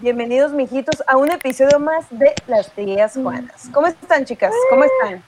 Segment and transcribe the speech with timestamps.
[0.00, 3.68] Bienvenidos, mijitos, a un episodio más de Las Tías Juanas.
[3.72, 4.52] ¿Cómo están, chicas?
[4.70, 5.22] ¿Cómo están?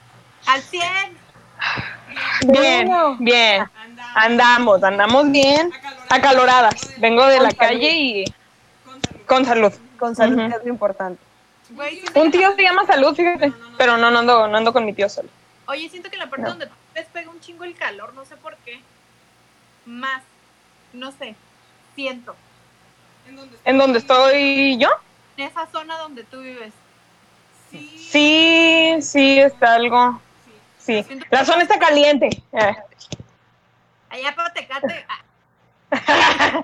[0.47, 0.83] Al 100.
[2.47, 3.17] Bien, Bueno.
[3.19, 3.65] bien.
[4.15, 5.71] Andamos, andamos bien.
[6.09, 6.91] Acaloradas.
[6.99, 7.59] Vengo de Con la salud.
[7.59, 8.25] calle y
[9.27, 9.73] con salud.
[9.99, 11.21] Con salud, es lo importante.
[12.15, 13.53] Un tío se llama salud, fíjate.
[13.77, 15.29] Pero no, no ando, no ando con mi tío solo.
[15.67, 16.49] Oye, siento que la parte No.
[16.49, 18.81] donde ves pega un chingo el calor, no sé por qué.
[19.85, 20.21] Más.
[20.93, 21.35] No sé.
[21.95, 22.35] Siento.
[23.65, 24.89] ¿En donde estoy yo?
[25.37, 26.73] En esa zona donde tú vives.
[27.71, 30.21] Sí, sí, está algo.
[30.77, 31.03] Sí.
[31.31, 32.29] La zona está caliente.
[32.51, 32.75] Eh.
[34.09, 35.05] Allá para Tecate.
[35.09, 35.21] ah,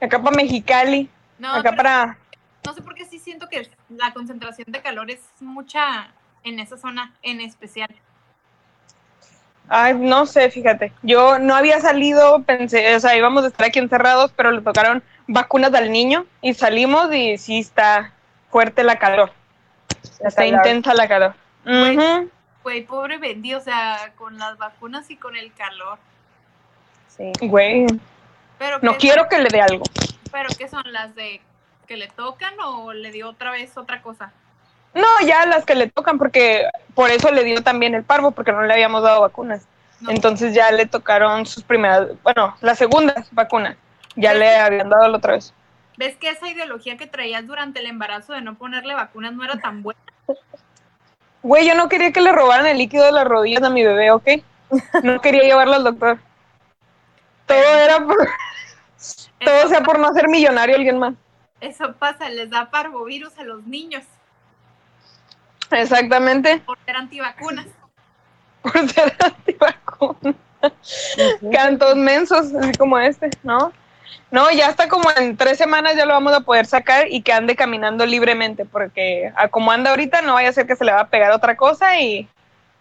[0.00, 1.08] Acá para Mexicali.
[1.38, 2.18] no, Acá para.
[2.64, 6.08] no sé por qué sí siento que la concentración de calor es mucha
[6.42, 7.88] en esa zona en especial.
[9.68, 10.92] Ay, no sé, fíjate.
[11.02, 15.02] Yo no había salido, pensé, o sea, íbamos a estar aquí encerrados, pero le tocaron
[15.26, 18.12] vacunas al niño y salimos y sí está
[18.50, 19.32] fuerte la calor.
[20.20, 21.34] Está intensa la calor.
[21.64, 22.84] Güey.
[22.86, 25.98] Pobre Bendy, o sea, con las vacunas y con el calor.
[27.08, 27.30] Sí.
[27.40, 27.86] Güey,
[28.58, 29.84] Pero no ¿qué quiero son- que le dé algo.
[30.32, 31.40] ¿Pero qué son las de
[31.86, 34.32] que le tocan o le dio otra vez otra cosa?
[34.94, 38.52] No, ya las que le tocan, porque por eso le dio también el parvo, porque
[38.52, 39.66] no le habíamos dado vacunas.
[40.00, 40.10] No.
[40.10, 43.76] Entonces ya le tocaron sus primeras, bueno, las segundas vacunas.
[44.16, 45.52] Ya le habían dado la otra vez.
[45.96, 49.56] ¿Ves que esa ideología que traías durante el embarazo de no ponerle vacunas no era
[49.58, 50.00] tan buena?
[51.42, 54.10] Güey, yo no quería que le robaran el líquido de las rodillas a mi bebé,
[54.12, 54.28] ¿ok?
[55.02, 56.18] No quería llevarlo al doctor.
[57.46, 58.16] Todo era por,
[59.44, 61.14] todo sea por no ser millonario alguien más.
[61.60, 64.04] eso pasa, les da parvovirus a los niños
[65.74, 67.66] Exactamente, por ser antivacunas.
[68.62, 70.34] por ser antivacuna.
[71.52, 73.72] Cantos mensos, así como este, ¿no?
[74.30, 77.32] No, ya hasta como en tres semanas ya lo vamos a poder sacar y que
[77.32, 80.92] ande caminando libremente, porque a como anda ahorita no vaya a ser que se le
[80.92, 82.28] va a pegar otra cosa y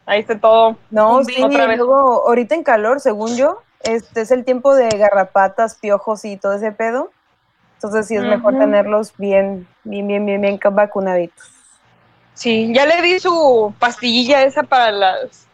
[0.05, 0.77] ahí esté todo.
[0.89, 1.77] No, sí, otra y vez.
[1.77, 6.53] luego, ahorita en calor, según yo, este es el tiempo de garrapatas, piojos y todo
[6.53, 7.11] ese pedo.
[7.75, 11.52] Entonces sí es mejor tenerlos bien, bien, bien, bien, bien vacunaditos.
[12.33, 15.47] Sí, ya le di su pastillilla esa para las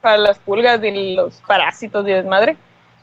[0.00, 2.56] para las pulgas y los parásitos y desmadre.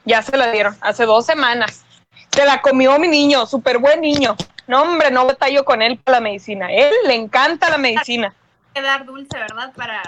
[0.05, 1.85] Ya se la dieron hace dos semanas.
[2.31, 4.35] Se la comió mi niño, súper buen niño.
[4.66, 6.71] No, hombre, no batallo con él para la medicina.
[6.71, 8.27] Él le encanta la medicina.
[8.67, 9.71] Hay que dar dulce, ¿verdad?
[9.75, 10.01] Para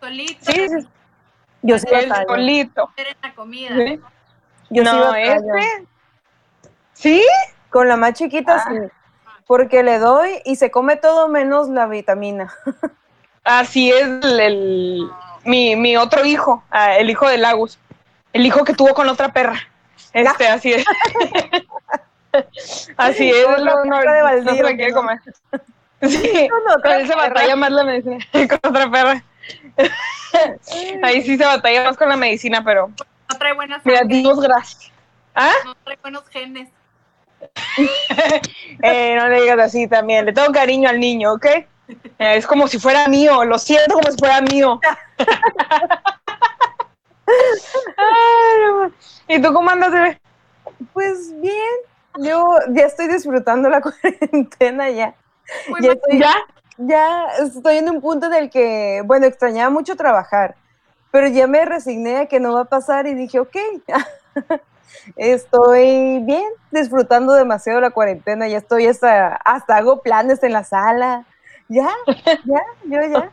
[0.00, 0.88] solito Sí, sí,
[1.62, 2.90] Yo sí él solito.
[2.96, 3.70] en la comida.
[3.76, 4.00] Sí.
[4.70, 5.34] Yo sí no, batallo.
[5.56, 5.86] este.
[6.94, 7.22] ¿Sí?
[7.70, 8.68] Con la más chiquita Ah.
[8.70, 8.76] sí.
[9.52, 12.54] Porque le doy y se come todo menos la vitamina.
[13.44, 15.10] Así es el, el-
[15.44, 17.78] mi, mi otro hijo, ah, el hijo de Lagos.
[18.32, 19.60] El hijo que tuvo con otra perra.
[20.14, 20.86] Este, así es.
[22.96, 23.46] así es.
[23.46, 24.96] No, no, perra de no se la quiere no.
[24.96, 25.18] comer.
[26.00, 27.28] Sí, Con él se perra.
[27.28, 29.22] batalla más la medicina con otra perra.
[31.02, 34.90] Ahí sí se batalla más con la medicina, pero No trae buenas mira, Dios gracias.
[35.34, 35.52] ¿Ah?
[35.66, 36.70] no trae buenos genes.
[38.84, 40.24] Eh, no le digas así también.
[40.24, 41.44] Le tengo cariño al niño, ¿ok?
[41.46, 41.66] Eh,
[42.18, 43.44] es como si fuera mío.
[43.44, 44.80] Lo siento como si fuera mío.
[47.26, 48.92] Ay.
[49.28, 50.20] ¿Y tú cómo andas, bebé?
[50.92, 51.54] Pues bien,
[52.18, 55.14] yo ya estoy disfrutando la cuarentena ya.
[55.68, 56.34] Muy Ya estoy, ¿Ya?
[56.78, 60.56] ya estoy en un punto en el que, bueno, extrañaba mucho trabajar,
[61.10, 63.56] pero ya me resigné a que no va a pasar y dije, ok,
[65.16, 71.24] estoy bien, disfrutando demasiado la cuarentena, ya estoy hasta, hasta hago planes en la sala,
[71.68, 71.88] ya,
[72.44, 73.30] ya, yo ya.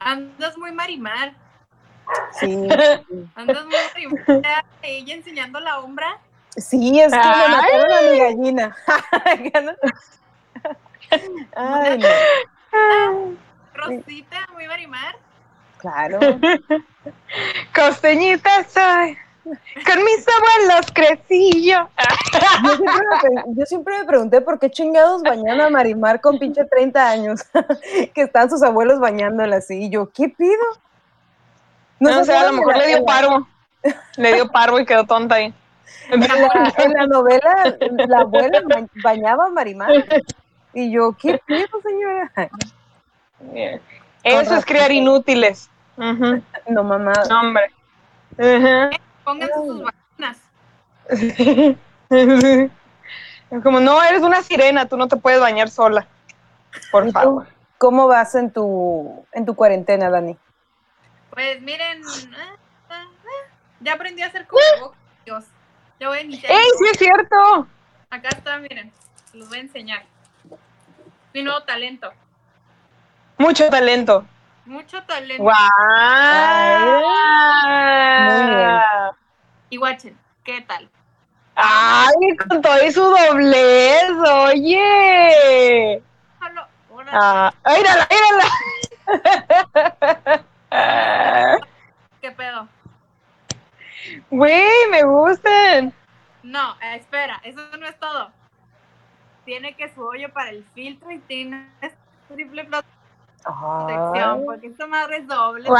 [0.00, 1.32] Andas muy marimar.
[2.32, 2.68] Sí,
[3.34, 4.64] Andas muy marimar.
[4.82, 6.18] Ella enseñando la hombra.
[6.56, 7.52] sí es que me Ay.
[7.52, 8.76] mataron a mi gallina.
[11.56, 12.08] Ay, no,
[13.74, 15.16] Rosita, muy marimar.
[15.78, 16.18] claro.
[17.74, 19.16] Costeñita soy.
[19.86, 21.88] Con mis abuelos crecí yo.
[22.64, 26.38] Yo siempre, me, pre- yo siempre me pregunté por qué chingados bañan a Marimar con
[26.38, 27.40] pinche 30 años,
[28.14, 29.84] que están sus abuelos bañándola así.
[29.84, 30.62] Y yo, ¿qué pido?
[32.00, 33.48] No, sé, a lo mejor le dio parvo.
[34.16, 35.54] Le dio parvo y quedó tonta ahí.
[36.10, 37.76] En la, en la novela,
[38.08, 39.90] la abuela ba- bañaba a Marimar.
[40.74, 42.30] Y yo, ¿qué pido, señora?
[44.22, 45.70] Eso es criar inútiles.
[46.68, 47.12] No, mamá.
[47.28, 47.70] No, hombre.
[48.36, 48.96] Ujú.
[49.28, 50.38] Pónganse sus vacunas.
[53.62, 56.06] Como no, eres una sirena, tú no te puedes bañar sola.
[56.90, 57.46] Por favor.
[57.76, 60.38] ¿Cómo vas en tu, en tu cuarentena, Dani?
[61.28, 62.00] Pues miren,
[62.88, 63.04] ah,
[63.80, 64.98] ya aprendí a hacer cubrebocas.
[65.26, 65.44] Dios.
[66.00, 66.50] Ya voy a iniciar.
[66.50, 67.68] ¡Ey, sí es cierto!
[68.08, 68.90] Acá está, miren.
[69.34, 70.06] Los voy a enseñar.
[71.34, 72.10] Mi nuevo talento.
[73.36, 74.24] Mucho talento.
[74.64, 75.42] Mucho talento.
[75.42, 75.58] ¡Guau!
[78.28, 79.17] Muy bien.
[79.70, 80.88] Y guachen, ¿qué tal?
[81.54, 84.04] ¡Ay, con todo y su doblez!
[84.26, 86.02] ¡Oye!
[86.38, 86.66] Solo,
[87.12, 88.44] Ah, ¡Mírala, mírala!
[92.20, 92.68] ¿Qué pedo?
[94.30, 95.92] Güey, me gustan.
[96.42, 98.30] No, eh, espera, eso no es todo.
[99.44, 101.68] Tiene que su hoyo para el filtro y tiene
[102.28, 105.68] triple protección, porque esta madre es doble.
[105.68, 105.78] ¡Wow!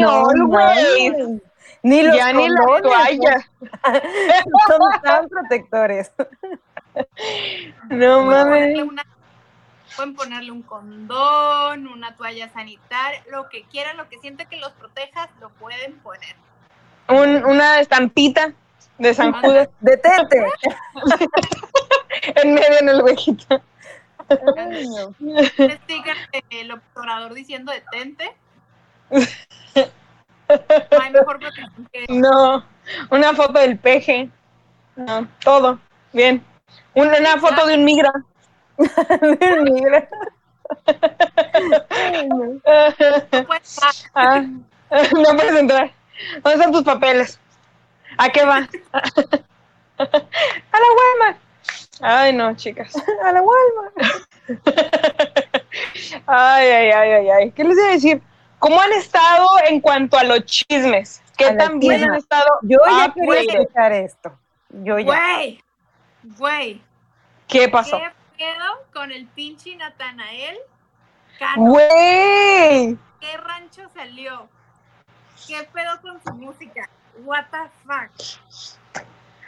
[0.00, 1.12] No Always.
[1.12, 1.42] mames.
[1.82, 3.48] Ni los Ya ni la condones toalla.
[4.66, 6.12] son tan protectores.
[7.88, 8.82] No mames.
[8.82, 9.04] una-
[9.96, 14.70] pueden ponerle un condón, una toalla sanitaria, lo que quieran, lo que siente que los
[14.72, 16.36] protejas, lo pueden poner.
[17.08, 18.52] Un- una estampita
[18.98, 20.44] de San Judas Detente.
[22.36, 23.60] en medio en el huequito.
[24.28, 25.14] Un
[25.82, 26.16] sticker
[26.50, 28.32] del obturador diciendo detente.
[30.90, 32.64] No hay mejor protección que No,
[33.10, 34.30] una foto del peje.
[34.96, 35.78] No, todo.
[36.12, 36.44] Bien.
[36.94, 38.12] Una, una foto de un migra.
[43.30, 43.92] No puede estar.
[44.14, 45.92] Ah, no puedes entrar.
[46.34, 47.40] ¿Dónde están tus papeles?
[48.18, 48.68] ¿A qué va?
[49.98, 51.38] A la Walmart.
[52.00, 52.94] Ay, no, chicas.
[53.24, 53.94] A la Walmart.
[56.26, 57.52] Ay, ay, ay, ay, ay.
[57.52, 58.22] ¿Qué les iba a decir?
[58.60, 61.20] ¿Cómo han estado en cuanto a los chismes?
[61.36, 62.46] ¿Qué A tan bien han estado?
[62.62, 64.38] Yo ya Ah, quería escuchar esto.
[64.68, 65.04] Yo ya.
[65.06, 65.64] Güey,
[66.38, 66.82] güey,
[67.48, 67.98] ¿Qué pasó?
[67.98, 68.12] ¿qué
[68.44, 70.58] pedo con el pinche Natanael?
[71.56, 72.96] Güey.
[73.20, 74.48] ¿qué rancho salió?
[75.48, 76.88] ¿Qué pedo con su música?
[77.24, 79.04] What the fuck?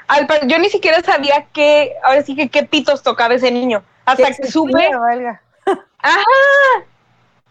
[0.08, 3.82] Al par- yo ni siquiera sabía que, ahora sí que qué pitos tocaba ese niño.
[4.04, 4.88] Hasta que, supe.
[4.96, 5.40] valga.
[5.98, 6.24] ¡Ajá!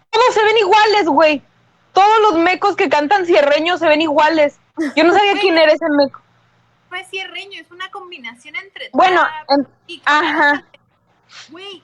[0.10, 1.42] Todos se ven iguales, güey.
[1.94, 4.60] Todos los mecos que cantan cierreños se ven iguales.
[4.96, 6.22] Yo no sabía quién era ese meco.
[6.90, 10.64] No es cierreño, es una combinación entre Bueno, en- y ajá.
[11.50, 11.82] Güey,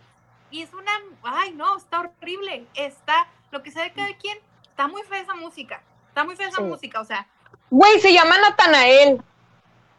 [0.52, 0.92] y es una.
[1.24, 2.66] Ay, no, está horrible.
[2.76, 3.28] Está.
[3.52, 4.38] Lo que sabe cada quien.
[4.64, 5.82] Está muy fea esa música.
[6.10, 6.64] Está muy fea esa Sí.
[6.64, 7.00] música.
[7.02, 7.26] O sea,
[7.70, 9.22] güey, se llama Natanael.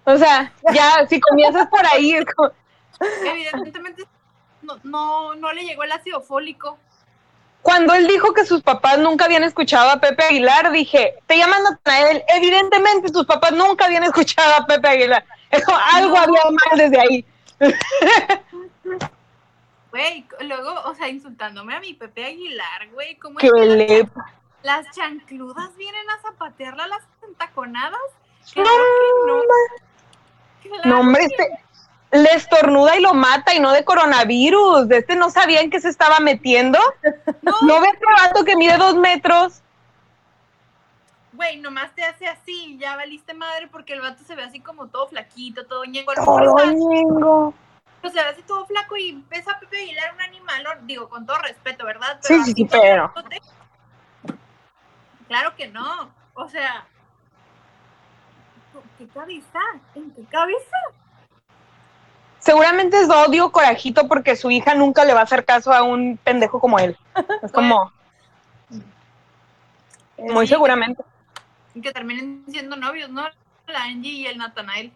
[0.04, 2.52] O sea, ya, si comienzas por ahí, es como-
[3.24, 4.04] evidentemente
[4.62, 6.78] no, no, no le llegó el ácido fólico.
[7.68, 11.60] Cuando él dijo que sus papás nunca habían escuchado a Pepe Aguilar, dije, te llamas
[11.60, 12.24] Natanael.
[12.28, 15.22] Evidentemente tus papás nunca habían escuchado a Pepe Aguilar.
[15.50, 16.22] Eso, algo No.
[16.22, 17.26] había mal desde ahí.
[19.90, 23.16] Güey, luego, o sea, insultándome a mi Pepe Aguilar, güey.
[23.16, 24.06] ¿Cómo es Que
[24.62, 28.00] las- chancludas vienen a zapatearla a las entaconadas?
[28.54, 29.42] Claro que no.
[30.62, 31.58] Claro No, hombre, que este
[32.10, 34.88] le estornuda y lo mata y no de coronavirus.
[34.88, 36.78] De este no sabían que se estaba metiendo.
[37.42, 37.52] no.
[37.62, 39.62] ¿No ves vato que mide dos metros?
[41.32, 44.88] Güey, nomás te hace así, ya valiste madre porque el vato se ve así como
[44.88, 46.12] todo flaquito, todo ñengo.
[46.14, 47.54] Todo ñengo.
[48.02, 51.38] O sea, así todo flaco y ves a Pepe Aguilar un animal, digo, con todo
[51.38, 52.18] respeto, ¿verdad?
[52.22, 53.14] Sí, sí, sí, todo pero-.
[55.28, 56.10] Claro que no.
[56.34, 56.86] O sea,
[58.74, 59.60] ¿en qué cabeza?
[59.94, 60.76] ¿En qué cabeza?
[62.48, 66.16] Seguramente es odio, corajito, porque su hija nunca le va a hacer caso a un
[66.16, 66.96] pendejo como él.
[67.42, 67.92] Es como,
[70.16, 70.54] muy Sí.
[70.54, 71.02] seguramente.
[71.74, 73.26] Y que terminen siendo novios, ¿no?
[73.66, 74.90] La Angie y el Nathanael.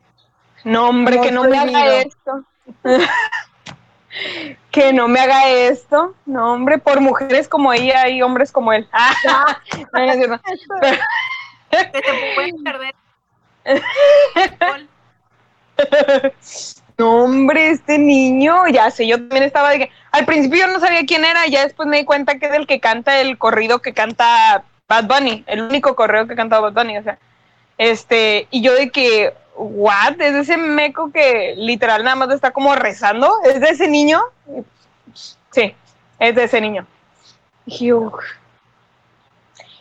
[0.65, 2.43] No, hombre, No que no me haga esto.
[4.71, 6.15] que no me haga esto.
[6.25, 8.89] No, hombre, por mujeres como ella y hombres como él.
[8.95, 9.61] Ah,
[9.93, 10.41] no, no es cierto.
[10.81, 11.03] Pero-
[11.93, 12.95] Que se pueden perder.
[16.99, 20.79] No, hombre, este niño, ya sé, yo también estaba de que, al principio yo no
[20.79, 23.81] sabía quién era, ya después me di cuenta que es el que canta el corrido
[23.81, 27.19] que canta Bad Bunny, el único corrido que canta Bad Bunny, o sea,
[27.79, 32.75] este, y yo de que, what, es ese meco que literal nada más está como
[32.75, 34.23] rezando, es de ese niño,
[35.51, 35.75] sí,
[36.19, 36.87] es de ese niño.
[37.67, 38.21] "Ugh".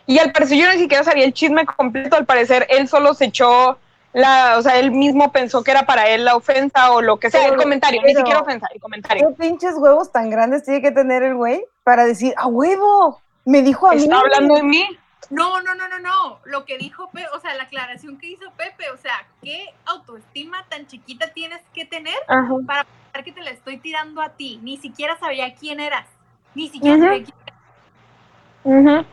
[0.06, 3.26] Y al parecer yo ni siquiera sabía el chisme completo, al parecer él solo se
[3.26, 3.78] echó
[4.12, 7.30] la, o sea, él mismo pensó que era para él la ofensa o lo que
[7.30, 9.28] sea, Pero- el comentario, ni siquiera ofensa, el comentario.
[9.28, 13.20] ¿Qué pinches huevos tan grandes tiene que tener el güey para decir, a huevo?
[13.44, 14.02] Me dijo a mí.
[14.02, 14.84] Está hablando de mí.
[15.30, 16.38] No, no, no, no, no.
[16.44, 20.64] Lo que dijo Pepe, o sea, la aclaración que hizo Pepe, o sea, ¿qué autoestima
[20.68, 22.54] tan chiquita tienes que tener Ajá.
[22.66, 24.60] para pensar que te la estoy tirando a ti?
[24.62, 26.06] Ni siquiera sabía quién eras.
[26.54, 29.06] Ni siquiera sabía quién eras.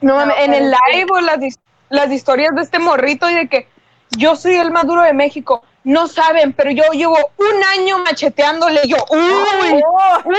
[0.00, 1.38] No, No, en el live o las,
[1.94, 3.68] las historias de este morrito y de que
[4.16, 5.62] yo soy el más duro de México.
[5.84, 8.80] no saben, pero yo llevo un año macheteándole.
[8.86, 9.82] Yo, ¡uy!
[9.86, 10.34] Oh, ¡Un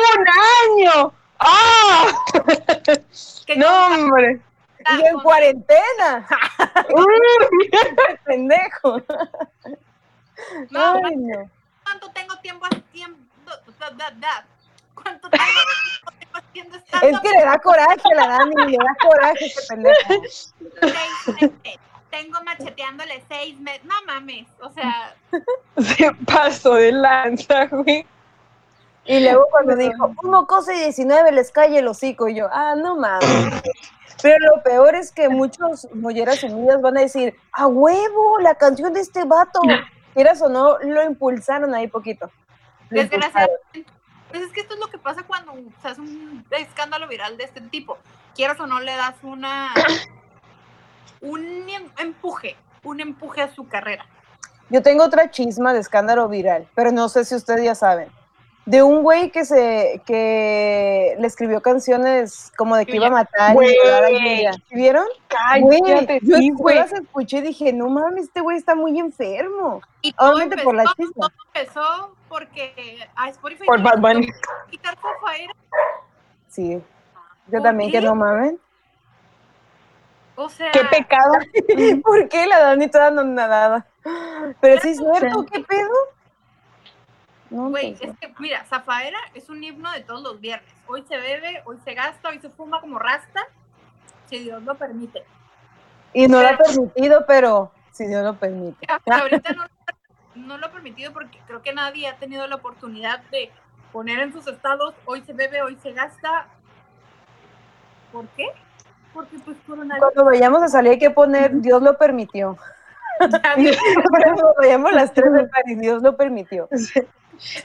[0.87, 1.13] año!
[1.39, 2.05] ¡Ah!
[3.55, 4.41] No, hombre.
[4.79, 6.27] y en cuarentena.
[6.95, 7.69] Uy.
[8.25, 9.01] Pendejo.
[10.69, 11.49] No, Ay, no.
[11.83, 13.17] ¿Cuánto tengo tiempo haciendo?
[13.79, 14.45] da, da, da?
[14.95, 18.95] ¿Cuánto tengo tiempo haciendo stand Es que le da coraje a la Dani, le da
[19.01, 20.13] coraje ese pendejo.
[20.81, 21.79] Seis meses.
[22.09, 23.83] Tengo macheteándole seis meses.
[23.83, 24.47] No mames.
[24.61, 25.15] O sea,
[25.77, 28.05] Se pasó de lanza, güey.
[29.05, 32.73] Y luego cuando dijo, un mocoso de 19 les cae el hocico, y yo, ah,
[32.75, 33.61] no mames.
[34.21, 38.93] Pero lo peor es que muchos molleras unidas van a decir, a huevo, la canción
[38.93, 39.59] de este vato.
[40.13, 42.31] Quieras o no, lo impulsaron ahí poquito.
[42.89, 43.21] Lo impulsaron.
[43.73, 43.94] desgraciadamente.
[44.35, 47.45] Pues es que esto es lo que pasa cuando se hace un escándalo viral de
[47.45, 47.97] este tipo.
[48.35, 49.69] Quieras o no, le das una.
[51.21, 52.57] un em- empuje.
[52.83, 54.05] Un empuje a su carrera.
[54.69, 58.09] Yo tengo otra chisma de escándalo viral, pero no sé si ustedes ya saben.
[58.65, 63.51] De un güey que se que le escribió canciones como de que iba a matar
[63.51, 63.71] y Güey.
[63.73, 64.53] violar a Yuya.
[64.53, 65.05] ¿Sí ¿Vieron?
[65.61, 66.75] Güey, Cállate, yo, sí, yo güey.
[66.77, 69.81] las escuché y dije, no mames, este güey está muy enfermo.
[70.01, 71.29] Y todo Obviamente por la empezó- chisma.
[71.29, 74.27] todo empezó porque a Spotify Por Bad Bunny.
[74.71, 74.97] quitar.
[76.49, 76.81] Sí.
[77.47, 78.05] Yo ¿Por también que qué?
[78.05, 78.59] no mamen.
[80.37, 81.33] O sea, Qué pecado.
[82.03, 83.85] ¿Por qué la Dani toda no nadada?
[84.59, 85.47] Pero sí es cierto, Sí.
[85.53, 85.93] ¿qué pedo?
[87.55, 90.69] No, güey, pues, es que, mira, Zafaera es un himno de todos los viernes.
[90.87, 93.47] Hoy se bebe, hoy se gasta, hoy se fuma como rasta,
[94.29, 95.23] si Dios lo permite.
[96.11, 98.85] y no lo ha permitido, pero si Dios lo permite.
[99.09, 99.63] Ahorita no,
[100.35, 103.49] no lo ha permitido porque creo que nadie ha tenido la oportunidad de
[103.93, 106.47] poner en sus estados, hoy se bebe, hoy se gasta.
[108.11, 108.47] ¿Por qué?
[109.13, 110.11] Porque pues coronavirus.
[110.13, 112.57] Cuando vayamos a salir hay que poner Dios lo permitió.
[113.17, 116.67] Cuando vayamos las tres de París, Dios lo permitió.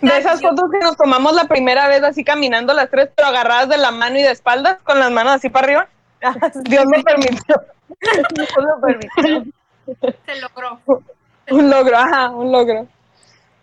[0.00, 3.68] De esas fotos que nos tomamos la primera vez así caminando las tres, pero agarradas
[3.68, 5.88] de la mano y de espaldas, con las manos así para arriba.
[6.64, 7.62] Dios me permitió.
[8.34, 9.52] Dios lo permitió.
[10.26, 10.80] se logró.
[11.50, 12.86] Un logro, ajá, un logro.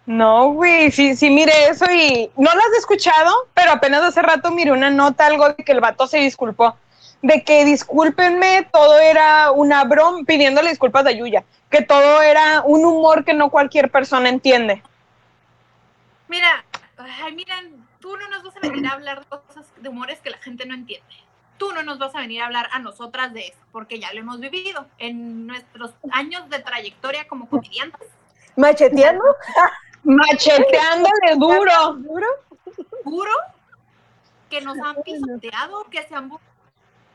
[0.05, 4.51] No, güey, sí, sí, mire eso y no las he escuchado, pero apenas hace rato
[4.51, 6.75] miré una nota, algo de que el vato se disculpó.
[7.21, 12.85] De que discúlpenme, todo era una broma, pidiéndole disculpas a Yuya, que todo era un
[12.85, 14.81] humor que no cualquier persona entiende.
[16.27, 16.65] Mira,
[16.97, 20.29] ay, miren, tú no nos vas a venir a hablar de cosas, de humores que
[20.29, 21.07] la gente no entiende.
[21.57, 24.19] Tú no nos vas a venir a hablar a nosotras de eso, porque ya lo
[24.19, 28.07] hemos vivido en nuestros años de trayectoria como comediantes.
[28.55, 29.23] ¿Macheteando?
[30.03, 31.93] Macheteándole duro.
[31.93, 32.27] ¿Duro?
[33.03, 33.31] Juro
[34.49, 36.31] que nos han pisoteado, que se han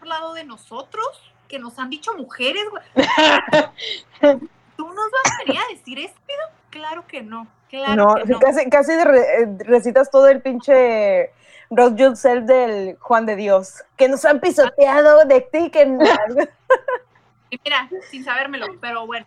[0.00, 1.06] burlado de nosotros,
[1.48, 2.64] que nos han dicho mujeres.
[2.70, 2.82] güey.
[4.76, 6.61] ¿Tú nos vas a venir a decir eso, Pido?
[6.72, 8.40] Claro que no, claro no, que no.
[8.40, 11.30] casi, casi re- eh, recitas todo el pinche
[11.70, 13.84] Rock Yourself del Juan de Dios.
[13.96, 15.82] Que nos han pisoteado de ti, que
[17.50, 19.26] Y mira, sin sabérmelo, pero bueno.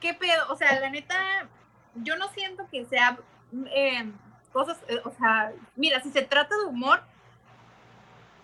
[0.00, 0.46] ¿Qué pedo?
[0.50, 1.14] O sea, la neta,
[1.96, 3.18] yo no siento que sea
[3.66, 4.10] eh,
[4.52, 7.02] cosas, eh, o sea, mira, si se trata de humor,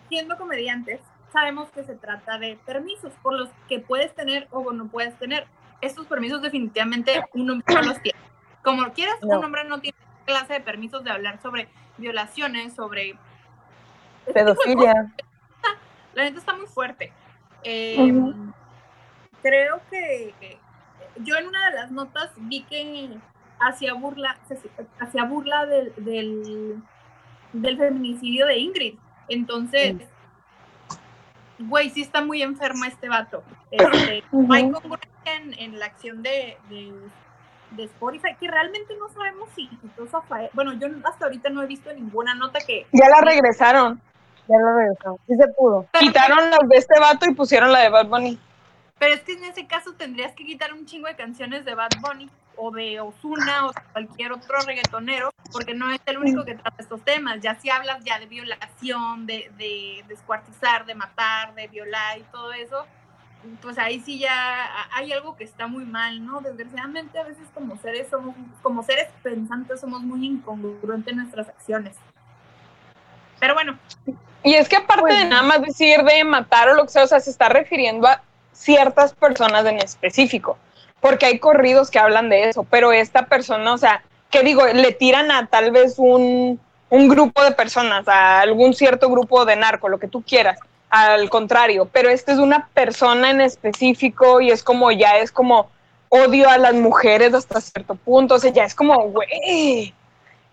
[0.09, 0.99] siendo comediantes,
[1.33, 5.47] sabemos que se trata de permisos por los que puedes tener o no puedes tener.
[5.81, 8.17] Estos permisos definitivamente un hombre no los tiene.
[8.63, 9.39] Como quieras, No.
[9.39, 13.11] un hombre no tiene clase de permisos de hablar sobre violaciones, sobre...
[14.25, 15.13] este pedofilia.
[16.13, 17.11] la neta está muy fuerte.
[17.63, 18.13] Eh.
[19.41, 20.33] Creo que
[21.17, 23.09] yo en una de las notas vi que
[23.59, 24.37] hacía burla,
[24.99, 26.81] hacía burla del, del,
[27.53, 28.95] del feminicidio de Ingrid.
[29.29, 29.95] Entonces,
[31.59, 33.43] güey, sí está muy enferma este vato.
[33.71, 36.93] Este, no hay congruencia en, en la acción de, de,
[37.71, 40.49] de Spotify, que realmente no sabemos si quitó Zafaera.
[40.53, 42.85] Bueno, yo hasta ahorita no he visto ninguna nota que...
[42.93, 43.99] Ya la regresaron.
[44.47, 45.19] Ya lo regresamos.
[45.27, 45.85] Sí se pudo.
[45.91, 48.39] Pero- Quitaron las de este vato y pusieron la de Bad Bunny.
[48.97, 51.89] Pero es que en ese caso tendrías que quitar un chingo de canciones de Bad
[51.99, 56.55] Bunny o de Ozuna o de cualquier otro reggaetonero, porque no es el único que
[56.55, 57.39] trata estos temas.
[57.41, 62.53] Ya si hablas ya de violación, de, de descuartizar, de matar, de violar y todo
[62.53, 62.85] eso,
[63.61, 66.41] pues ahí sí ya hay algo que está muy mal, ¿no?
[66.41, 71.95] Desgraciadamente a veces como seres somos, como seres pensantes somos muy incongruentes en nuestras acciones.
[73.39, 73.77] Pero bueno,
[74.45, 77.07] Y es que aparte de nada más decir de matar o lo que sea, o
[77.07, 78.21] sea, se está refiriendo a
[78.51, 80.57] ciertas personas en específico,
[81.05, 84.91] porque hay corridos que hablan de eso, pero esta persona, o sea, que digo, le
[84.91, 86.59] tiran a tal vez un,
[86.89, 90.57] un grupo de personas, a algún cierto grupo de narco, lo que tú quieras,
[90.89, 95.69] al contrario, pero esta es una persona en específico y es como ya es como
[96.09, 99.93] odio a las mujeres hasta cierto punto, o sea, ya es como, güey.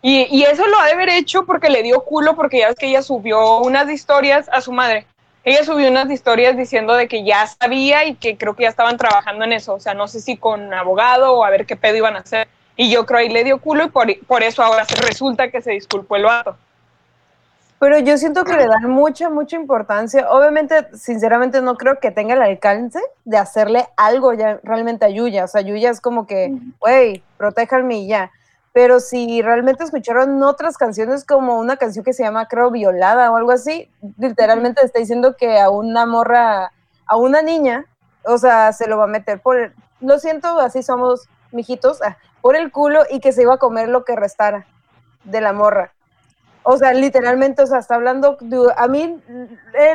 [0.02, 2.76] Y, y, eso lo ha de haber hecho porque le dio culo, porque ya ves
[2.76, 5.06] que ella subió unas historias a su madre.
[5.44, 8.96] Ella subió unas historias diciendo de que ya sabía y que creo que ya estaban
[8.96, 9.74] trabajando en eso.
[9.74, 12.46] O sea, no sé si con abogado o a ver qué pedo iban a hacer.
[12.76, 15.60] Y yo creo ahí le dio culo y por, por eso ahora se resulta que
[15.60, 16.56] se disculpó el vato.
[17.82, 20.30] Pero yo siento que le dan mucha, mucha importancia.
[20.30, 25.42] Obviamente, sinceramente, no creo que tenga el alcance de hacerle algo ya realmente a Yuya.
[25.42, 28.30] O sea, Yuya es como que, güey, protéjanme y ya.
[28.72, 33.36] Pero si realmente escucharon otras canciones, como una canción que se llama, creo, Violada o
[33.36, 36.72] algo así, literalmente está diciendo que a una morra,
[37.06, 37.84] a una niña,
[38.24, 42.56] o sea, se lo va a meter por, lo siento, así somos mijitos, ah, por
[42.56, 44.66] el culo y que se iba a comer lo que restara
[45.24, 45.92] de la morra.
[46.64, 48.38] O sea, literalmente, o sea, está hablando,
[48.76, 49.20] a mí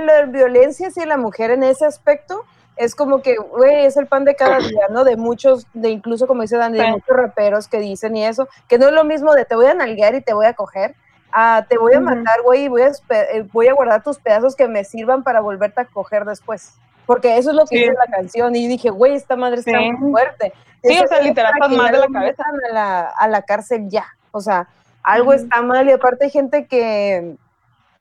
[0.02, 2.44] la violencia hacia la mujer en ese aspecto
[2.78, 5.04] es como que, güey, es el pan de cada día, ¿no?
[5.04, 8.78] De muchos, de incluso como dice Dani, de muchos raperos que dicen y eso, que
[8.78, 10.96] no es lo mismo de te voy a nalguear y te voy a coger,
[11.32, 14.56] a te voy a matar, güey, y voy a, eh, voy a guardar tus pedazos
[14.56, 16.74] que me sirvan para volverte a coger después.
[17.06, 18.56] Porque eso es lo que dice la canción.
[18.56, 20.52] Y dije, güey, esta madre está muy fuerte.
[20.84, 22.44] Sí, o sea, literal, más de la cabeza.
[22.44, 24.06] A la, a la cárcel ya.
[24.32, 24.68] O sea,
[25.04, 27.38] algo está mal y aparte hay gente que,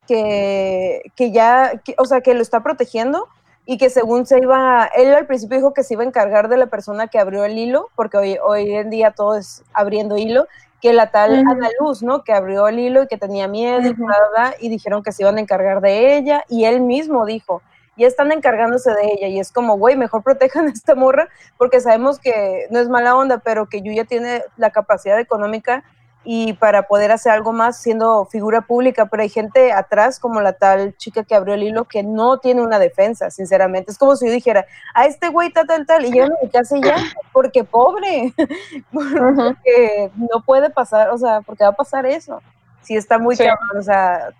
[0.08, 3.28] que, que ya, o sea, que lo está protegiendo
[3.66, 6.56] y que según se iba, él al principio dijo que se iba a encargar de
[6.56, 10.46] la persona que abrió el hilo, porque hoy, hoy en día todo es abriendo hilo,
[10.80, 12.22] que la tal Ana Luz, ¿no?
[12.22, 15.36] Que abrió el hilo y que tenía miedo y nada, y dijeron que se iban
[15.36, 17.60] a encargar de ella, y él mismo dijo,
[17.96, 21.80] y están encargándose de ella, y es como, güey, mejor protejan a esta morra, porque
[21.80, 25.82] sabemos que no es mala onda, pero que Yuya tiene la capacidad económica
[26.28, 30.54] y para poder hacer algo más siendo figura pública, pero hay gente atrás, como la
[30.54, 33.92] tal chica que abrió el hilo, que no tiene una defensa, sinceramente.
[33.92, 36.78] Es como si yo dijera, a este güey tal, tal, tal, y yo me casa
[36.82, 36.96] ya,
[37.32, 38.34] porque pobre,
[38.92, 42.42] porque no puede pasar, o sea, porque va a pasar eso.
[42.82, 44.30] Si está muy cabrón, o sea,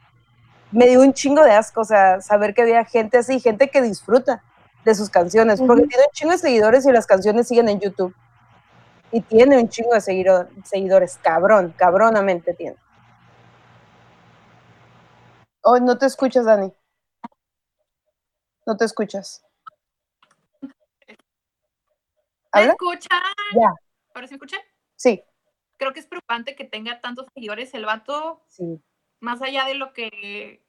[0.73, 3.81] me dio un chingo de asco, o sea, saber que había gente así, gente que
[3.81, 4.43] disfruta
[4.85, 8.13] de sus canciones, porque tiene un chingo de seguidores y las canciones siguen en YouTube
[9.13, 12.77] y tiene un chingo de seguidores, cabrón, cabronamente tiene.
[15.63, 16.73] Oh, no te escuchas, Dani.
[18.67, 19.45] No te escuchas.
[22.55, 23.21] ¿Me escuchan?
[23.55, 23.75] Ya.
[24.15, 24.57] ¿Ahora se escucha?
[24.97, 25.23] Sí.
[25.77, 28.45] Creo que es preocupante que tenga tantos seguidores el vato.
[28.49, 28.81] Sí.
[29.21, 30.65] Más allá de lo que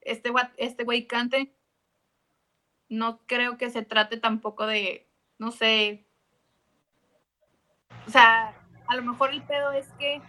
[0.00, 1.54] este, este güey cante,
[2.88, 6.05] no creo que se trate tampoco de, no sé,
[8.06, 8.52] o sea,
[8.86, 10.20] a lo mejor el pedo es que,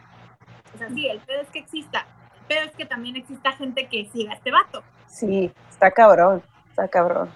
[0.74, 2.06] o sea, sí, el pedo es que exista,
[2.48, 4.84] pero es que también exista gente que siga a este vato.
[5.08, 7.30] Sí, está cabrón, está cabrón.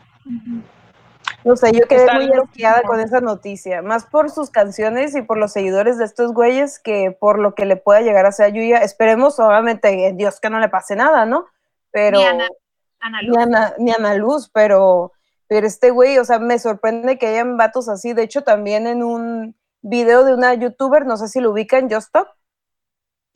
[1.44, 5.38] No sé, yo quedé muy asqueada con esa noticia, más por sus canciones y por
[5.38, 8.50] los seguidores de estos güeyes que por lo que le pueda llegar a hacer a
[8.50, 8.78] Yuya.
[8.80, 11.48] Esperemos, obviamente, en Dios que no le pase nada, ¿no?
[11.90, 12.20] Pero.
[12.20, 13.38] Ni Ana, Luz.
[13.80, 15.14] Ni Ana, Luz, pero,
[15.48, 18.14] pero este güey, o sea, me sorprende que hayan vatos así.
[18.14, 22.28] De hecho, también en un, video de una youtuber, no sé si lo ubican, Justop.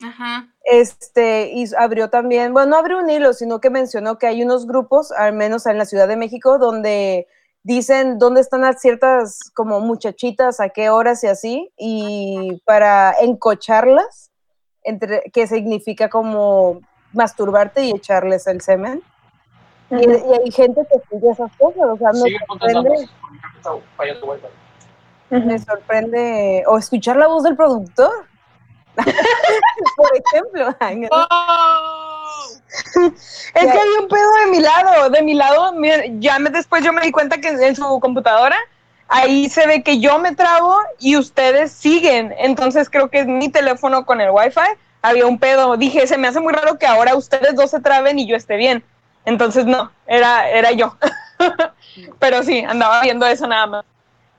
[0.02, 0.48] Ajá.
[0.64, 4.66] Este, y abrió también, bueno, no abrió un hilo, sino que mencionó que hay unos
[4.66, 7.26] grupos, al menos en la Ciudad de México, donde
[7.62, 14.30] dicen dónde están las ciertas como muchachitas, a qué horas y así, y para encocharlas,
[14.82, 16.80] entre, que significa como
[17.12, 19.02] masturbarte y echarles el semen.
[19.90, 22.24] y, hay gente que sigue esas cosas, o sea, no
[25.30, 28.26] me sorprende, o escuchar la voz del productor,
[29.96, 30.76] por ejemplo.
[31.10, 32.16] Oh.
[33.54, 35.72] Es que había un pedo de mi lado, de mi lado,
[36.18, 38.56] ya me, después yo me di cuenta que en su computadora,
[39.08, 43.48] ahí se ve que yo me trabo y ustedes siguen, entonces creo que es mi
[43.48, 44.60] teléfono con el wifi,
[45.02, 48.18] había un pedo, dije, se me hace muy raro que ahora ustedes dos se traben
[48.18, 48.84] y yo esté bien,
[49.24, 50.96] entonces no, era, era yo,
[52.18, 53.84] pero sí, andaba viendo eso nada más.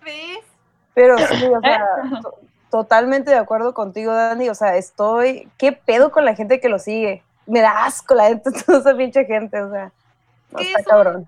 [0.04, 0.46] ¿Ves?
[0.97, 1.86] Pero sí, o sea,
[2.71, 4.49] totalmente de acuerdo contigo, Dani.
[4.49, 5.47] O sea, estoy.
[5.60, 7.21] ¿Qué pedo con la gente que lo sigue?
[7.45, 9.91] Me da asco la gente, toda esa pinche gente, o sea.
[10.51, 11.27] No está cabrón.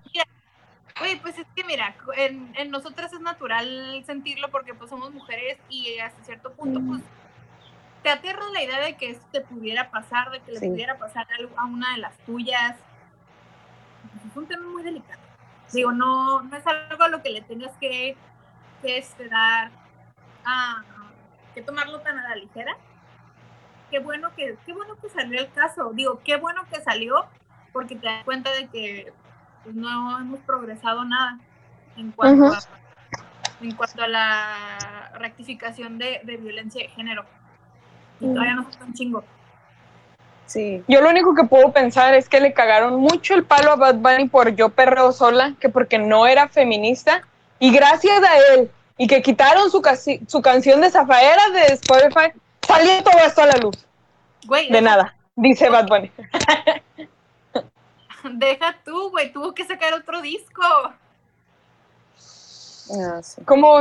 [1.00, 5.56] Oye, pues es que mira, en, en, nosotras es natural sentirlo porque pues somos mujeres
[5.68, 7.00] y hasta cierto punto pues
[8.02, 11.26] te aterra la idea de que esto te pudiera pasar, de que le pudiera pasar
[11.56, 12.76] a una de las tuyas.
[14.02, 15.20] Pues, es un tema muy delicado.
[15.72, 18.16] Digo, no, no es algo a lo que le tengas que
[18.82, 19.70] que esperar
[20.44, 20.82] a
[21.54, 22.76] que tomarlo tan a la ligera.
[23.90, 25.90] Qué bueno que, qué bueno que salió el caso.
[25.92, 27.26] Digo, qué bueno que salió
[27.72, 29.12] porque te das cuenta de que
[29.64, 31.38] pues, no hemos progresado nada
[31.96, 32.58] en cuanto a
[33.60, 37.24] en cuanto a la rectificación de, de violencia de género.
[38.20, 39.24] Y todavía no está un chingo.
[40.46, 40.82] Sí.
[40.88, 43.96] Yo lo único que puedo pensar es que le cagaron mucho el palo a Bad
[43.96, 47.22] Bunny por yo perreo sola, que porque no era feminista.
[47.60, 52.32] Y gracias a él, y que quitaron su, casi- su canción de Zafaera de Spotify,
[52.66, 53.86] salió todo esto a la luz.
[54.46, 56.10] Güey, De nada, dice Bad Bunny.
[58.32, 60.62] Deja tú, güey, tuvo que sacar otro disco.
[62.92, 63.42] Ah, sí.
[63.44, 63.78] ¿Cómo?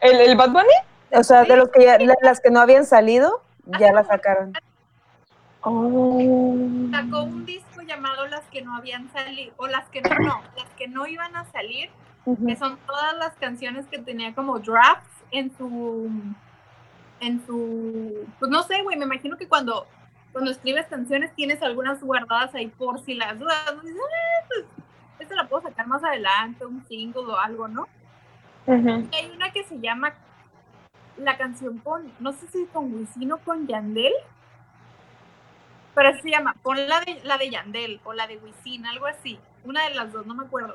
[0.00, 0.74] ¿El, el Bad Bunny?
[1.12, 3.42] O sea, de los que ya, las que no habían salido,
[3.78, 4.52] ya las sacaron.
[5.62, 6.18] Oh.
[6.92, 10.68] Sacó un disco llamado Las que no habían salido, o las que no, no, las
[10.76, 11.90] que no iban a salir,
[12.46, 16.10] Que son todas las canciones que tenía como drafts en su,
[17.20, 19.86] en su, pues no sé, güey, me imagino que cuando,
[20.32, 23.56] cuando escribes canciones tienes algunas guardadas ahí por si las dudas.
[23.82, 24.64] Dices, "Ah, pues,
[25.20, 27.86] esta la puedo sacar más adelante, un single o algo, ¿no?
[29.12, 30.12] Y hay una que se llama
[31.16, 34.12] la canción con, no sé si con Wisin o con Yandel,
[35.94, 39.06] pero así se llama, pon la de, la de Yandel o la de Wisin, algo
[39.06, 40.74] así, una de las dos, no me acuerdo.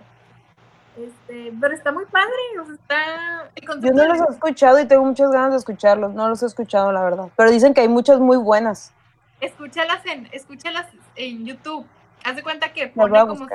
[0.97, 3.77] Este, pero está muy padre, o sea, está...
[3.79, 6.13] Yo no los he escuchado y tengo muchas ganas de escucharlos.
[6.13, 7.29] No los he escuchado, la verdad.
[7.37, 8.93] Pero dicen que hay muchas muy buenas.
[9.39, 11.85] escúchalas en, escúchalas en YouTube.
[12.25, 13.47] Haz de cuenta que voy pone a como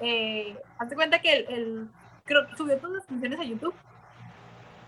[0.00, 1.88] eh, haz de cuenta que el, el-
[2.24, 3.74] creo que subió todas las canciones a YouTube,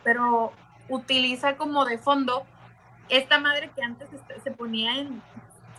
[0.05, 0.53] pero
[0.88, 2.44] utiliza como de fondo
[3.09, 4.09] esta madre que antes
[4.42, 5.22] se ponía en.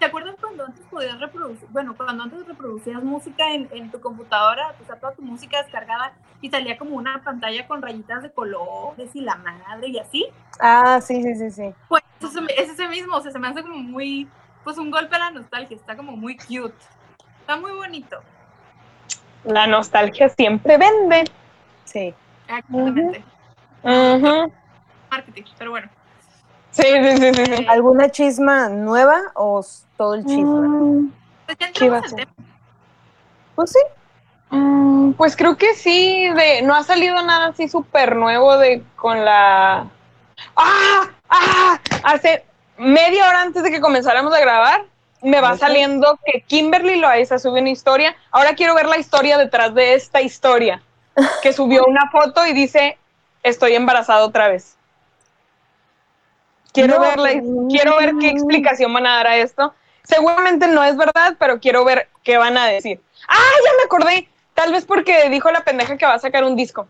[0.02, 1.68] ¿Te acuerdas cuando antes podías reproducir?
[1.70, 6.14] Bueno, cuando antes reproducías música en, en tu computadora, o sea, toda tu música descargada
[6.42, 10.26] y salía como una pantalla con rayitas de colores y la madre y así.
[10.60, 11.76] Ah, sí, sí, sí, sí.
[11.88, 14.28] Pues eso se me- es ese mismo, o sea, se me hace como muy,
[14.64, 16.74] pues un golpe a la nostalgia, está como muy cute.
[17.42, 18.24] Está muy bonito.
[19.44, 21.26] La nostalgia siempre vende.
[21.86, 22.12] Sí.
[22.48, 23.24] Exactamente.
[23.84, 24.52] Ujú.
[25.12, 25.90] Marketing, pero bueno.
[26.72, 27.46] Sí, sí, sí, sí.
[27.58, 27.66] sí.
[27.70, 29.64] ¿Alguna chisma nueva o
[29.98, 30.44] todo el chisme?
[30.44, 31.12] Mm,
[31.46, 32.46] pues ya ¿qué iba a entramos al.
[33.56, 33.80] Pues sí.
[34.50, 39.24] mm, pues creo que sí, de, no ha salido nada así súper nuevo de con
[39.24, 39.88] la...
[40.56, 41.10] ¡Ah!
[41.30, 41.80] ¡Ah!
[42.04, 42.46] Hace
[42.78, 44.86] media hora antes de que comenzáramos a grabar,
[45.22, 48.16] me va saliendo que Kimberly Loaiza subió una historia.
[48.32, 50.82] Ahora quiero ver la historia detrás de esta historia.
[51.44, 52.98] Que subió una foto y dice,
[53.44, 54.78] estoy embarazada otra vez.
[56.74, 59.74] Quiero, No, quiero ver qué explicación van a dar a esto.
[60.04, 63.02] Seguramente no es verdad, pero quiero ver qué van a decir.
[63.28, 64.28] ¡Ah, ya me acordé!
[64.54, 66.88] Tal vez porque dijo la pendeja que va a sacar un disco.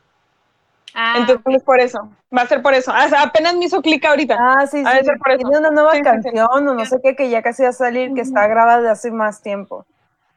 [0.93, 2.09] Ah, Entonces es por eso.
[2.35, 2.91] Va a ser por eso.
[2.91, 4.37] O sea, apenas me hizo clic ahorita.
[4.39, 5.05] Ah, sí, sí.
[5.05, 5.39] ser por eso.
[5.39, 6.09] Tiene una nueva Sí, sí, sí.
[6.09, 8.89] canción o no sé qué que ya casi va a salir, que está grabada de
[8.89, 9.85] hace más tiempo.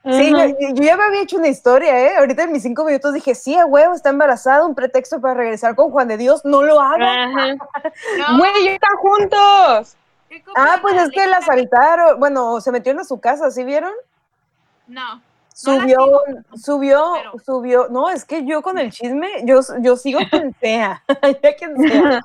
[0.05, 2.17] Sí, yo, yo ya me había hecho una historia, ¿eh?
[2.19, 5.75] Ahorita en mis cinco minutos dije, sí, a huevo, está embarazada, un pretexto para regresar
[5.75, 7.25] con Juan de Dios, no lo haga.
[7.25, 7.55] Ajá.
[8.19, 9.97] no, Güey, ya están juntos.
[10.29, 13.64] ¿qué copias Ah, pues es que la asaltaron, bueno, se metieron a su casa, ¿sí
[13.64, 13.93] vieron?
[14.87, 15.23] No.
[15.55, 16.23] Subió, sigo,
[16.57, 21.03] subió, pero- subió, no, es que yo con el chisme, yo, yo sigo quien sea,
[21.43, 22.21] ya quien sea.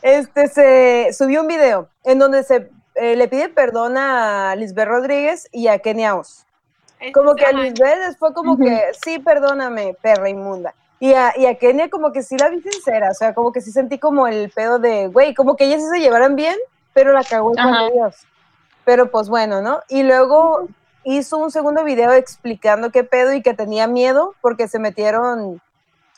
[0.00, 5.48] Este, se subió un video en donde se eh, le pide perdón a Lisbeth Rodríguez
[5.52, 6.46] y a Kenia Oz.
[7.00, 10.74] Es- Como que a Lisbeth fue como que, sí, perdóname, perra inmunda.
[10.98, 13.62] Y a, y a Kenia como que sí la vi sincera, o sea, como que
[13.62, 16.56] sí sentí como el pedo de, güey, como que ellas sí se llevaran bien,
[16.92, 18.16] pero la cagó de Dios.
[18.84, 19.80] Pero pues bueno, ¿no?
[19.88, 20.68] Y luego
[21.04, 25.62] hizo un segundo video explicando qué pedo y que tenía miedo porque se metieron,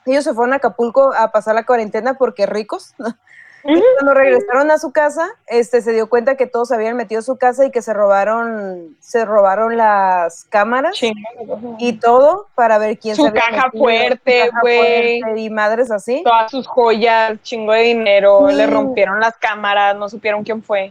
[0.04, 3.14] ellos se fueron a Acapulco a pasar la cuarentena porque ricos, ¿no?
[3.62, 7.36] Cuando regresaron a su casa, este se dio cuenta que todos habían metido a su
[7.36, 11.76] casa y que se robaron, se robaron las cámaras Chingada.
[11.78, 15.20] y todo para ver quién Su se había caja metido, fuerte, güey.
[15.44, 16.22] y madres así.
[16.24, 18.54] Todas sus joyas, chingo de dinero, Sí.
[18.56, 20.90] le rompieron las cámaras, no supieron quién fue.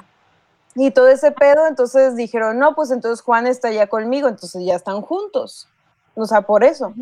[0.76, 4.76] Y todo ese pedo, entonces dijeron, no, pues entonces Juan está ya conmigo, entonces ya
[4.76, 5.68] están juntos.
[6.16, 6.94] O sea, por eso.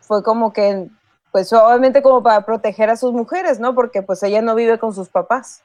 [0.00, 0.86] Fue como que,
[1.32, 3.74] pues obviamente como para proteger a sus mujeres, ¿no?
[3.74, 5.62] Porque pues ella no vive con sus papás.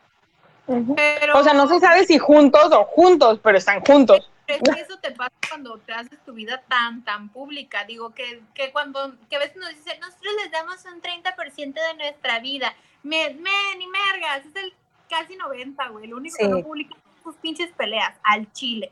[0.65, 4.30] Pero, O sea, no se sabe si juntos o juntos, pero están juntos.
[4.47, 7.86] Es que eso te pasa cuando te haces tu vida tan, tan pública.
[7.86, 11.93] Digo, que, que cuando, que a veces nos dicen, nosotros les damos un 30% de
[11.97, 12.73] nuestra vida.
[13.04, 14.73] Me, me, ni mergas, es el
[15.10, 16.08] casi 90, güey.
[16.08, 18.91] Lo único que no publican son sus pinches peleas al chile.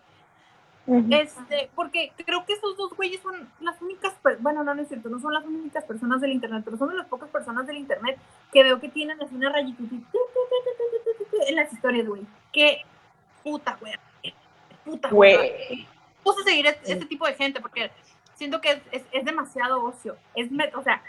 [0.88, 5.10] Este, porque creo que esos dos güeyes son las únicas, bueno, no, no es cierto,
[5.10, 8.18] no son las únicas personas del internet, pero son de las pocas personas del internet
[8.52, 10.02] que veo que tienen así una tu,
[11.48, 12.24] en las historias, güey.
[12.52, 12.82] Qué
[13.44, 13.94] puta, güey.
[14.84, 15.88] Puta, güey.
[16.24, 17.92] Puse a seguir este, este tipo de gente porque
[18.36, 20.18] siento que es, es, es demasiado ocio.
[20.36, 21.02] Es, o sea,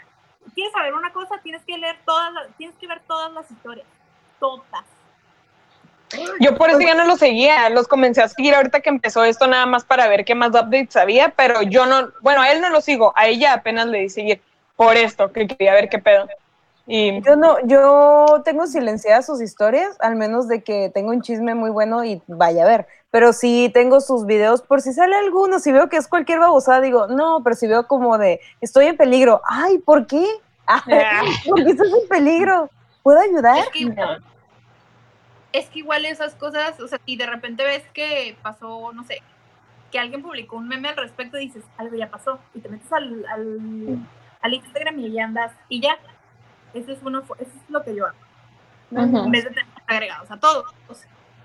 [0.53, 3.87] quieres saber una cosa, tienes que leer todas, tienes que ver todas las historias,
[4.39, 4.85] todas.
[6.39, 9.47] Yo por eso ya no los seguía, los comencé a seguir ahorita que empezó esto
[9.47, 12.69] nada más para ver qué más updates había, pero yo no, bueno, a él no
[12.69, 14.41] lo sigo, a ella apenas le di seguir
[14.75, 16.27] por esto, que quería ver qué pedo.
[16.85, 21.55] Y Yo no, yo tengo silenciadas sus historias, al menos de que tengo un chisme
[21.55, 22.87] muy bueno y vaya a ver.
[23.09, 26.81] Pero sí tengo sus videos por si sale alguno, si veo que es cualquier babosada,
[26.81, 30.25] digo, no, pero si veo como de, estoy en peligro, ay, ¿por qué?
[30.65, 30.83] Ay,
[31.47, 32.69] ¿Por qué estás en peligro?
[33.01, 33.59] ¿Puedo ayudar?
[33.59, 33.95] Es que,
[35.53, 39.21] es que igual esas cosas, o sea, si de repente ves que pasó, no sé,
[39.91, 43.25] que alguien publicó un meme al respecto, dices, algo ya pasó, y te metes al,
[43.27, 43.99] al,
[44.41, 45.97] al Instagram y ya andas, y ya.
[46.73, 48.17] Eso es, uno, eso es lo que yo hago.
[48.89, 49.25] Ujú.
[49.25, 50.65] En vez de tener agregados a todos.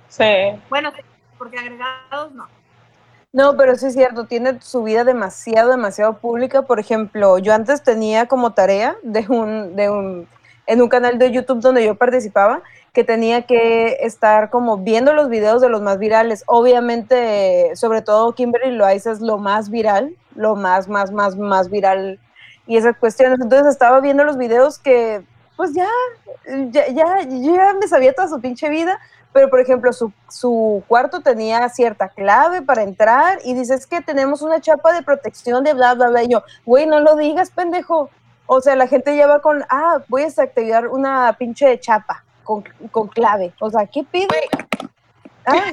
[0.08, 0.24] sí.
[0.70, 0.90] Bueno,
[1.36, 2.48] porque agregados no.
[3.30, 6.62] No, pero sí es cierto, tiene su vida demasiado, demasiado pública.
[6.62, 10.26] Por ejemplo, yo antes tenía como tarea de un, de un,
[10.66, 15.28] en un canal de YouTube donde yo participaba, que tenía que estar como viendo los
[15.28, 16.44] videos de los más virales.
[16.46, 22.18] Obviamente, sobre todo Kimberly Loaiza es lo más viral, lo más, más, más, más viral
[22.66, 23.40] y esas cuestiones.
[23.40, 25.22] Entonces estaba viendo los videos que,
[25.56, 25.88] pues ya,
[26.70, 28.98] ya, ya, ya me sabía toda su pinche vida,
[29.32, 34.42] pero por ejemplo, su, su cuarto tenía cierta clave para entrar y dices que tenemos
[34.42, 36.22] una chapa de protección de bla, bla, bla.
[36.22, 38.10] Y yo, güey, no lo digas, pendejo.
[38.46, 42.64] O sea, la gente ya va con, ah, voy a desactivar una pinche chapa con,
[42.90, 43.52] con clave.
[43.60, 44.28] O sea, ¿qué pido?
[45.44, 45.70] Ah,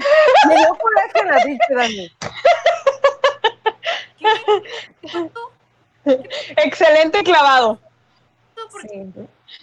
[0.49, 2.11] me dio coraje la pinche Dani.
[6.57, 7.79] Excelente clavado,
[8.81, 9.09] Sí.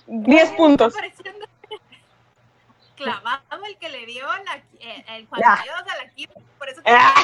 [0.07, 0.95] 10 puntos.
[2.97, 5.61] clavado el que le dio la, eh, el Juan Ya.
[5.63, 7.15] Dios a la Kim, por eso Ah,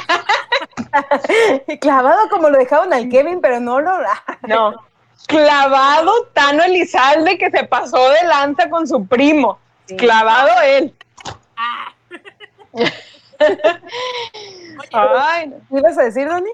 [1.81, 3.97] Clavado como lo dejaron al Kevin, pero no lo.
[4.43, 4.75] No,
[5.27, 9.59] clavado Tano Elizalde que se pasó de lanza con su primo.
[9.97, 10.95] Clavado él.
[11.57, 11.93] ah.
[12.73, 12.93] Oye,
[14.93, 15.57] Ay, no.
[15.69, 16.51] ¿Qué ibas a decir, Dani?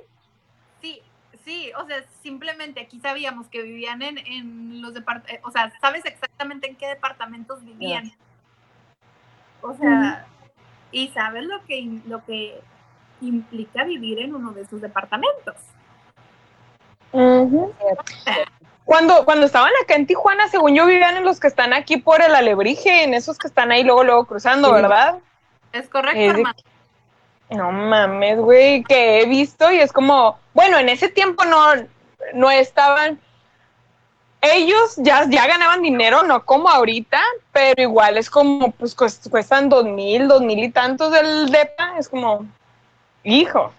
[0.81, 1.03] sí,
[1.45, 6.05] sí, o sea, simplemente aquí sabíamos que vivían en, en los departamentos, o sea, sabes
[6.05, 8.13] exactamente en qué departamentos vivían.
[9.63, 10.27] O sea,
[10.93, 12.61] y sabes lo que, lo que
[13.23, 15.57] implica vivir en uno de esos departamentos.
[17.13, 17.73] Ujú.
[18.85, 22.21] Cuando, cuando estaban acá en Tijuana, según yo, vivían en los que están aquí por
[22.23, 24.75] el alebrije, en esos que están ahí luego, luego cruzando, Sí.
[24.75, 25.17] ¿verdad?
[25.73, 27.57] Es correcto, Es de-.
[27.57, 31.59] No mames, güey, que he visto y es como, bueno, en ese tiempo no,
[32.35, 33.19] no estaban,
[34.41, 37.21] ellos ya, ya ganaban dinero, no como ahorita,
[37.53, 41.95] pero igual es como, pues cuest- cuestan dos mil, dos mil y tantos del DEPA,
[41.99, 42.47] es como,
[43.23, 43.73] hijo,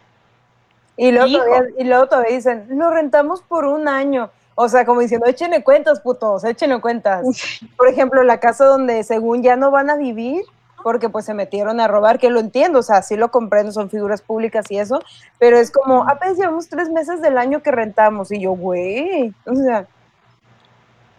[0.97, 1.43] Y luego, Hijo.
[1.43, 4.29] todavía, y luego todavía dicen, lo rentamos por un año.
[4.55, 7.25] O sea, como diciendo, échenle cuentas, putos, échenle cuentas.
[7.77, 10.43] Por ejemplo, la casa donde según ya no van a vivir,
[10.83, 13.89] porque pues se metieron a robar, que lo entiendo, o sea, sí lo comprendo, son
[13.89, 15.01] figuras públicas y eso,
[15.39, 19.55] pero es como, apenas llevamos tres meses del año que rentamos, y yo, güey, o
[19.55, 19.87] sea,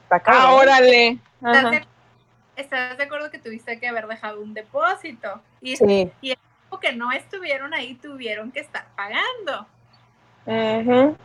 [0.04, 0.44] está cabrón.
[0.46, 1.18] ah, órale.
[2.56, 2.94] ¿Estás Ajá.
[2.94, 5.40] de, acuerdo que tuviste que haber dejado un depósito?
[5.60, 6.12] Y Sí,
[6.80, 9.66] que no estuvieron ahí tuvieron que estar pagando.
[10.44, 11.16] Pues,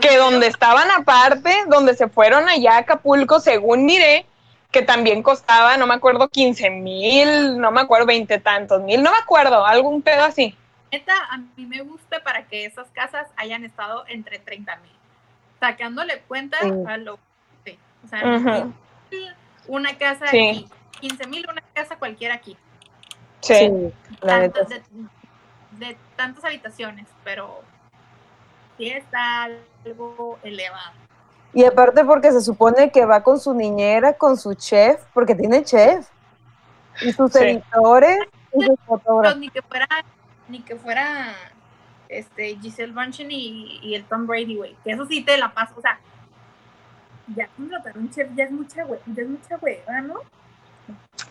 [0.00, 4.26] que donde estaban aparte, donde se fueron allá a Acapulco, según miré,
[4.70, 9.10] que también costaba, no me acuerdo, 15 mil, no me acuerdo, 20 tantos mil, no
[9.10, 10.56] me acuerdo, algún pedo así.
[10.92, 14.92] Neta, a mí me gusta para que esas casas hayan estado entre 30 mil.
[15.60, 16.70] Sacándole cuenta Sí.
[16.86, 17.18] a lo
[17.64, 18.72] sí, O sea, Ujú.
[19.10, 19.34] 15,000
[19.68, 20.48] una casa Sí.
[20.48, 20.68] aquí,
[21.00, 22.56] 15 mil una casa cualquiera aquí.
[23.40, 23.54] Sí.
[23.54, 23.70] sí,
[24.20, 24.60] la neta.
[24.60, 27.62] Tantas de, de tantas habitaciones, pero
[28.78, 29.44] sí está
[29.84, 30.92] algo elevado.
[31.52, 35.64] Y aparte porque se supone que va con su niñera, con su chef, porque tiene
[35.64, 36.06] chef,
[37.00, 37.38] y sus Sí.
[37.42, 38.18] editores,
[38.52, 39.38] y sus fotógrafos.
[39.38, 39.86] ni que fuera,
[40.48, 41.34] ni que fuera
[42.08, 44.76] este Giselle Bunchen y, y el Tom Brady, güey.
[44.84, 45.74] Que eso sí te la paso.
[45.76, 45.98] O sea,
[47.34, 50.14] ya contratar un chef ya es mucha hue- ya es mucha hueva, ¿no?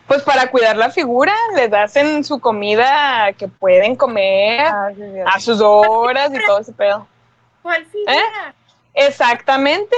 [0.08, 5.20] Pues para cuidar la figura, les hacen su comida que pueden comer Ah, sí, sí.
[5.26, 7.08] a sus horas y todo ese pedo.
[7.66, 8.54] ¿Cuál figura?
[8.94, 9.96] Exactamente.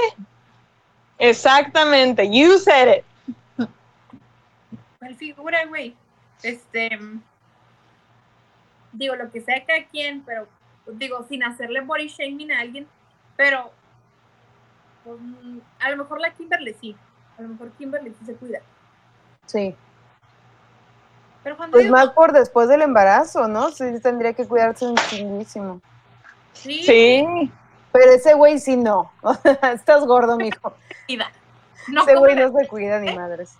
[1.18, 2.26] Exactamente.
[2.30, 3.68] You said it.
[4.98, 5.94] ¿Cuál figura, güey?
[6.42, 6.98] Este.
[8.92, 10.48] Digo, lo que sea cada quien, pero
[10.86, 12.88] digo, sin hacerle body shaming a alguien,
[13.36, 13.70] pero
[15.04, 16.96] pues, mm, a lo mejor la Kimberly sí.
[17.36, 18.60] A lo mejor Kimberly sí se cuida.
[19.44, 19.76] Sí.
[21.44, 23.68] Pero cuando Pues digo, más por después del embarazo, ¿no?
[23.72, 25.82] Sí, tendría que cuidarse un chinguísimo.
[26.52, 27.50] Sí, Sí.
[27.92, 29.12] pero ese güey sí no.
[29.74, 30.74] Estás gordo, mijo.
[31.88, 33.56] No ese güey no se cuida ni madres.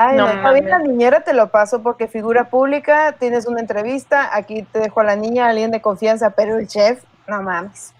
[0.00, 4.62] Ay, no, no la niñera te lo paso porque figura pública, tienes una entrevista, aquí
[4.62, 7.92] te dejo a la niña, alguien de confianza, pero el chef, no mames.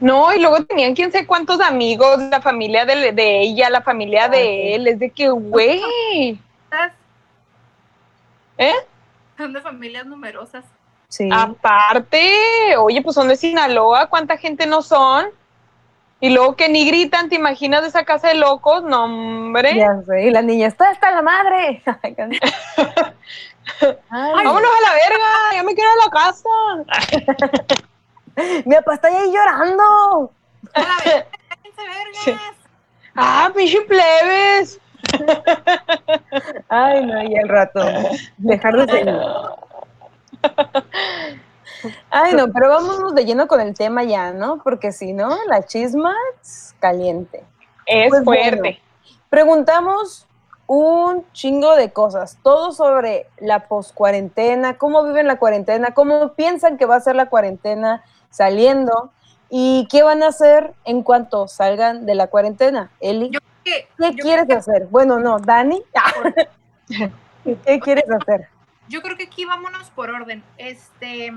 [0.00, 4.28] No, y luego tenían quién sé cuántos amigos, la familia de, de ella, la familia
[4.28, 5.80] de él, es de que, güey.
[8.58, 8.74] ¿Eh?
[9.38, 10.64] Son de familias numerosas.
[11.08, 11.28] Sí.
[11.32, 15.26] Aparte, oye, pues son de Sinaloa, ¿cuánta gente no son?
[16.18, 18.82] Y luego que ni gritan, ¿te imaginas de esa casa de locos?
[18.82, 19.76] No, hombre.
[19.76, 21.82] Ya sé, y la niña, está hasta la madre.
[24.10, 26.48] Vámonos a la verga, ya me quiero a la casa.
[28.64, 30.32] Mi papá está ahí llorando.
[33.14, 34.80] Ah, pinche plebes.
[36.68, 37.80] Ay, no, y el rato.
[38.38, 39.14] Dejar de seguir.
[42.10, 44.62] Ay, no, pero vámonos de lleno con el tema ya, ¿no?
[44.62, 47.44] Porque si no, la chisma es caliente.
[47.86, 48.80] Es pues fuerte.
[49.28, 50.26] preguntamos
[50.66, 56.86] un chingo de cosas, todo sobre la poscuarentena, cómo viven la cuarentena, cómo piensan que
[56.86, 59.12] va a ser la cuarentena saliendo
[59.48, 62.90] y qué van a hacer en cuanto salgan de la cuarentena.
[62.98, 63.30] Eli,
[63.62, 64.88] ¿qué quieres hacer?
[64.90, 65.82] Bueno, no, Dani,
[67.64, 68.48] ¿qué quieres hacer?
[68.88, 70.42] Yo creo que aquí vámonos por orden.
[70.58, 71.32] Este,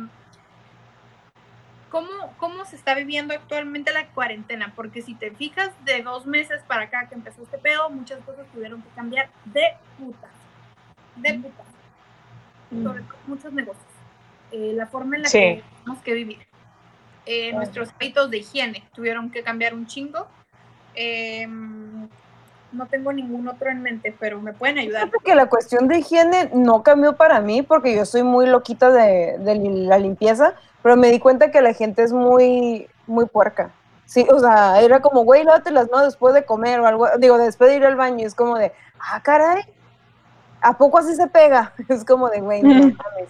[1.89, 4.73] ¿Cómo, ¿cómo, se está viviendo actualmente la cuarentena?
[4.75, 8.45] Porque si te fijas, de dos meses para acá que empezó este pedo, muchas cosas
[8.53, 9.63] tuvieron que cambiar de
[9.97, 10.29] puta.
[11.15, 11.63] De puta.
[12.69, 13.85] Sobre muchos negocios.
[14.51, 16.37] Eh, la forma en la que tenemos que vivir.
[17.25, 20.27] Eh, nuestros hábitos de higiene tuvieron que cambiar un chingo.
[20.93, 22.07] Em,
[22.71, 25.09] no tengo ningún otro en mente, pero me pueden ayudar.
[25.09, 29.37] Porque la cuestión de higiene no cambió para mí, porque yo soy muy loquita de,
[29.39, 33.71] la limpieza, pero me di cuenta que la gente es muy, muy puerca.
[34.05, 37.37] Sí, o sea, era como, güey, lávate las manos después de comer o algo, digo,
[37.37, 39.63] después de ir al baño, es como de, ah, caray,
[40.61, 41.73] ¿a poco así se pega?
[41.89, 43.29] Es como de, güey, no mames.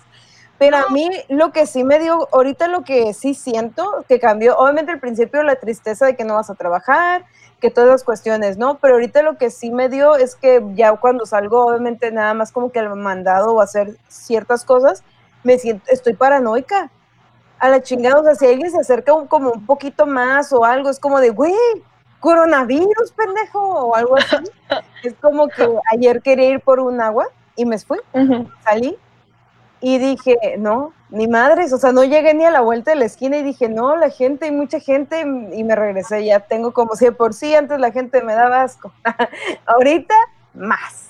[0.57, 4.57] Pero a mí lo que sí me dio, ahorita lo que sí siento que cambió,
[4.57, 7.25] obviamente al principio la tristeza de que no vas a trabajar,
[7.59, 8.77] que todas las cuestiones, ¿no?
[8.79, 12.51] Pero ahorita lo que sí me dio es que ya cuando salgo, obviamente nada más
[12.51, 15.03] como que al mandado o hacer ciertas cosas,
[15.43, 16.89] me siento, estoy paranoica.
[17.59, 20.89] A la chingada, o sea, si alguien se acerca como un poquito más o algo,
[20.89, 21.53] es como de, güey,
[22.21, 24.37] coronavirus, pendejo, o algo así.
[25.03, 27.99] es como que ayer quería ir por un agua y me fui,
[28.63, 28.97] salí
[29.81, 33.05] y dije, no, ni madres, o sea, no llegué ni a la vuelta de la
[33.05, 36.95] esquina y dije, no, la gente, hay mucha gente, y me regresé, ya tengo como
[36.95, 38.91] si por sí antes la gente me daba asco.
[39.65, 40.13] Ahorita,
[40.53, 41.09] más.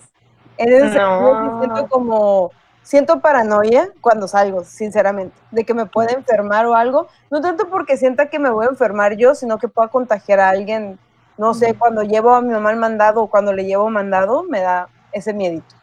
[0.58, 2.52] En ese sentido, siento como,
[2.84, 7.98] siento paranoia cuando salgo, sinceramente, de que me pueda enfermar o algo, no tanto porque
[7.98, 11.00] sienta que me voy a enfermar yo, sino que pueda contagiar a alguien,
[11.38, 14.60] no sé, cuando llevo a mi mamá el mandado o cuando le llevo mandado, me
[14.62, 15.76] da ese miedito.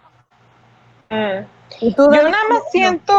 [1.10, 1.55] Mm.
[1.80, 3.14] Yo nada más siento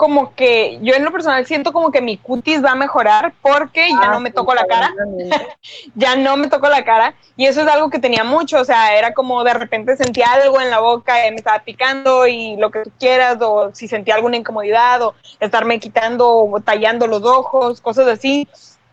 [0.00, 3.90] como que, yo en lo personal siento como que mi cutis va a mejorar porque
[3.90, 4.94] ya ah, no me toco la cara.
[5.94, 7.12] ya no me toco la cara.
[7.36, 8.60] Y eso es algo que tenía mucho.
[8.60, 12.26] O sea, era como de repente sentía algo en la boca, y me estaba picando
[12.26, 17.06] y lo que tú quieras, o si sentía alguna incomodidad, o estarme quitando o tallando
[17.06, 18.48] los ojos, cosas así.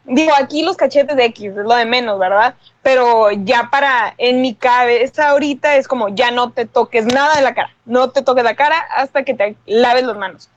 [0.10, 2.56] Digo, aquí los cachetes de X es lo de menos, ¿verdad?
[2.82, 7.42] Pero ya para, en mi cabeza ahorita es como, ya no te toques nada de
[7.42, 10.50] la cara, no te toques la cara hasta que te laves las manos.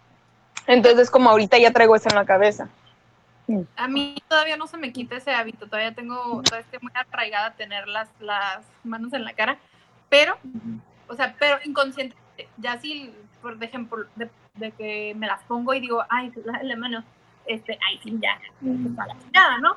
[0.68, 2.68] Entonces, como ahorita ya traigo eso en la cabeza.
[3.74, 7.46] A mí todavía no se me quita ese hábito, todavía tengo, todavía estoy muy arraigada
[7.46, 9.58] a tener las, las manos en la cara,
[10.08, 10.38] pero,
[11.08, 16.04] o sea, pero inconscientemente, ya si, por ejemplo, de, que me las pongo y digo,
[16.08, 16.32] ay,
[16.62, 17.02] la mano,
[17.50, 18.40] este, ahí sí ya,
[19.32, 19.76] nada, ¿no?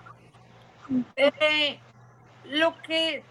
[1.15, 1.79] Eh,
[2.45, 3.23] lo que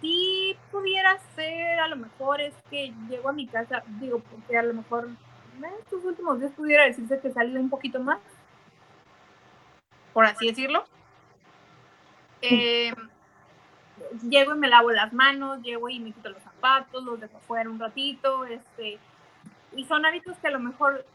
[0.00, 4.62] sí pudiera ser a lo mejor es que llego a mi casa, digo, porque a
[4.62, 5.08] lo mejor
[5.56, 8.18] en estos últimos días pudiera decirse que salido un poquito más,
[10.12, 10.84] por así decirlo.
[12.42, 12.92] Eh,
[14.28, 17.70] llego y me lavo las manos, llego y me quito los zapatos, los dejo afuera
[17.70, 18.98] un ratito, este,
[19.74, 21.06] y son hábitos que a lo mejor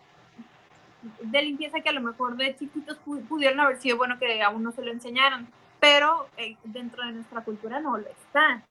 [1.22, 2.98] de limpieza que a lo mejor de chiquitos
[3.28, 5.48] pudieron haber sido bueno que aún no se lo enseñaran,
[5.80, 8.64] pero eh, dentro de nuestra cultura no lo está.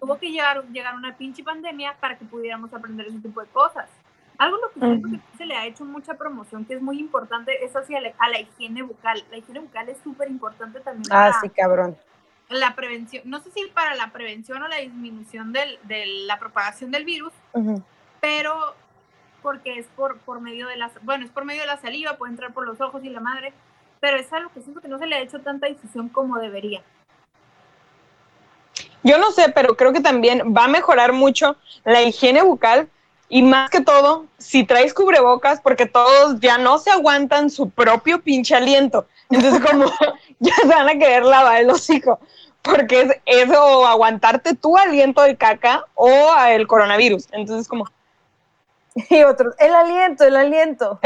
[0.00, 3.88] Tuvo que llegar, llegar una pinche pandemia para que pudiéramos aprender ese tipo de cosas.
[4.38, 8.00] Algo lo que, se le ha hecho mucha promoción, que es muy importante, es hacia
[8.00, 9.22] la, a la higiene bucal.
[9.30, 11.06] La higiene bucal es súper importante también.
[11.10, 11.96] Ah, sí, cabrón.
[12.48, 16.90] La prevención, no sé si para la prevención o la disminución del, de la propagación
[16.90, 17.32] del virus,
[18.20, 18.74] pero
[19.42, 22.32] porque es por, por medio de las, bueno, es por medio de la saliva, puede
[22.32, 23.52] entrar por los ojos y la madre,
[24.00, 26.82] pero es algo que siento que no se le ha hecho tanta difusión como debería.
[29.04, 32.88] Yo no sé, pero creo que también va a mejorar mucho la higiene bucal
[33.28, 38.20] y más que todo, si traes cubrebocas, porque todos ya no se aguantan su propio
[38.20, 39.06] pinche aliento.
[39.30, 39.86] Entonces, como
[40.38, 42.20] ya se van a querer lavar el hocico,
[42.60, 47.28] porque es eso, aguantarte tu aliento de caca o el coronavirus.
[47.32, 47.88] Entonces, como,
[48.94, 51.00] Y otros, el aliento, el aliento.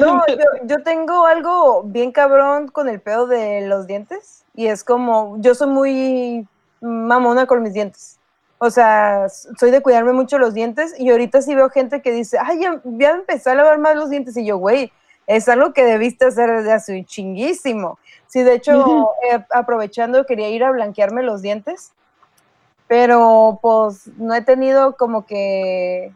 [0.00, 4.44] No, yo, yo, tengo algo bien cabrón con el pedo de los dientes.
[4.54, 6.48] Y es como, yo soy muy
[6.80, 8.18] mamona con mis dientes.
[8.58, 10.94] O sea, soy de cuidarme mucho los dientes.
[10.98, 14.10] Y ahorita sí veo gente que dice, ay, ya, ya empecé a lavar más los
[14.10, 14.36] dientes.
[14.36, 14.92] Y yo, güey,
[15.26, 17.98] es algo que debiste hacer desde hace chinguísimo.
[18.26, 21.92] Sí, de hecho, eh, aprovechando, quería ir a blanquearme los dientes.
[22.86, 26.12] Pero pues no he tenido como que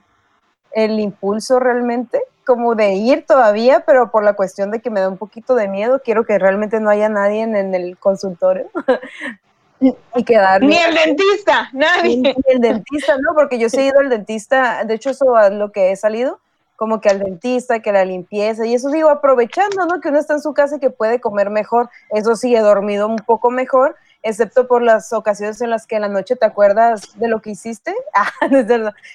[0.72, 5.08] el impulso realmente, como de ir todavía, pero por la cuestión de que me da
[5.08, 8.70] un poquito de miedo, quiero que realmente no haya nadie en, el consultorio.
[9.80, 12.16] y quedar Ni el dentista, nadie.
[12.16, 13.34] Ni, el dentista, ¿no?
[13.34, 16.40] Porque yo sí he ido al dentista, de hecho eso es lo que he salido,
[16.76, 20.00] como que al dentista, que la limpieza, y eso digo, aprovechando, ¿no?
[20.00, 23.06] Que uno está en su casa y que puede comer mejor, eso sí, he dormido
[23.08, 23.96] un poco mejor,
[24.28, 27.50] excepto por las ocasiones en las que en la noche te acuerdas de lo que
[27.50, 27.94] hiciste.
[28.14, 28.30] Ah,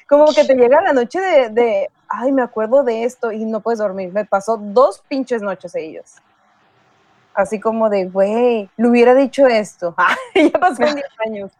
[0.07, 3.79] como que te llega la noche de, ay, me acuerdo de esto y no puedes
[3.79, 4.11] dormir.
[4.13, 6.15] Me pasó dos pinches noches ellos.
[7.33, 9.95] Así como de, güey, le hubiera dicho esto.
[10.35, 10.95] ya pasó 10
[11.25, 11.51] años.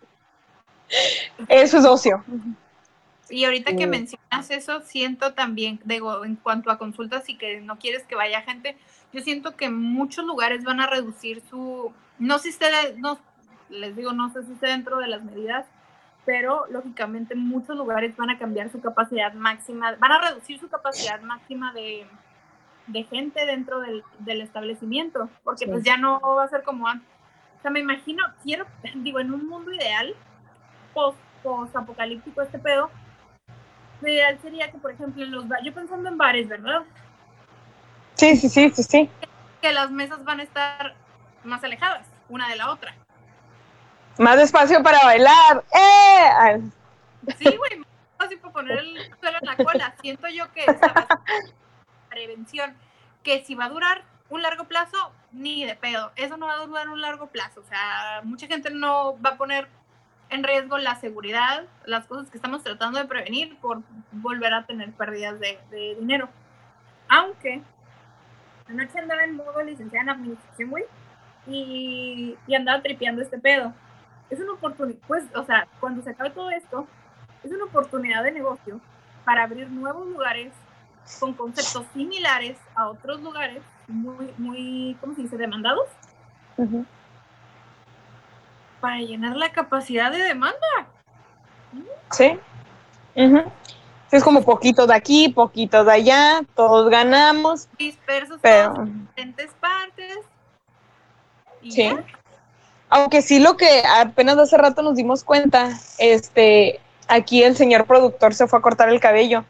[1.47, 2.23] Eso es ocio.
[3.29, 7.79] Y ahorita que mencionas eso, siento también, digo, en cuanto a consultas y que no
[7.79, 8.77] quieres que vaya gente,
[9.11, 13.19] yo siento que muchos lugares van a reducir su, no sé si ustedes, no,
[13.74, 15.65] les digo, no sé si esté dentro de las medidas,
[16.26, 21.19] pero lógicamente muchos lugares van a cambiar su capacidad máxima, van a reducir su capacidad
[21.21, 22.07] máxima de,
[23.09, 27.07] gente dentro del, establecimiento, porque pues ya no va a ser como antes.
[27.59, 28.65] O sea, me imagino, quiero,
[28.95, 30.13] digo, en un mundo ideal,
[30.93, 32.89] post, post apocalíptico este pedo,
[34.01, 36.84] lo ideal sería que, por ejemplo, en los yo pensando en bares, ¿verdad?
[38.15, 39.09] Sí, sí, sí, sí, sí.
[39.61, 40.93] Que las mesas van a estar
[41.43, 42.95] más alejadas una de la otra.
[44.18, 45.64] Más espacio para bailar.
[45.74, 46.61] ¡Eh!
[47.38, 49.95] Sí, güey, más espacio para poner el suelo en la cola.
[50.01, 50.66] Siento yo que
[52.09, 52.76] prevención,
[53.24, 56.11] que si va a durar un largo plazo, ni de pedo.
[56.16, 57.61] Eso no va a durar un largo plazo.
[57.61, 59.68] O sea, mucha gente no va a poner
[60.30, 64.91] en riesgo la seguridad, las cosas que estamos tratando de prevenir por volver a tener
[64.93, 66.30] pérdidas de, de dinero.
[67.07, 67.61] Aunque
[68.68, 70.86] anoche andaba en modo licenciada en administración, güey,
[71.45, 73.74] y, y andaba tripeando este pedo
[74.30, 76.88] es una oportunidad, pues, o sea, cuando se acabe todo esto,
[77.43, 78.80] es una oportunidad de negocio
[79.26, 80.51] para abrir nuevos lugares
[81.19, 85.88] con conceptos similares a otros lugares muy, muy, ¿cómo se dice?, demandados.
[88.80, 90.88] Para llenar la capacidad de demanda.
[92.11, 92.39] Sí.
[94.11, 97.67] Es como poquito de aquí, poquito de allá, todos ganamos.
[97.78, 98.76] Dispersos pero...
[98.78, 100.19] en diferentes partes.
[101.69, 101.91] sí.
[102.95, 108.35] Aunque sí lo que apenas hace rato nos dimos cuenta, este, aquí el señor productor
[108.35, 109.45] se fue a cortar el cabello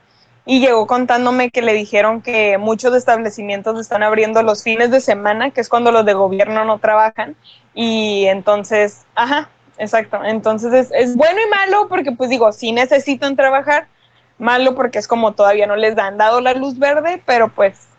[0.45, 5.51] y llegó contándome que le dijeron que muchos establecimientos están abriendo los fines de semana,
[5.51, 7.35] que es cuando los de gobierno no trabajan,
[7.73, 13.35] y entonces, ajá, exacto, entonces es, es bueno y malo porque pues digo, sí necesitan
[13.35, 13.87] trabajar,
[14.37, 17.89] malo porque es como todavía no les han dado la luz verde, pero pues...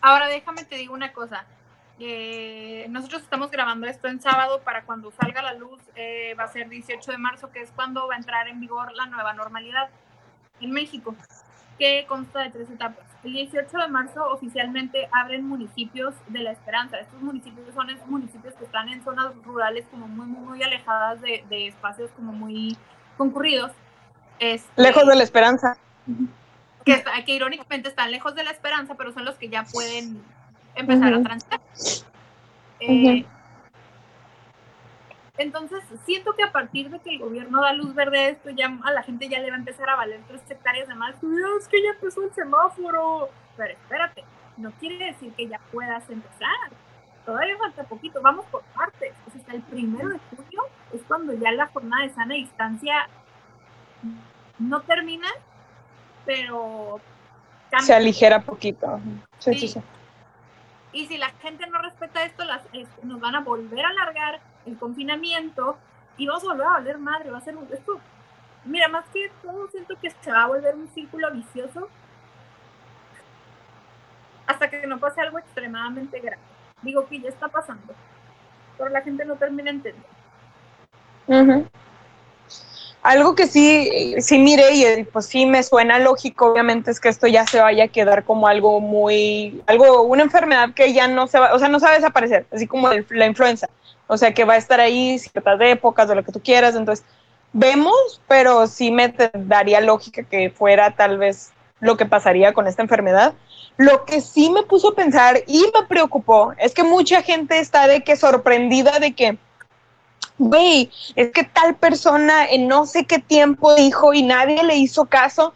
[0.00, 1.44] Ahora déjame te digo una cosa,
[2.88, 6.68] nosotros estamos grabando esto en sábado para cuando salga la luz, eh, va a ser
[6.68, 9.88] 18 de marzo, que es cuando va a entrar en vigor la nueva normalidad
[10.60, 11.14] en México,
[11.78, 13.04] que consta de tres etapas.
[13.22, 16.98] El 18 de marzo oficialmente abren municipios de la Esperanza.
[16.98, 22.10] Estos municipios son municipios que están en zonas rurales como muy, muy, alejadas de, espacios
[22.16, 22.76] como muy
[23.16, 23.70] concurridos.
[24.38, 25.76] Este, lejos de la Esperanza.
[26.84, 30.20] Que, que irónicamente están lejos de la Esperanza, pero son los que ya pueden
[30.74, 31.60] empezar a transitar.
[32.80, 33.24] Eh,
[35.38, 38.78] entonces, siento que a partir de que el gobierno da luz verde a esto, ya
[38.84, 41.14] a la gente ya le va a empezar a valer tres hectáreas de más.
[41.58, 43.30] Es que ya empezó el semáforo.
[43.56, 44.24] Pero espérate,
[44.56, 46.70] no quiere decir que ya puedas empezar.
[47.24, 49.12] Todavía falta poquito, vamos por partes.
[49.34, 50.62] Hasta el primero de junio
[50.92, 53.08] es cuando ya la jornada de sana distancia
[54.58, 55.28] no termina,
[56.24, 57.00] pero
[57.80, 59.00] se aligera poquito.
[59.38, 59.80] Sí, sí, sí.
[60.92, 62.62] Y si la gente no respeta esto, las,
[63.02, 65.78] nos van a volver a alargar el confinamiento
[66.16, 67.30] y vamos a volver a valer madre.
[67.30, 68.00] Va a ser un, esto
[68.64, 71.88] mira, más que todo siento que se va a volver un círculo vicioso
[74.46, 76.42] hasta que no pase algo extremadamente grave.
[76.82, 77.94] Digo que ya está pasando,
[78.76, 80.08] pero la gente no termina entendiendo.
[83.02, 87.26] Algo que sí, sí miré y pues sí me suena lógico, obviamente, es que esto
[87.26, 91.40] ya se vaya a quedar como algo muy, algo, una enfermedad que ya no se
[91.40, 93.68] va, o sea, no se va a desaparecer, así como la influenza,
[94.06, 97.04] o sea, que va a estar ahí ciertas épocas de lo que tú quieras, entonces
[97.52, 101.50] vemos, pero sí me daría lógica que fuera tal vez
[101.80, 103.34] lo que pasaría con esta enfermedad.
[103.76, 107.88] Lo que sí me puso a pensar y me preocupó es que mucha gente está
[107.88, 109.38] de que sorprendida de que,
[110.38, 115.06] güey, es que tal persona en no sé qué tiempo dijo y nadie le hizo
[115.06, 115.54] caso,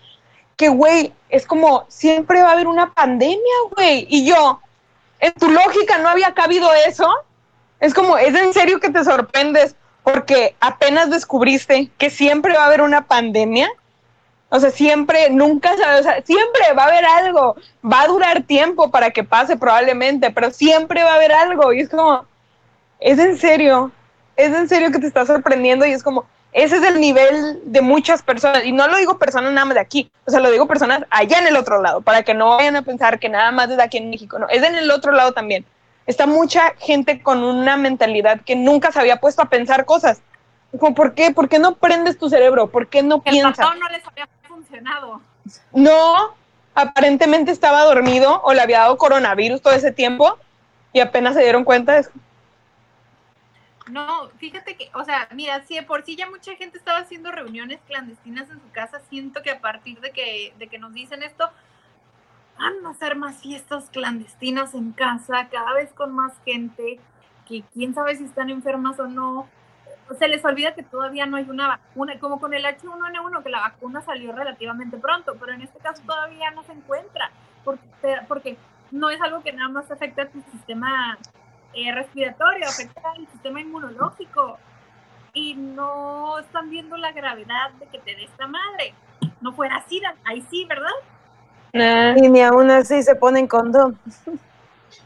[0.57, 4.07] que, güey, es como, siempre va a haber una pandemia, güey.
[4.09, 4.61] Y yo,
[5.21, 7.09] en tu lógica no había cabido eso.
[7.81, 9.77] Es como, ¿es en serio que te sorprendes?
[10.07, 13.69] porque apenas descubriste que siempre va a haber una pandemia.
[14.51, 17.57] O sea, siempre, nunca sabes, siempre va a haber algo.
[17.85, 21.73] Va a durar tiempo para que pase probablemente, pero siempre va a haber algo.
[21.73, 22.25] Y es como,
[23.01, 23.91] es en serio,
[24.37, 27.83] es en serio que te está sorprendiendo y es como, ese es el nivel de
[27.83, 28.65] muchas personas.
[28.65, 31.39] Y no lo digo personas nada más de aquí, o sea, lo digo personas allá
[31.39, 33.99] en el otro lado, para que no vayan a pensar que nada más desde aquí
[33.99, 35.65] en México, no, es en el otro lado también
[36.07, 40.21] está mucha gente con una mentalidad que nunca se había puesto a pensar cosas.
[40.79, 41.33] Como, ¿por qué?
[41.33, 42.69] ¿Por qué no prendes tu cerebro?
[42.69, 43.67] ¿Por qué no piensas?
[43.73, 45.21] El no les había funcionado.
[45.73, 46.35] No,
[46.75, 50.39] aparentemente estaba dormido o le había dado coronavirus todo ese tiempo
[50.93, 52.11] y apenas se dieron cuenta de eso.
[53.91, 57.31] No, fíjate que, o sea, mira, si de por sí ya mucha gente estaba haciendo
[57.31, 61.23] reuniones clandestinas en su casa, siento que a partir de que, de que nos dicen
[61.23, 61.49] esto,
[62.59, 66.99] van a hacer más fiestas clandestinas en casa, cada vez con más gente,
[67.47, 69.49] que quién sabe si están enfermas o no.
[70.19, 73.61] Se les olvida que todavía no hay una vacuna, como con el H1N1, que la
[73.61, 77.31] vacuna salió relativamente pronto, pero en este caso todavía no se encuentra,
[77.65, 77.87] porque,
[78.27, 78.57] porque
[78.91, 81.19] no es algo que nada más afecta a tu sistema
[81.77, 84.59] eh, respiratorio, afecta al sistema inmunológico.
[85.35, 88.95] Y no están viendo la gravedad de que te dé esta madre.
[89.43, 92.17] No fuera así, ahí sí, ¿verdad?
[92.17, 93.99] Y ni aún así se ponen condón.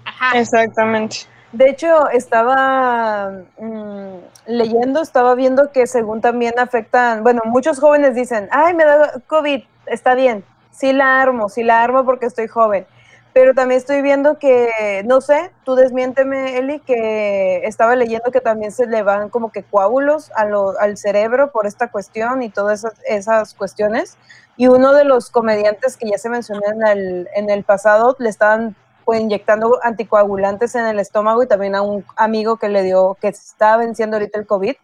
[0.04, 0.38] Ajá.
[0.38, 1.26] Exactamente.
[1.52, 4.16] De hecho, estaba mm,
[4.46, 9.64] leyendo, estaba viendo que según también afectan, bueno, muchos jóvenes dicen, ay, me da COVID,
[9.86, 12.86] está bien, sí la armo, sí la armo porque estoy joven.
[13.32, 18.72] Pero también estoy viendo que, no sé, tú desmiénteme, Eli, que estaba leyendo que también
[18.72, 20.48] se le van como que coágulos a
[20.80, 24.16] al cerebro por esta cuestión y todas esas, esas cuestiones.
[24.56, 28.28] Y uno de los comediantes que ya se mencionó en el, en el pasado le
[28.28, 28.74] estaban
[29.04, 33.28] pues, inyectando anticoagulantes en el estómago y también a un amigo que le dio, que
[33.28, 34.74] estaba venciendo ahorita el COVID,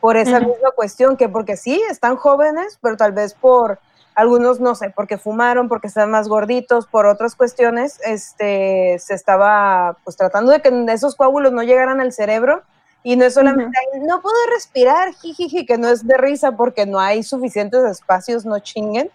[0.00, 3.78] por esa misma cuestión, que porque sí, están jóvenes, pero tal vez por
[4.14, 9.96] algunos, no sé, porque fumaron, porque están más gorditos, por otras cuestiones, este, se estaba
[10.04, 12.62] pues tratando de que esos coágulos no llegaran al cerebro
[13.02, 16.98] y no es solamente, no puedo respirar, jijiji, que no es de risa porque no
[16.98, 19.10] hay suficientes espacios, no chinguen.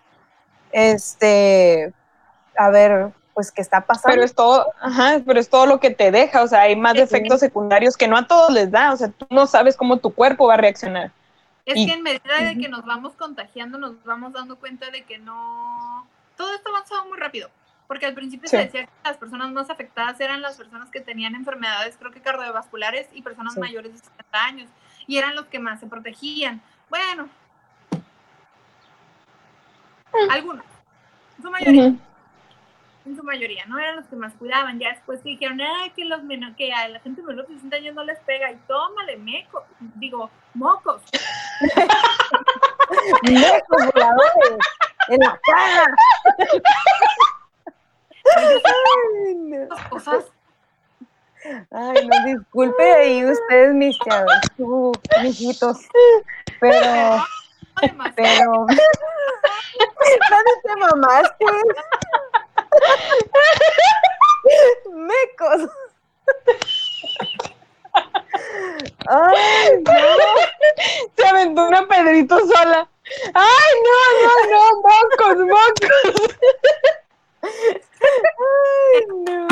[0.72, 1.92] Este,
[2.56, 4.14] a ver, pues, ¿qué está pasando?
[4.14, 6.96] Pero es todo, ajá, pero es todo lo que te deja, o sea, hay más
[6.98, 10.14] efectos secundarios que no a todos les da, o sea, tú no sabes cómo tu
[10.14, 11.12] cuerpo va a reaccionar.
[11.66, 15.20] Es que en medida de que nos vamos contagiando, nos vamos dando cuenta de que
[15.20, 17.50] no, todo esto avanzado muy rápido.
[17.88, 21.34] Porque al principio se decía que las personas más afectadas eran las personas que tenían
[21.34, 24.70] enfermedades, creo que cardiovasculares y personas mayores de 70 años,
[25.08, 26.62] y eran los que más se protegían.
[26.90, 27.28] Bueno,
[30.30, 30.66] algunos,
[31.42, 31.96] su mayoría.
[33.10, 34.78] En su mayoría, no eran los que más cuidaban.
[34.78, 36.22] Ya después dijeron, Ay, que, los
[36.56, 38.52] que a la gente menor de 60 años no les pega.
[38.52, 41.02] Y tómale, meco, digo, mocos.
[43.24, 44.58] mecos voladores
[45.08, 45.96] en la cara.
[48.36, 49.90] Ay, no.
[49.90, 50.26] Cosas.
[51.72, 54.92] Ay, no, disculpe ahí ustedes, mis chavos, tú,
[55.24, 55.80] mijitos.
[56.60, 57.26] Pero,
[58.16, 58.52] pero,
[60.30, 61.46] ¿dónde te mamaste?
[64.92, 65.70] Mecos.
[69.08, 69.92] Ay, no.
[71.16, 72.90] Se aventó una Pedrito sola.
[73.34, 76.38] Ay, no, no, no, mocos, mocos.
[78.40, 79.48] Ay, no.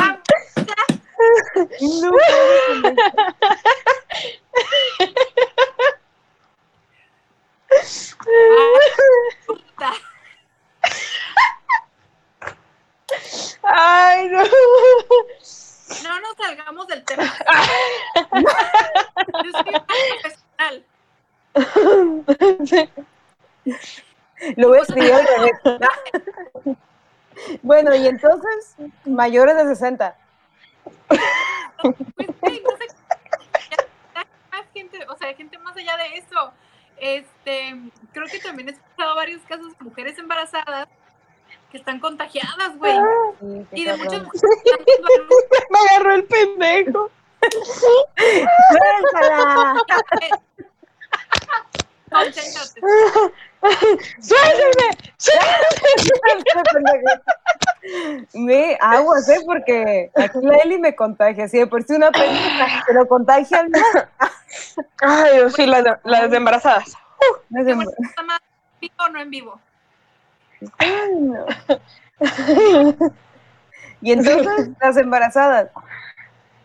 [2.02, 2.16] no.
[13.62, 14.42] Ay, no.
[16.02, 17.24] No nos salgamos del tema.
[19.44, 20.84] Yo soy profesional.
[27.62, 30.16] Bueno, y entonces, mayores de 60.
[31.04, 31.20] Pues,
[32.40, 32.86] güey, no sé,
[34.50, 36.52] más gente, o sea, gente más allá de eso.
[36.96, 37.76] Este,
[38.12, 40.88] creo que también he escuchado varios casos de mujeres embarazadas
[41.70, 42.96] que están contagiadas, güey.
[43.40, 44.44] Sí, qué Y de muchas mujeres
[45.70, 47.10] Me agarró el pendejo.
[48.70, 49.84] ¡Suéltala!
[52.10, 52.80] Concéntrate.
[54.20, 54.98] ¡Suélteme!
[58.34, 59.40] Me aguas, ¿eh?
[59.46, 61.48] Porque aquí la Eli me contagia.
[61.48, 63.70] Si de por sí una pendeja, pero contagia al
[65.00, 66.94] Ay, Dios, sí, las, las embarazadas.
[67.50, 69.60] Qué bueno, ¿está más en vivo o no en vivo?
[70.78, 71.46] Ay, no.
[74.00, 75.70] Y entonces, las embarazadas.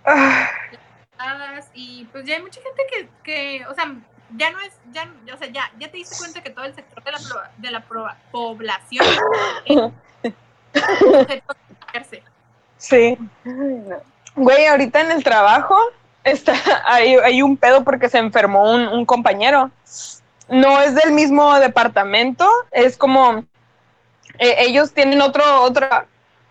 [0.05, 0.47] Ah,
[1.13, 3.91] Embarazadas, Y pues ya hay mucha gente que, que o sea,
[4.35, 7.03] ya no es, ya, o sea, ya, ya te diste cuenta que todo el sector
[7.03, 7.19] de la,
[7.57, 7.83] de la
[8.31, 9.05] población
[11.93, 12.07] es.
[12.77, 13.17] Sí.
[14.35, 15.77] Güey, ahorita en el trabajo
[16.23, 16.53] está,
[16.85, 19.71] hay, hay un pedo porque se enfermó un, un compañero.
[20.49, 23.45] No es del mismo departamento, es como
[24.39, 25.87] eh, ellos tienen otro, otro,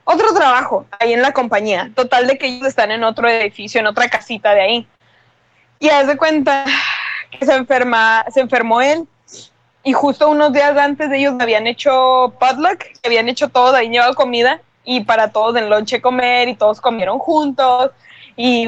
[0.05, 1.91] otro trabajo ahí en la compañía.
[1.95, 4.89] Total de que ellos están en otro edificio, en otra casita de ahí.
[5.79, 6.65] Y haz de cuenta
[7.39, 9.07] que se enferma, se enfermó él.
[9.85, 14.61] Y justo unos días antes de ellos habían hecho potluck, habían hecho todo, llevado comida
[14.85, 17.91] y para todos en lonche comer y todos comieron juntos
[18.37, 18.67] y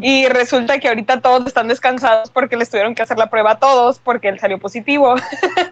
[0.00, 3.58] y resulta que ahorita todos están descansados porque les tuvieron que hacer la prueba a
[3.58, 5.14] todos porque él salió positivo.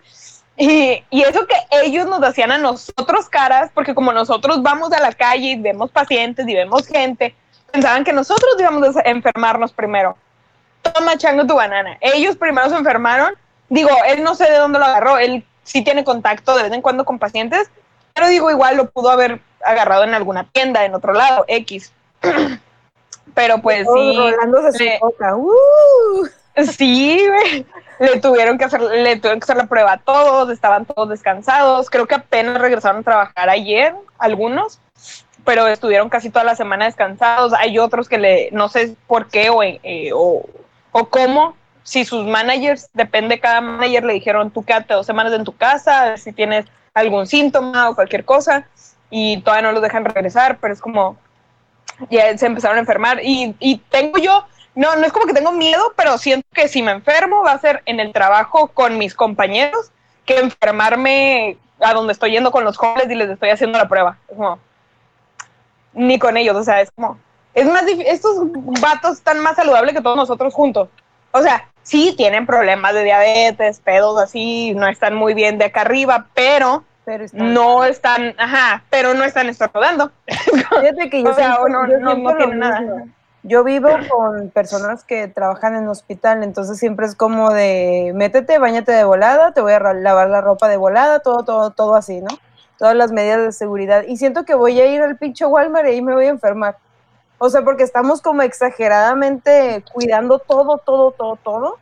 [0.57, 1.55] y, y eso que
[1.85, 5.91] ellos nos hacían a nosotros caras, porque como nosotros vamos a la calle y vemos
[5.91, 7.35] pacientes y vemos gente,
[7.71, 10.17] pensaban que nosotros íbamos a enfermarnos primero.
[10.93, 11.97] Toma chango tu banana.
[12.01, 13.35] Ellos primero se enfermaron.
[13.69, 16.83] Digo, él no sé de dónde lo agarró, él sí tiene contacto de vez en
[16.83, 17.69] cuando con pacientes,
[18.15, 21.93] pero digo, igual lo pudo haber agarrado en alguna tienda, en otro lado, X.
[23.35, 25.01] Pero pues sí, rolándose su le-.
[25.35, 26.27] ¡Uh!
[26.73, 27.27] sí.
[27.99, 31.91] Le tuvieron que hacer, le tuvieron que hacer la prueba a todos, estaban todos descansados.
[31.91, 34.81] Creo que apenas regresaron a trabajar ayer, algunos,
[35.45, 37.53] pero estuvieron casi toda la semana descansados.
[37.53, 40.45] Hay otros que le, no sé por qué o, eh, o,
[40.99, 45.45] o cómo, si sus managers, depende, cada manager le dijeron, tú quédate dos semanas en
[45.45, 48.67] tu casa, si tienes algún síntoma o cualquier cosa,
[49.11, 51.19] y todavía no los dejan regresar, pero es como,
[52.09, 53.21] ya se empezaron a enfermar.
[53.23, 56.83] Y, y tengo yo, no, no es como que tengo miedo, pero siento que si
[56.83, 59.93] me enfermo va a ser en el trabajo con mis compañeros
[60.25, 64.17] que enfermarme a donde estoy yendo con los jóvenes y les estoy haciendo la prueba.
[64.29, 64.59] Es como,
[65.93, 67.19] ni con ellos, o sea, es como,
[67.57, 68.37] es más difícil, estos
[68.81, 70.89] vatos están más saludables que todos nosotros juntos.
[71.33, 75.81] O sea, sí tienen problemas de diabetes, pedos así, no están muy bien de acá
[75.81, 76.85] arriba, pero
[77.33, 80.11] no están, ajá, pero no están estornudando.
[80.27, 83.05] Fíjate que yo O sea, no- yo no- siento no lo tiene nada.
[83.43, 88.91] Yo vivo con personas que trabajan en hospital, entonces siempre es como de métete, bañate
[88.91, 92.29] de volada, te voy a lavar la ropa de volada, todo, todo, todo así, ¿no?
[92.77, 94.03] Todas las medidas de seguridad.
[94.09, 96.77] Y siento que voy a ir al pinche Walmart y ahí me voy a enfermar.
[97.39, 101.79] O sea, porque estamos como exageradamente cuidando todo, todo, todo, todo.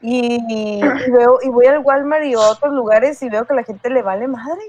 [0.00, 3.56] Y, y veo, y voy al Walmart y a otros lugares y veo que a
[3.56, 4.62] la gente le vale madre.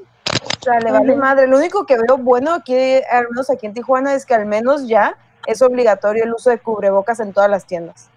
[0.44, 1.48] O sea, le vale madre.
[1.48, 2.74] Lo único que veo bueno aquí,
[3.12, 6.60] al menos aquí en Tijuana, es que al menos ya es obligatorio el uso de
[6.60, 8.10] cubrebocas en todas las tiendas.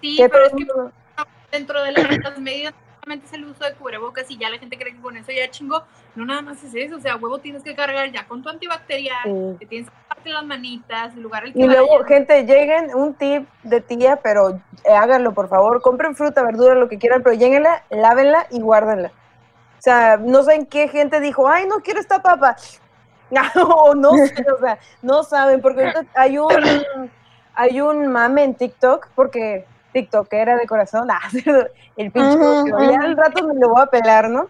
[0.00, 0.66] Sí, pero es que
[1.52, 4.78] dentro de las, las medidas solamente es el uso de cubrebocas y ya la gente
[4.78, 5.82] cree que con eso ya chingo.
[6.14, 9.24] No nada más es eso, o sea, huevo tienes que cargar ya con tu antibacterial,
[9.24, 9.56] Sí.
[9.60, 13.14] que tienes que lavarte las manitas, el lugar al que Y luego, gente, lleguen, un
[13.14, 14.50] tip de tía, pero
[14.84, 15.80] eh, háganlo, por favor.
[15.82, 19.08] Compren fruta, verdura, lo que quieran, pero lléguenla, lávenla y guárdenla.
[19.78, 22.56] O sea, no sé en qué gente dijo, ay, no quiero esta papa.
[23.32, 26.50] No, no sé, o sea, no saben, porque ahorita hay un,
[27.54, 31.20] hay un mame en TikTok, porque TikTok era de corazón, ah,
[31.96, 32.36] el pinche,
[32.90, 34.48] ya al rato me lo voy a pelar, ¿no?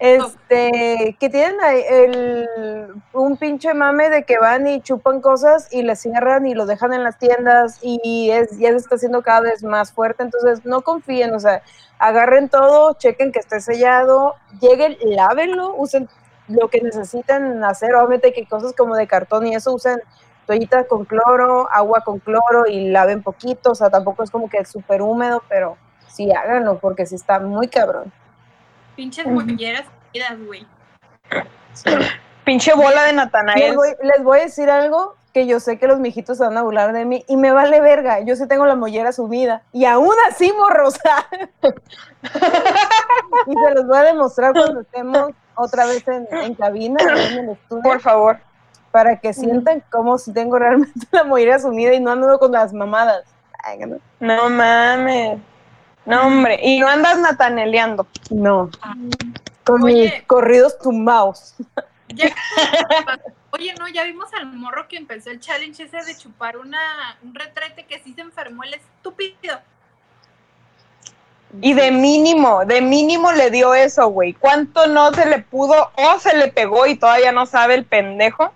[0.00, 5.82] Este, que tienen ahí el, un pinche mame de que van y chupan cosas y
[5.82, 9.42] les cierran y lo dejan en las tiendas y es, ya se está haciendo cada
[9.42, 11.60] vez más fuerte, entonces no confíen, o sea,
[11.98, 16.08] agarren todo, chequen que esté sellado, lleguen, lávenlo, usen
[16.48, 20.00] lo que necesitan hacer, obviamente que cosas como de cartón y eso usen
[20.46, 24.56] toallitas con cloro, agua con cloro y laven poquito, o sea, tampoco es como que
[24.56, 25.76] es súper húmedo, pero
[26.08, 28.10] sí háganlo porque sí está muy cabrón.
[29.00, 29.86] Pinches molleras
[30.46, 30.66] güey.
[32.44, 33.74] Pinche bola de Les Natanael.
[33.74, 36.62] voy, les voy a decir algo que yo sé que los mijitos se van a
[36.62, 38.20] burlar de mí y me vale verga.
[38.20, 41.26] Yo sí tengo la mollera subida y aún así, morrosa.
[43.46, 47.50] y se los voy a demostrar cuando estemos otra vez en, en cabina, en el
[47.52, 47.82] estudio.
[47.82, 48.38] Por favor.
[48.90, 52.74] Para que sientan como si tengo realmente la mollera sumida y no ando con las
[52.74, 53.24] mamadas.
[53.78, 53.96] no.
[54.20, 55.40] no mames.
[56.06, 56.58] No, hombre.
[56.62, 58.06] Y no andas nataneleando.
[58.30, 58.70] No.
[59.64, 61.54] Con mis corridos tumbados.
[63.52, 67.34] Oye, no, ya vimos al morro que empezó el challenge ese de chupar una, un
[67.34, 69.58] retrete que sí se enfermó el estúpido.
[71.60, 74.34] Y de mínimo, de mínimo le dio eso, güey.
[74.34, 78.52] ¿Cuánto no se le pudo o se le pegó y todavía no sabe el pendejo?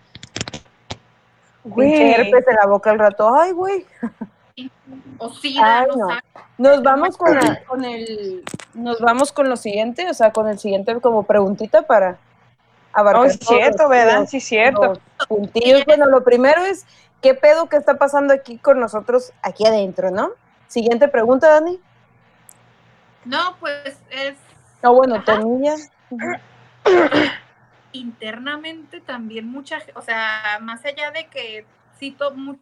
[1.64, 2.12] Güey.
[2.12, 3.34] herpes en la boca al rato.
[3.34, 3.84] Ay, güey.
[5.18, 6.08] O sí, no.
[6.58, 7.36] Nos vamos con,
[7.66, 8.44] con el,
[8.74, 12.18] nos vamos con lo siguiente, o sea, con el siguiente como preguntita para
[12.92, 13.22] abarcar.
[13.22, 14.26] Oh, es cierto, ¿verdad?
[14.28, 15.00] Sí, cierto.
[15.28, 15.84] Puntillos.
[15.86, 16.86] Bueno, lo primero es,
[17.20, 20.30] ¿qué pedo que está pasando aquí con nosotros, aquí adentro, no?
[20.68, 21.80] Siguiente pregunta, Dani.
[23.24, 24.36] No, pues es.
[24.82, 25.74] No, bueno, Tonilla.
[27.92, 31.64] Internamente también mucha, o sea, más allá de que
[31.98, 32.16] sí,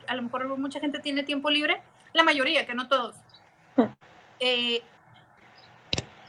[0.07, 1.81] a lo mejor mucha gente tiene tiempo libre,
[2.13, 3.15] la mayoría, que no todos.
[4.45, 4.83] Eh,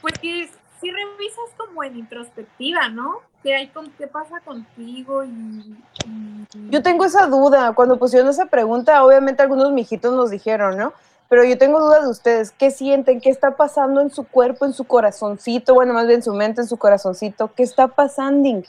[0.00, 0.46] pues si,
[0.80, 3.22] si, revisas como en introspectiva, ¿no?
[3.42, 5.24] ¿Qué, hay con, qué pasa contigo?
[5.24, 5.76] Y,
[6.70, 7.72] Yo tengo esa duda.
[7.72, 10.92] Cuando pusieron esa pregunta, obviamente algunos mijitos nos dijeron, ¿no?
[11.28, 13.20] Pero yo tengo duda de ustedes, ¿qué sienten?
[13.20, 15.74] ¿Qué está pasando en su cuerpo, en su corazoncito?
[15.74, 17.52] Bueno, más bien su mente, en su corazoncito.
[17.52, 18.62] ¿Qué está pasando?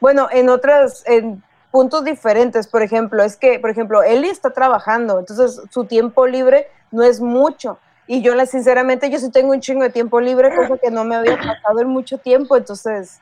[0.00, 5.18] Bueno, en otras, en puntos diferentes, por ejemplo, es que, por ejemplo, Eli está trabajando,
[5.18, 7.78] entonces su tiempo libre no es mucho.
[8.06, 11.14] Y yo, sinceramente, yo sí tengo un chingo de tiempo libre, cosa que no me
[11.14, 13.20] había pasado en mucho tiempo, entonces...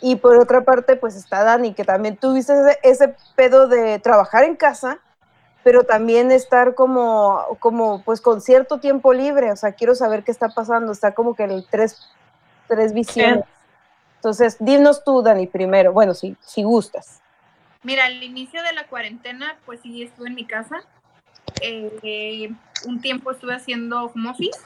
[0.00, 4.44] Y por otra parte, pues está Dani, que también tuviste ese, ese pedo de trabajar
[4.44, 4.98] en casa,
[5.62, 10.30] pero también estar como, como, pues con cierto tiempo libre, o sea, quiero saber qué
[10.30, 12.10] está pasando, está como que el tres,
[12.68, 13.44] tres visiones.
[14.16, 17.22] Entonces, dinos tú, Dani, primero, bueno, si, si gustas.
[17.84, 20.82] Mira, al inicio de la cuarentena, pues sí, estuve en mi casa,
[21.60, 22.50] eh,
[22.86, 24.58] un tiempo estuve haciendo home office.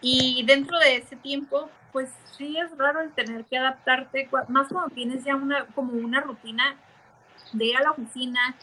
[0.00, 4.92] Y dentro de ese tiempo, pues sí es raro el tener que adaptarte, más cuando
[4.94, 6.76] tienes ya una, como una rutina
[7.52, 8.56] de ir a la oficina,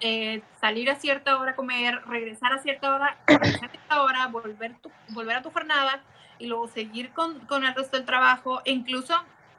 [0.00, 4.26] eh, salir a cierta hora a comer, regresar a cierta hora, regresar a cierta hora,
[4.26, 4.74] volver,
[5.10, 6.02] volver a tu jornada
[6.40, 9.14] y luego seguir con, con, el resto del trabajo, e incluso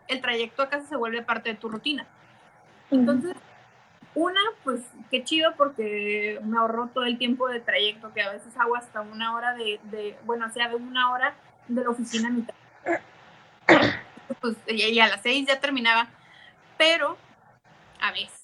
[0.09, 2.05] el trayecto a casa se vuelve parte de tu rutina.
[2.91, 3.35] Entonces,
[4.15, 4.81] una, pues
[5.11, 9.01] qué chido porque me ahorró todo el tiempo de trayecto, que a veces hago hasta
[9.01, 11.35] una hora de, de bueno, o sea, de una hora
[11.67, 12.55] de la oficina a mitad.
[14.41, 16.07] Pues y a las seis ya terminaba,
[16.77, 17.17] pero
[18.01, 18.41] a veces,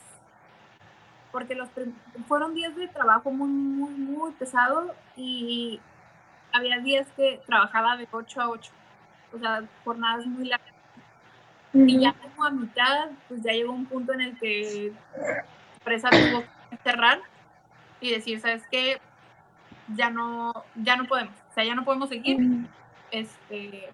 [1.32, 1.70] porque los
[2.28, 5.80] fueron días de trabajo muy, muy, muy pesado y
[6.52, 8.72] había días que trabajaba de 8 a 8,
[9.34, 10.73] o sea, jornadas muy largas.
[11.74, 14.94] Y ya como a mitad, pues ya llegó un punto en el que
[15.78, 17.20] empresa tuvo que cerrar
[18.00, 19.02] y decir, ¿sabes qué?
[19.96, 22.38] Ya no, ya no podemos, o sea, ya no podemos seguir.
[23.10, 23.90] Este,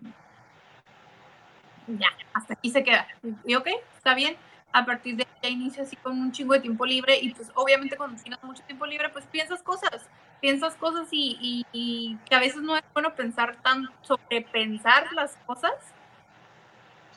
[1.88, 3.07] ya, hasta aquí se queda.
[3.45, 3.67] Y ok,
[3.97, 4.36] está bien.
[4.71, 7.97] A partir de ya inicio así con un chingo de tiempo libre y pues obviamente
[7.97, 10.07] cuando tienes mucho tiempo libre pues piensas cosas,
[10.41, 15.11] piensas cosas y, y, y que a veces no es bueno pensar tan sobre pensar
[15.13, 15.73] las cosas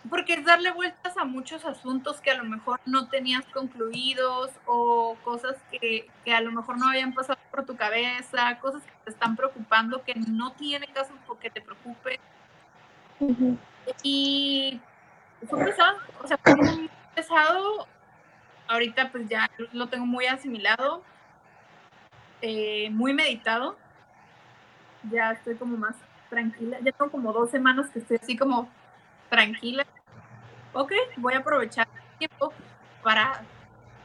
[0.08, 5.16] porque es darle vueltas a muchos asuntos que a lo mejor no tenías concluidos o
[5.22, 9.36] cosas que, a lo mejor no habían pasado por tu cabeza, cosas que te están
[9.36, 12.18] preocupando que no tiene caso porque te preocupe.
[14.02, 14.80] Y
[15.48, 17.86] fue pesado, o sea, fue muy pesado.
[18.66, 21.02] Ahorita pues ya lo tengo muy asimilado,
[22.40, 23.76] eh, muy meditado.
[25.10, 25.94] Ya estoy como más
[26.28, 26.78] tranquila.
[26.80, 28.68] Ya tengo como dos semanas que estoy así como
[29.28, 29.86] tranquila.
[30.74, 32.52] Ok, voy a aprovechar el tiempo
[33.02, 33.42] para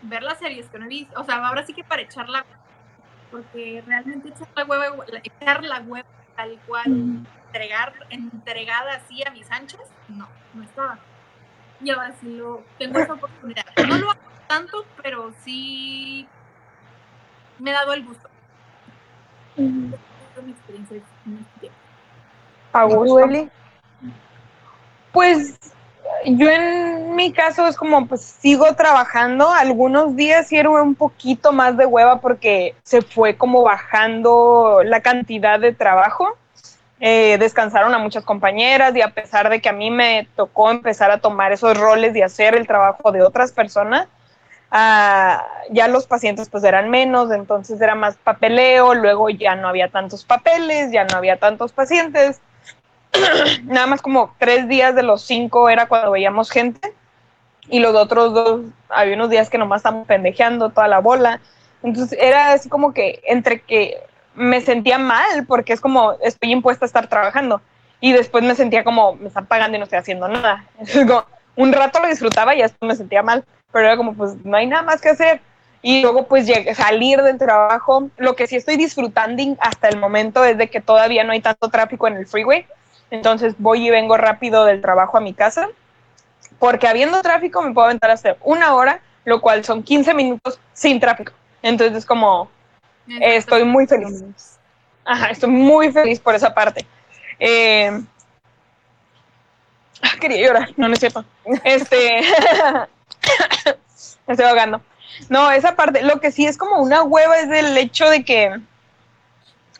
[0.01, 1.19] ver las series que no he visto.
[1.19, 2.45] O sea, ahora sí que para echar la
[3.31, 7.25] porque realmente echar la hueva, echar la hueva tal cual, mm.
[7.47, 10.99] entregar, entregada así a mis anchas, no, no estaba.
[11.81, 13.65] Y ahora sí lo tengo esa oportunidad.
[13.87, 16.27] No lo hago tanto, pero sí
[17.59, 18.29] me he dado el gusto.
[19.55, 19.93] Mm.
[20.45, 21.77] Mi experiencia en este tiempo.
[25.11, 25.57] Pues
[26.25, 31.51] yo en mi caso es como pues sigo trabajando, algunos días sí era un poquito
[31.51, 36.37] más de hueva porque se fue como bajando la cantidad de trabajo.
[36.99, 41.11] Eh, descansaron a muchas compañeras y a pesar de que a mí me tocó empezar
[41.11, 44.07] a tomar esos roles y hacer el trabajo de otras personas,
[44.71, 49.89] ah, ya los pacientes pues eran menos, entonces era más papeleo, luego ya no había
[49.89, 52.41] tantos papeles, ya no había tantos pacientes
[53.63, 56.93] nada más como tres días de los cinco era cuando veíamos gente
[57.69, 61.41] y los otros dos, había unos días que nomás estábamos pendejeando toda la bola.
[61.83, 63.97] Entonces era así como que entre que
[64.35, 67.61] me sentía mal porque es como estoy impuesta a estar trabajando
[67.99, 70.65] y después me sentía como me están pagando y no estoy haciendo nada.
[71.55, 74.67] Un rato lo disfrutaba y después me sentía mal, pero era como pues no hay
[74.67, 75.41] nada más que hacer.
[75.81, 80.57] Y luego pues salir del trabajo, lo que sí estoy disfrutando hasta el momento es
[80.57, 82.65] de que todavía no hay tanto tráfico en el freeway,
[83.11, 85.69] entonces voy y vengo rápido del trabajo a mi casa,
[86.59, 90.99] porque habiendo tráfico me puedo aventar hacer una hora, lo cual son 15 minutos sin
[90.99, 91.33] tráfico.
[91.61, 92.49] Entonces es como,
[93.07, 94.23] estoy muy feliz.
[95.05, 96.85] Ajá, estoy muy feliz por esa parte.
[97.39, 97.91] Eh,
[100.01, 101.23] ah, quería llorar, no, no sepa.
[101.63, 102.21] Este,
[104.27, 104.81] me estoy ahogando.
[105.29, 108.59] No, esa parte, lo que sí es como una hueva es el hecho de que,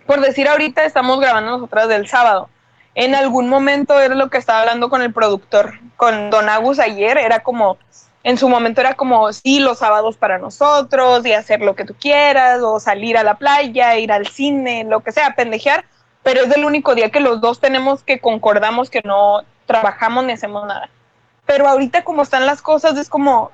[0.06, 2.50] por decir ahorita, estamos grabando nosotras del sábado.
[2.98, 7.20] En algún momento era lo que estaba hablando con el productor, con Don Agus ayer,
[7.20, 7.78] era como,
[8.24, 11.94] en su momento era como, sí, los sábados para nosotros y hacer lo que tú
[11.94, 15.86] quieras, o salir a la playa, ir al cine, lo que sea, pendejear,
[16.24, 20.34] pero es el único día que los dos tenemos que concordamos que no trabajamos ni
[20.34, 20.90] hacemos nada.
[21.46, 23.52] Pero ahorita como están las cosas, es como,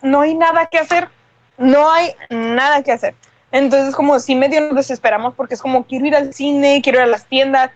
[0.00, 1.10] no hay nada que hacer,
[1.58, 3.14] no hay nada que hacer.
[3.52, 7.04] Entonces, como si medio nos desesperamos porque es como quiero ir al cine, quiero ir
[7.04, 7.70] a las tiendas.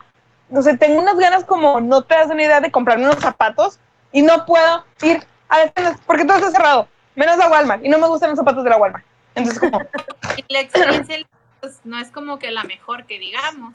[0.51, 3.79] No sé, tengo unas ganas como no te das una idea de comprarme unos zapatos
[4.13, 7.99] y no puedo ir a las porque todo está cerrado, menos la Walmart y no
[7.99, 9.05] me gustan los zapatos de la Walmart.
[9.35, 9.81] Entonces, como.
[10.37, 11.17] y la experiencia
[11.61, 13.75] pues, no es como que la mejor que digamos.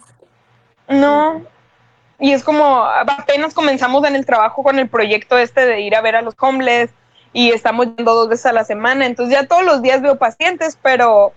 [0.87, 1.41] No.
[2.19, 6.01] Y es como apenas comenzamos en el trabajo con el proyecto este de ir a
[6.01, 6.91] ver a los homeless
[7.33, 10.77] y estamos yendo dos veces a la semana, entonces ya todos los días veo pacientes,
[10.81, 11.33] pero,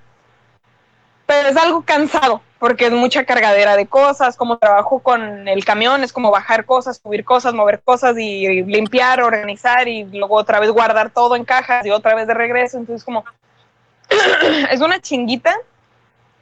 [1.27, 6.05] pero es algo cansado, porque es mucha cargadera de cosas, como trabajo con el camión,
[6.05, 10.71] es como bajar cosas, subir cosas, mover cosas y limpiar, organizar y luego otra vez
[10.71, 13.25] guardar todo en cajas y otra vez de regreso, entonces como
[14.71, 15.55] es una chinguita,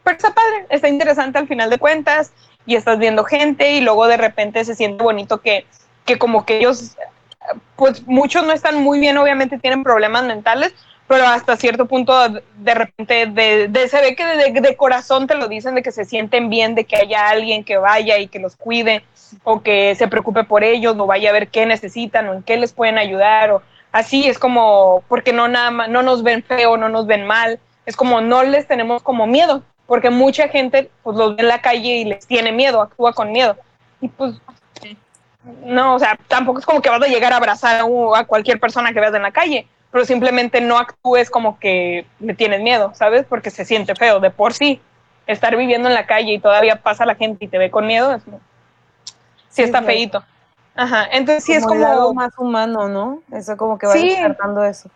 [0.02, 2.32] pero está padre, está interesante al final de cuentas
[2.66, 5.66] y estás viendo gente y luego de repente se siente bonito que,
[6.04, 6.96] que como que ellos
[7.76, 10.74] pues muchos no están muy bien, obviamente tienen problemas mentales,
[11.06, 14.24] pero hasta cierto punto de repente de, se ve que
[14.60, 17.76] de, corazón te lo dicen de que se sienten bien, de que haya alguien que
[17.76, 19.04] vaya y que los cuide
[19.42, 22.56] o que se preocupe por ellos o vaya a ver qué necesitan o en qué
[22.56, 26.88] les pueden ayudar o así es como porque no nada no nos ven feo, no
[26.88, 31.36] nos ven mal, es como no les tenemos como miedo, porque mucha gente pues los
[31.36, 33.56] ve en la calle y les tiene miedo, actúa con miedo.
[34.00, 34.34] Y pues
[35.64, 37.82] no, o sea, tampoco es como que vas a llegar a abrazar
[38.14, 42.34] a, cualquier persona que veas en la calle, pero simplemente no actúes como que le
[42.34, 43.26] tienes miedo, ¿sabes?
[43.28, 44.80] Porque se siente feo de por sí.
[45.28, 48.12] Estar viviendo en la calle y todavía pasa la gente y te ve con miedo,
[48.12, 48.24] es,
[49.50, 50.24] sí, está feito.
[50.74, 51.86] Ajá, entonces sí es como...
[51.86, 53.22] algo más humano, ¿no?
[53.30, 54.08] Eso como que va sí.
[54.08, 54.90] despertando eso.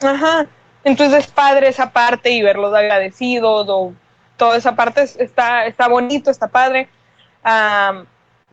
[0.00, 0.46] Ajá,
[0.84, 3.92] entonces es padre esa parte y verlos agradecidos o
[4.36, 6.88] toda esa parte está, está bonito, está padre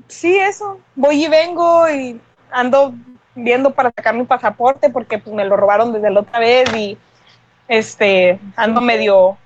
[0.08, 2.96] sí, eso, voy y vengo y ando
[3.44, 6.98] viendo para sacar mi pasaporte porque pues me lo robaron desde la otra vez y
[7.68, 9.38] este ando medio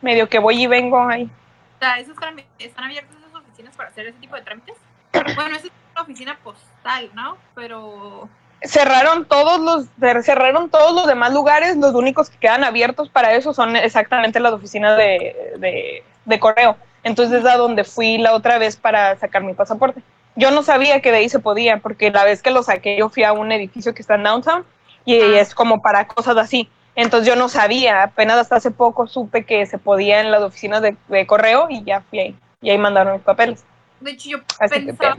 [0.00, 1.24] medio que voy y vengo ahí.
[1.24, 4.76] O sea, ¿están, ¿están abiertas esas oficinas para hacer ese tipo de trámites?
[5.34, 7.36] Bueno, esa es una oficina postal, ¿no?
[7.54, 8.28] Pero
[8.62, 13.52] cerraron todos los cerraron todos los demás lugares, los únicos que quedan abiertos para eso
[13.52, 16.76] son exactamente las oficinas de, de correo.
[17.02, 20.02] Entonces es a donde fui la otra vez para sacar mi pasaporte.
[20.36, 23.08] Yo no sabía que de ahí se podía, porque la vez que lo saqué yo
[23.10, 24.64] fui a un edificio que está en downtown
[25.04, 26.68] y es como para cosas así.
[26.94, 30.82] Entonces yo no sabía, apenas hasta hace poco supe que se podía en las oficinas
[30.82, 32.38] de, correo y ya fui ahí.
[32.60, 33.64] Y ahí mandaron mis papeles.
[34.00, 35.16] De hecho, yo pensaba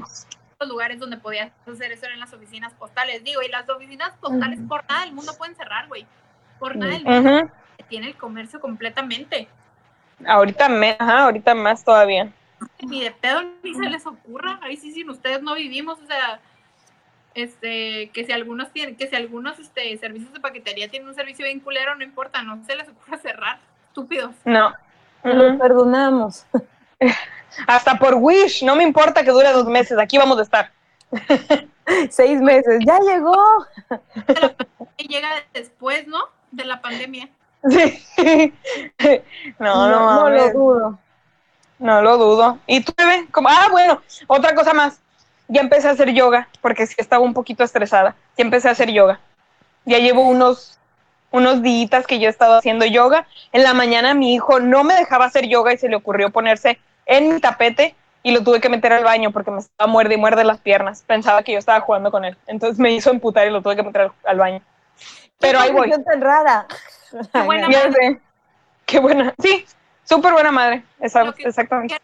[0.60, 3.24] los lugares donde podías hacer eso eran las oficinas postales.
[3.24, 6.06] Digo, y las oficinas postales por nada del mundo pueden cerrar, güey.
[6.60, 7.52] Por nada del mundo
[7.90, 9.48] tiene el comercio completamente.
[10.26, 12.32] Ahorita, me, ajá, ahorita más todavía.
[12.88, 14.60] Ni de pedo ni se les ocurra.
[14.62, 16.00] Ahí sí, sin ustedes no vivimos.
[16.00, 16.40] O sea,
[17.36, 21.46] este, que si algunos tienen, que si algunos este, servicios de paquetería tienen un servicio
[21.46, 23.60] bien culero, no importa, no se les ocurra cerrar.
[23.88, 24.36] Estúpidos.
[24.46, 24.74] No.
[25.24, 26.46] Los perdonamos.
[27.68, 30.72] Hasta por Wish, no me importa que dure dos meses, aquí vamos a estar.
[32.10, 33.38] Seis meses, ya llegó.
[34.98, 36.20] Llega después, ¿no?
[36.52, 37.30] De la pandemia.
[37.66, 38.54] Sí.
[39.58, 41.00] No, no, no, lo dudo.
[41.84, 42.60] No lo dudo.
[42.66, 43.28] ¿Y tú, bebé?
[43.30, 45.02] Como, ah, bueno, otra cosa más.
[45.50, 48.16] Ya empecé a hacer yoga, porque sí estaba un poquito estresada.
[48.38, 49.20] Ya empecé a hacer yoga.
[49.84, 50.80] Ya llevo unos,
[51.30, 53.28] unos días que yo he estado haciendo yoga.
[53.52, 56.80] En la mañana mi hijo no me dejaba hacer yoga y se le ocurrió ponerse
[57.06, 60.18] en mi tapete y lo tuve que meter al baño porque me estaba muerde y
[60.18, 61.04] muerde las piernas.
[61.06, 62.38] Pensaba que yo estaba jugando con él.
[62.48, 64.62] Entonces me hizo emputar y lo tuve que meter al, baño.
[65.38, 65.92] Pero ahí voy.
[65.92, 66.66] tan rara.
[67.34, 68.22] Qué buena madre.
[68.86, 69.34] Qué buena.
[69.40, 69.66] Sí,
[70.16, 70.84] súper buena madre.
[71.00, 71.98] exactamente.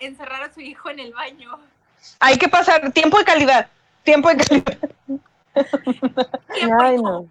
[0.00, 1.58] Encerrar a su hijo en el baño.
[2.20, 3.68] Hay que pasar tiempo de calidad.
[4.02, 4.78] Tiempo de calidad.
[6.80, 7.26] Ay, no.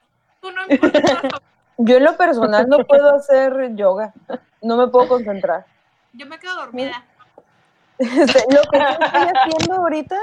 [1.77, 4.13] Yo en lo personal no puedo hacer yoga.
[4.61, 5.65] No me puedo concentrar.
[6.13, 7.03] Yo me quedo dormida.
[7.99, 10.17] Lo que estoy haciendo ahorita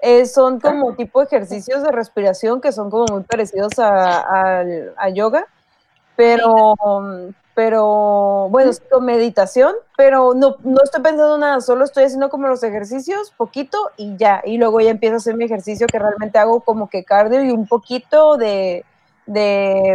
[0.00, 5.46] eh, son como tipo ejercicios de respiración que son como muy parecidos a, yoga,
[6.16, 6.74] pero,
[7.58, 12.46] pero bueno, es con meditación, pero no, no estoy pensando nada, solo estoy haciendo como
[12.46, 16.38] los ejercicios, poquito y ya, y luego ya empiezo a hacer mi ejercicio que realmente
[16.38, 18.84] hago como que cardio y un poquito de,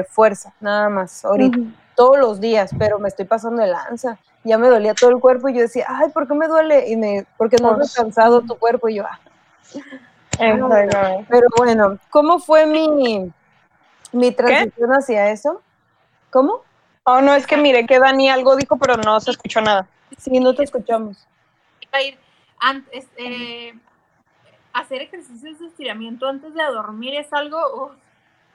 [0.10, 1.58] fuerza, nada más, ahorita,
[1.96, 5.48] todos los días, pero me estoy pasando de lanza ya me dolía todo el cuerpo
[5.48, 6.90] y yo decía, ay, ¿por qué me duele?
[6.90, 9.22] Y me, porque no has pues descansado tu cuerpo y yo, ah.
[11.30, 13.32] Pero bueno, ¿cómo fue mi,
[14.12, 15.62] mi transición hacia eso?
[16.30, 16.62] ¿Cómo?
[17.04, 19.88] Oh, no, es que mire que Dani algo dijo, pero no se escuchó nada.
[20.18, 21.28] Sí, no te escuchamos.
[21.92, 22.18] a ir
[22.60, 23.74] antes, eh,
[24.72, 27.94] hacer ejercicios de estiramiento antes de dormir es algo,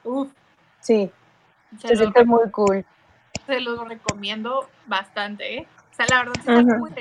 [0.03, 0.31] uff.
[0.79, 1.11] sí,
[1.79, 2.85] se, siente muy cool.
[3.45, 5.67] Se los recomiendo bastante, ¿eh?
[5.99, 6.91] sea, la verdad, es muy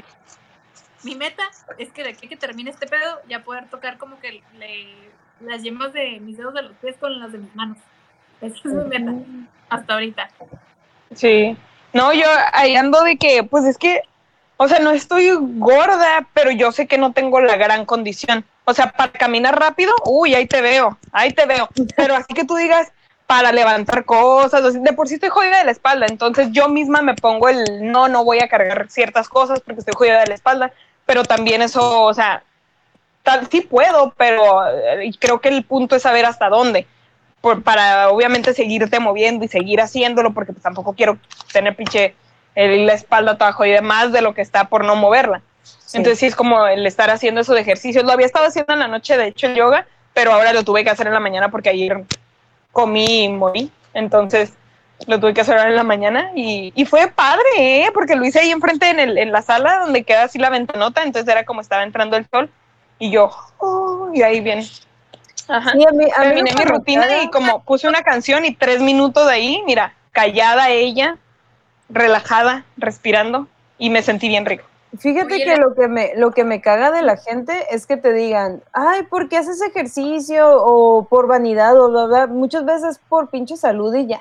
[1.05, 1.45] Mi meta
[1.79, 4.43] es que de aquí que termine este pedo, ya poder tocar como que
[5.41, 7.79] las yemas de mis dedos de los pies con las de mis manos.
[8.41, 9.13] Esa es mi meta
[9.69, 10.31] hasta ahorita.
[11.15, 11.57] Sí.
[11.93, 14.03] No, yo ahí ando de que, pues es que,
[14.57, 18.45] o sea, no estoy gorda, pero yo sé que no tengo la gran condición.
[18.65, 21.69] O sea, para caminar rápido, uy, ahí te veo, ahí te veo.
[21.97, 22.93] Pero así que tú digas,
[23.29, 27.15] para levantar cosas, de por sí estoy jodida de la espalda, entonces yo misma me
[27.15, 30.73] pongo el no, no voy a cargar ciertas cosas porque estoy jodida de la espalda,
[31.05, 32.43] pero también eso, o sea,
[33.23, 36.87] tal, sí puedo, pero eh, creo que el punto es saber hasta dónde,
[37.57, 41.19] para obviamente seguirte moviendo y seguir haciéndolo, porque pues, tampoco quiero
[41.53, 42.15] tener pinche
[42.55, 45.43] la espalda toda jodida más de lo que está por no moverla.
[45.93, 48.05] Entonces sí es como el estar haciendo esos ejercicios.
[48.05, 50.83] Lo había estado haciendo en la noche, de hecho, el yoga, pero ahora lo tuve
[50.85, 52.05] que hacer en la mañana porque ayer
[52.73, 53.71] comí y morí.
[53.95, 54.53] Entonces
[55.07, 57.91] lo tuve que hacer en la mañana y, fue padre, ¿eh?
[57.95, 61.03] porque lo hice ahí enfrente en, el, en la sala donde queda así la ventanota,
[61.03, 62.51] entonces era como estaba entrando el sol
[62.99, 64.67] y yo, oh, y ahí viene.
[65.49, 65.73] Ajá.
[65.73, 70.71] Terminé mi rutina y como puse una canción y tres minutos de ahí, mira, callada
[70.71, 71.17] ella,
[71.89, 74.65] relajada, respirando y me sentí bien rico.
[74.99, 78.13] Fíjate que lo que me lo que me caga de la gente es que te
[78.13, 83.29] digan, "Ay, ¿por qué haces ejercicio?" o por vanidad o bla bla, muchas veces por
[83.29, 84.21] pinche salud y ya.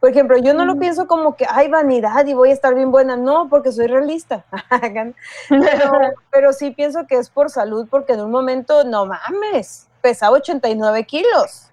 [0.00, 2.90] Por ejemplo, yo no lo pienso como que hay vanidad y voy a estar bien
[2.90, 4.44] buena, no, porque soy realista.
[5.48, 5.92] pero,
[6.30, 11.02] pero sí pienso que es por salud, porque en un momento, no mames, pesaba 89
[11.02, 11.68] kilos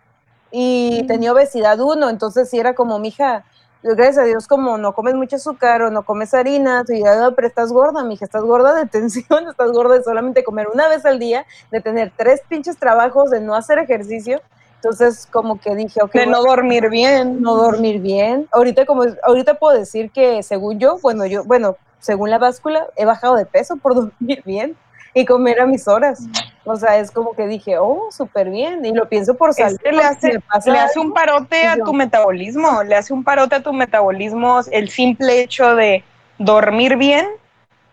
[0.49, 3.45] y tenía obesidad 1, entonces sí era como, mija,
[3.83, 7.47] gracias a Dios, como no comes mucho azúcar o no comes harinas, y ya, pero
[7.47, 11.19] estás gorda, mija, estás gorda de tensión, estás gorda de solamente comer una vez al
[11.19, 14.41] día, de tener tres pinches trabajos, de no hacer ejercicio.
[14.77, 16.13] Entonces, como que dije, ok.
[16.13, 17.39] De no dormir bien.
[17.39, 18.49] No dormir bien.
[18.51, 23.05] Ahorita, como, ahorita puedo decir que según yo, bueno, yo, bueno, según la báscula, he
[23.05, 24.75] bajado de peso por dormir bien
[25.13, 26.23] y comer a mis horas.
[26.65, 28.85] O sea, es como que dije, oh, súper bien.
[28.85, 29.77] Y lo pienso por salud.
[29.83, 33.73] le hace, le hace un parote a tu metabolismo, le hace un parote a tu
[33.73, 36.03] metabolismo el simple hecho de
[36.37, 37.27] dormir bien.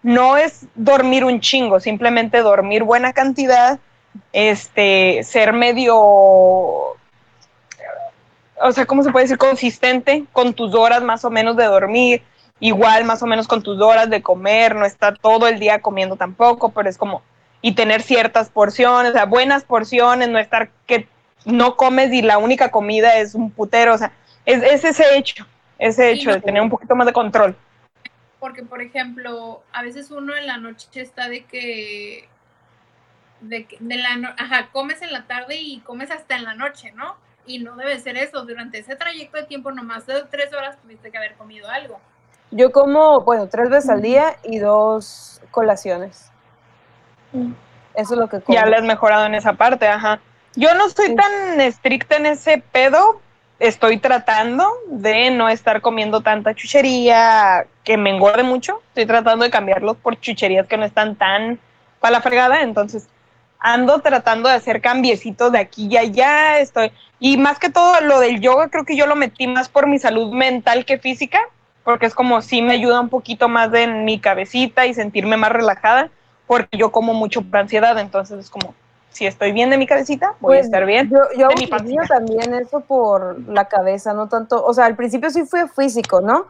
[0.02, 3.78] No es dormir un chingo, simplemente dormir buena cantidad,
[4.32, 6.96] este, ser medio, o
[8.72, 9.36] sea, ¿cómo se puede decir?
[9.36, 12.22] Consistente con tus horas más o menos de dormir,
[12.60, 16.16] igual más o menos con tus horas de comer, no estar todo el día comiendo
[16.16, 17.22] tampoco, pero es como,
[17.62, 21.08] y tener ciertas porciones, o sea, buenas porciones, no estar que
[21.44, 24.12] no comes y la única comida es un putero, o sea,
[24.46, 25.46] es, ese hecho,
[25.78, 27.56] ese hecho de tener un poquito más de control.
[28.38, 32.28] Porque, por ejemplo, a veces uno en la noche está de que,
[33.40, 37.16] de, de la, ajá, comes en la tarde y comes hasta en la noche, ¿no?
[37.46, 41.10] Y no debe ser eso, durante ese trayecto de tiempo, nomás de tres horas tuviste
[41.10, 42.00] que haber comido algo.
[42.50, 46.29] Yo como, bueno, tres veces al día y dos colaciones.
[47.94, 48.56] Eso es lo que como.
[48.56, 50.20] Ya le has mejorado en esa parte, ajá.
[50.56, 53.20] Yo no estoy tan estricta en ese pedo.
[53.58, 58.80] Estoy tratando de no estar comiendo tanta chuchería que me engorde mucho.
[58.88, 61.58] Estoy tratando de cambiarlos por chucherías que no están tan
[62.00, 62.62] para la fregada.
[62.62, 63.08] Entonces,
[63.58, 66.58] ando tratando de hacer cambiecitos de aquí y allá.
[66.58, 66.90] Estoy.
[67.18, 69.98] Y más que todo, lo del yoga, creo que yo lo metí más por mi
[69.98, 71.38] salud mental que física
[71.84, 75.50] porque es como si me ayuda un poquito más de mi cabecita y sentirme más
[75.50, 76.10] relajada,
[76.50, 78.74] porque yo como mucho por ansiedad, entonces es como,
[79.10, 81.08] si estoy bien de mi cabecita, voy a Pues, estar bien.
[81.08, 82.06] Yo, yo de mi hago mío pancita.
[82.08, 86.46] también eso por la cabeza, no tanto, o sea, al principio sí fue físico, ¿no?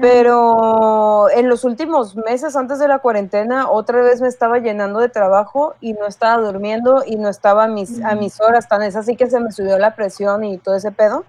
[0.00, 5.08] Pero en los últimos meses antes de la cuarentena, otra vez me estaba llenando de
[5.08, 8.96] trabajo y no estaba durmiendo y no estaba a mis, a mis horas, tan es
[8.96, 11.24] así que se me subió la presión y todo ese pedo.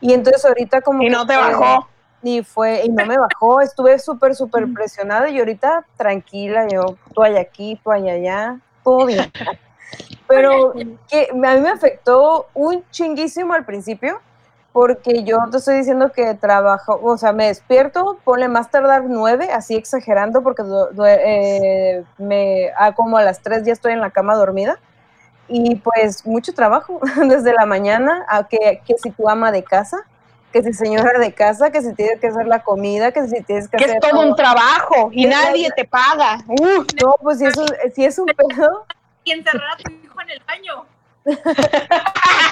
[0.00, 1.02] Y entonces ahorita como...
[1.02, 1.86] Y no te bajó.
[2.22, 7.22] Y fue, y no me bajó, estuve súper, súper presionada y ahorita tranquila, yo, tú
[7.22, 9.30] allá aquí, tú allá allá, todo bien.
[10.28, 10.72] Pero
[11.08, 14.20] que a mí me afectó un chinguísimo al principio,
[14.72, 19.50] porque yo te estoy diciendo que trabajo, o sea, me despierto, ponle más tardar nueve,
[19.52, 20.62] así exagerando, porque
[21.06, 24.78] eh, me, ah, como a las tres ya estoy en la cama dormida.
[25.48, 29.98] Y pues mucho trabajo, desde la mañana, a que, que si tu ama de casa,
[30.52, 33.68] que si señora de casa, que si tienes que hacer la comida, que si tienes
[33.68, 36.38] que Que hacer es todo un trabajo y Es nadie te paga.
[36.46, 38.86] Uh, No, pues si, eso, si es un pedo,
[39.24, 40.84] Y encerrar a tu hijo en el baño.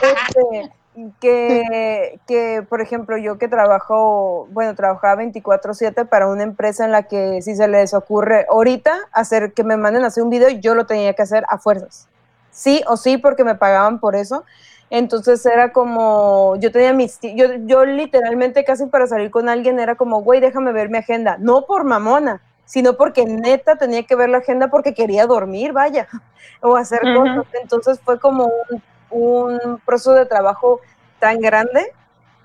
[0.02, 0.72] este,
[1.20, 7.04] que, que, por ejemplo, yo que trabajo, bueno, trabajaba 24/7 para una empresa en la
[7.04, 10.74] que si se les ocurre ahorita hacer que me manden a hacer un video, yo
[10.74, 12.08] lo tenía que hacer a fuerzas.
[12.50, 14.44] Sí o sí, porque me pagaban por eso.
[14.90, 19.94] Entonces era como, yo tenía mis, yo, yo literalmente casi para salir con alguien era
[19.94, 21.36] como, güey, déjame ver mi agenda.
[21.38, 26.08] No por mamona, sino porque neta tenía que ver la agenda porque quería dormir, vaya,
[26.60, 27.46] o hacer cosas.
[27.62, 30.80] Entonces fue como un, un proceso de trabajo
[31.20, 31.92] tan grande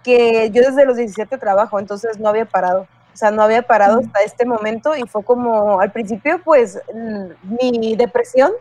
[0.03, 2.81] que yo desde los 17 trabajo, entonces no había parado.
[3.11, 7.33] O sea, no había parado hasta este momento y fue como al principio, pues, l-
[7.43, 8.51] mi depresión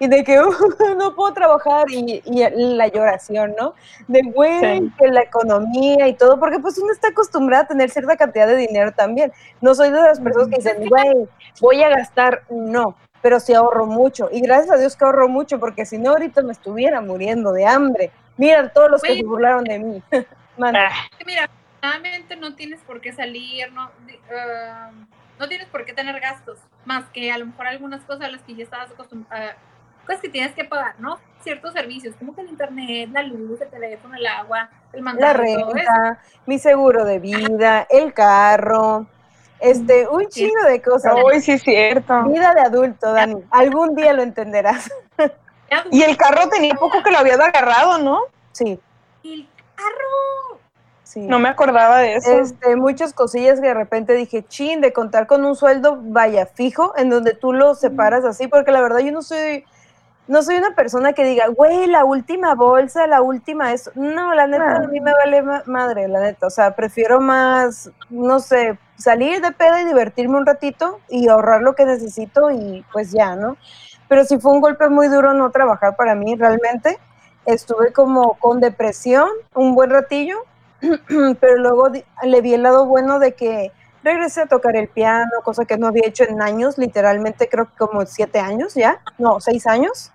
[0.00, 3.74] y de que "Uh, no puedo trabajar y, y la lloración, ¿no?
[4.06, 4.92] De, güey, Sí.
[4.98, 8.56] que la economía y todo, porque pues uno está acostumbrada a tener cierta cantidad de
[8.56, 9.32] dinero también.
[9.60, 11.28] No soy de las personas que dicen, güey,
[11.60, 14.28] voy a gastar, no, pero sí ahorro mucho.
[14.32, 17.66] Y gracias a Dios que ahorro mucho, porque si no, ahorita me estuviera muriendo de
[17.66, 18.10] hambre.
[18.36, 20.02] Mira todos los que se burlaron de mí.
[20.56, 20.88] Manda.
[20.92, 21.48] ah, Mira,
[21.82, 23.90] realmente no tienes por qué salir, no,
[24.36, 24.90] ah,
[25.38, 28.42] no tienes por qué tener gastos, más que a lo mejor algunas cosas a las
[28.42, 29.56] que ya estabas acostumbrada,
[30.08, 31.18] cosas que tienes que pagar, ¿no?
[31.42, 35.42] Ciertos servicios, como que el internet, la luz, el teléfono, el agua, el la mandado,
[35.44, 35.70] eso.
[35.72, 39.06] renta, mi seguro de vida, el carro,
[39.60, 40.46] este, un Sí.
[40.46, 41.14] chingo de cosas.
[41.24, 42.24] Uy, sí es cierto.
[42.24, 43.36] Vida de adulto, Dani.
[43.50, 44.90] Algún día lo entenderás.
[45.90, 48.20] Y el carro tenía poco que lo habías agarrado, ¿no?
[48.52, 48.80] Sí,
[49.22, 50.58] el carro.
[51.02, 51.20] sí.
[51.20, 52.38] No me acordaba de eso.
[52.40, 56.94] Este, muchas cosillas que de repente dije, chin, de contar con un sueldo, vaya, fijo,
[56.96, 59.64] en donde tú lo separas así, porque la verdad yo no soy,
[60.28, 63.90] no soy una persona que diga, güey, la última bolsa, la última eso.
[63.94, 64.84] No, la neta, Ah.
[64.84, 66.46] a mí me vale ma- madre, la neta.
[66.46, 71.62] O sea, prefiero más, no sé, salir de peda y divertirme un ratito y ahorrar
[71.62, 73.56] lo que necesito y pues ya, ¿no?
[74.08, 76.98] Pero sí fue un golpe muy duro no trabajar para mí, realmente.
[77.46, 80.36] Estuve como con depresión un buen ratillo,
[81.40, 81.88] pero luego
[82.22, 83.72] le vi el lado bueno de que
[84.04, 87.76] regresé a tocar el piano, cosa que no había hecho en años, literalmente creo que
[87.78, 90.12] como siete años ya, no, seis años.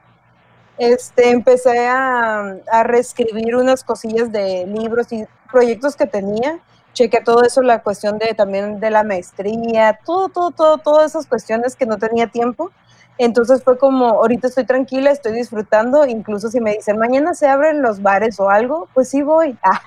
[0.77, 6.59] Este, empecé a, a reescribir unas cosillas de libros y proyectos que tenía.
[6.93, 11.27] Chequé todo eso, la cuestión de también de la maestría, todo, todo, todo, todas esas
[11.27, 12.71] cuestiones que no tenía tiempo.
[13.19, 17.83] Entonces fue como, ahorita estoy tranquila, estoy disfrutando, incluso si me dicen, mañana se abren
[17.83, 19.81] los bares o algo, pues sí voy, Ah,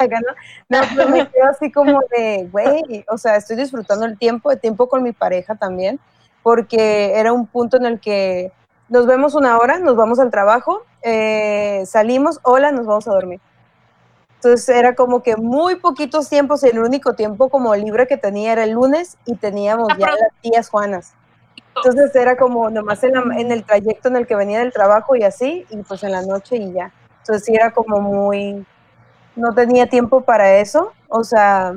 [0.69, 0.79] ¿no?
[0.95, 4.89] Pero me quedo así como de, güey, o sea, estoy disfrutando el tiempo, el tiempo
[4.89, 5.99] con mi pareja también,
[6.43, 8.53] porque era un punto en el que
[8.89, 13.41] nos vemos una hora, nos vamos al trabajo, eh, salimos, hola, nos vamos a dormir.
[14.37, 18.65] Entonces era como que muy poquitos tiempos, el único tiempo como libre que tenía era
[18.65, 21.15] el lunes y teníamos ya las tías Juanas.
[21.75, 25.17] Entonces era como nomás en, la- en el trayecto en el que venía del trabajo
[25.17, 26.93] y así, y pues en la noche y ya.
[27.21, 28.65] Entonces sí era como muy,
[29.35, 31.73] no tenía tiempo para eso, o sea,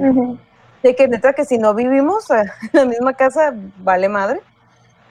[0.84, 4.42] de que neta que si no vivimos en la misma casa, vale madre.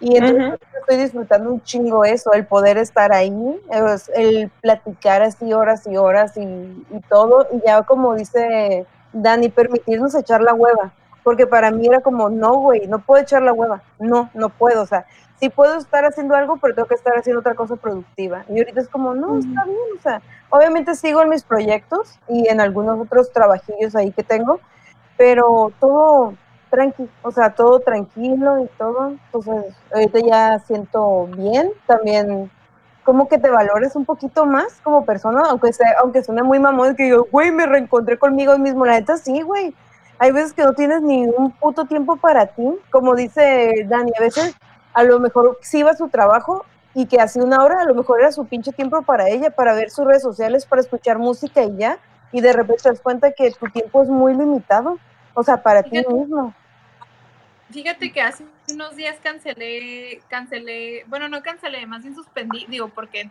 [0.01, 5.53] Y entonces estoy disfrutando un chingo eso, el poder estar ahí, es- el platicar así
[5.53, 10.93] horas y horas y, y todo, y ya como dice Dani, permitirnos echar la hueva,
[11.25, 14.83] porque para mí era como, no, güey, no puedo echar la hueva, no, no puedo,
[14.83, 15.05] o sea,
[15.41, 18.45] sí puedo estar haciendo algo, pero tengo que estar haciendo otra cosa productiva.
[18.49, 20.21] Y ahorita es como, no, está bien, o sea,
[20.51, 24.61] obviamente sigo en mis proyectos y en algunos otros trabajillos ahí que tengo,
[25.17, 26.35] pero todo
[26.71, 29.09] tranqui, o sea, todo tranquilo y todo.
[29.11, 32.51] Entonces, ahorita ya siento bien, también
[33.05, 36.95] como que te valores un poquito más como persona, aunque sea, aunque suene muy mamón,
[36.95, 39.75] que yo, güey, me reencontré conmigo mismo, la neta sí, güey.
[40.19, 44.21] Hay veces que no tienes ni un puto tiempo para ti, como dice Dani, a
[44.21, 44.55] veces
[44.93, 47.95] a lo mejor sí iba a su trabajo y que hace una hora a lo
[47.95, 51.63] mejor era su pinche tiempo para ella, para ver sus redes sociales, para escuchar música
[51.63, 51.99] y ya,
[52.33, 54.99] y de repente te das cuenta que tu tiempo es muy limitado,
[55.39, 56.53] o sea, para ti mismo.
[57.71, 63.31] Fíjate que hace unos días cancelé, cancelé, bueno, no cancelé, más bien suspendí, digo, porque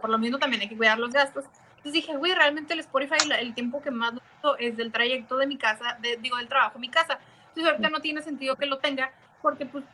[0.00, 1.44] por lo mismo también hay que cuidar los gastos.
[1.76, 5.46] Entonces dije, güey, realmente el Spotify, el tiempo que más uso es del trayecto de
[5.46, 7.18] mi casa, de, digo, del trabajo a mi casa.
[7.48, 9.10] Entonces ahorita no tiene sentido que lo tenga,
[9.40, 9.84] porque pues...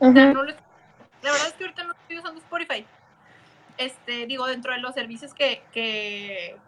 [0.00, 2.84] la verdad es que ahorita no estoy usando Spotify.
[3.78, 6.58] Este, digo, dentro de los servicios que, que,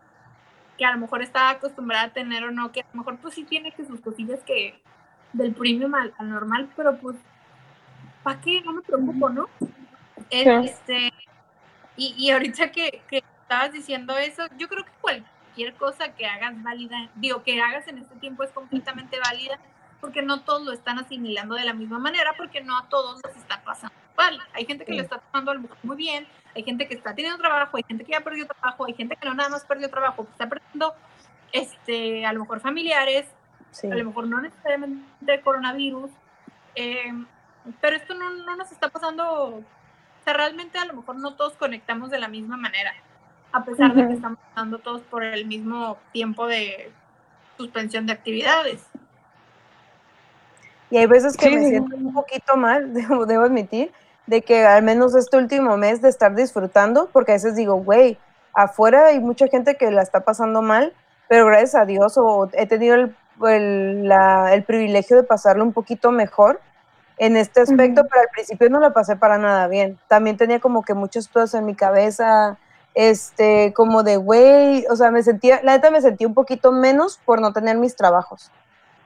[0.81, 3.35] que a lo mejor estaba acostumbrada a tener o no, que a lo mejor pues
[3.35, 4.81] sí tiene que sus cosillas que
[5.35, 7.19] del premium al, normal, pero pues,
[8.23, 8.63] ¿para qué?
[8.63, 9.51] No me preocupo, ¿no?
[10.31, 11.13] Este,
[11.99, 16.63] y, y ahorita que, que estabas diciendo eso, yo creo que cualquier cosa que hagas
[16.63, 19.59] válida, digo, que hagas en este tiempo es completamente válida,
[20.01, 23.37] porque no todos lo están asimilando de la misma manera, porque no a todos les
[23.37, 24.41] está pasando igual.
[24.55, 27.85] Hay gente que lo está tomando muy bien, hay gente que está teniendo trabajo, hay
[27.87, 30.95] gente que ya perdió trabajo, hay gente que no nada más perdió trabajo, está perdiendo
[31.53, 33.27] este, a lo mejor familiares,
[33.83, 36.11] a lo mejor no necesariamente coronavirus,
[36.75, 37.13] eh,
[37.81, 39.25] pero esto no, no, nos está pasando,
[39.57, 39.65] o
[40.25, 42.95] sea, realmente a lo mejor no todos conectamos de la misma manera,
[43.53, 46.93] a pesar de que estamos pasando todos por el mismo tiempo de
[47.57, 48.90] suspensión de actividades.
[50.91, 53.93] Y hay veces que me siento un poquito mal, debo, debo admitir,
[54.27, 58.19] de que al menos este último mes de estar disfrutando, porque a veces digo, güey,
[58.53, 60.93] afuera hay mucha gente que la está pasando mal,
[61.29, 66.61] pero gracias a Dios o he tenido el, el, privilegio de pasarlo un poquito mejor
[67.19, 69.99] en este aspecto, pero al principio no lo pasé para nada bien.
[70.09, 72.59] También tenía como que muchas cosas en mi cabeza,
[72.95, 77.21] este, como de, güey, o sea, me sentía, la neta me sentí un poquito menos
[77.25, 78.51] por no tener mis trabajos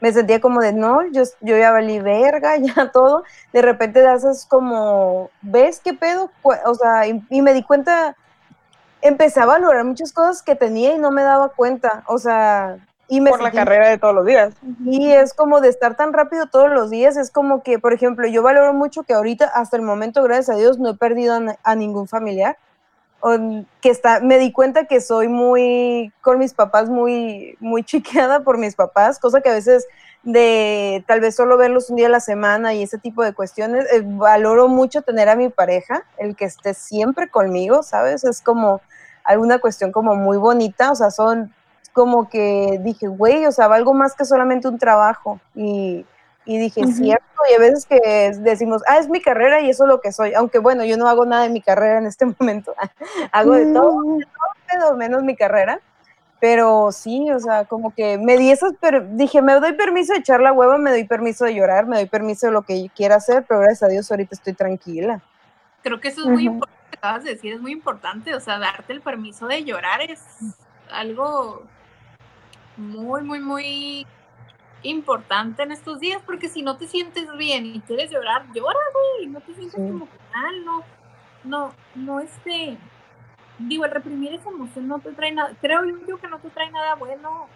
[0.04, 3.24] me sentía como de, no, yo, yo ya valí verga, ya todo.
[3.54, 6.30] De repente haces como, ¿ves qué pedo?
[6.42, 8.14] O sea, y, me di cuenta,
[9.00, 12.04] empecé a valorar muchas cosas que tenía y no me daba cuenta.
[12.06, 12.76] O sea,
[13.08, 14.52] y me por la carrera de todos los días.
[14.84, 18.28] Y es como de estar tan rápido todos los días, es como que, por ejemplo,
[18.28, 21.74] yo valoro mucho que ahorita, hasta el momento, gracias a Dios, no he perdido a
[21.76, 22.58] ningún familiar
[23.80, 28.58] que está, me di cuenta que soy muy, con mis papás, muy, muy chiqueada por
[28.58, 29.86] mis papás, cosa que a veces
[30.22, 33.86] de tal vez solo verlos un día a la semana y ese tipo de cuestiones,
[33.92, 38.24] eh, valoro mucho tener a mi pareja, el que esté siempre conmigo, ¿sabes?
[38.24, 38.80] Es como
[39.22, 41.52] alguna cuestión como muy bonita, o sea, son
[41.92, 46.04] como que dije, güey, o sea, valgo más que solamente un trabajo y
[46.46, 49.88] y dije, cierto, y a veces que decimos, ah, es mi carrera y eso es
[49.88, 50.34] lo que soy.
[50.34, 52.74] Aunque bueno, yo no hago nada de mi carrera en este momento.
[53.32, 54.18] hago de todo, mm.
[54.18, 54.26] de
[54.78, 55.80] todo menos mi carrera.
[56.40, 60.18] Pero sí, o sea, como que me di esas, pero dije, me doy permiso de
[60.18, 63.14] echar la hueva, me doy permiso de llorar, me doy permiso de lo que quiera
[63.14, 65.22] hacer, pero gracias a Dios ahorita estoy tranquila.
[65.82, 68.92] Creo que eso es muy importante, acabas de decir, es muy importante, o sea, darte
[68.92, 70.20] el permiso de llorar es
[70.90, 71.62] algo
[72.76, 74.06] muy, muy, muy
[74.84, 79.26] importante en estos días, porque si no te sientes bien y quieres llorar, llora, güey,
[79.28, 80.82] no te sientes como mal, no,
[81.42, 82.76] no, no este,
[83.58, 86.70] digo, el reprimir esa emoción no te trae nada, creo yo que no te trae
[86.70, 87.46] nada bueno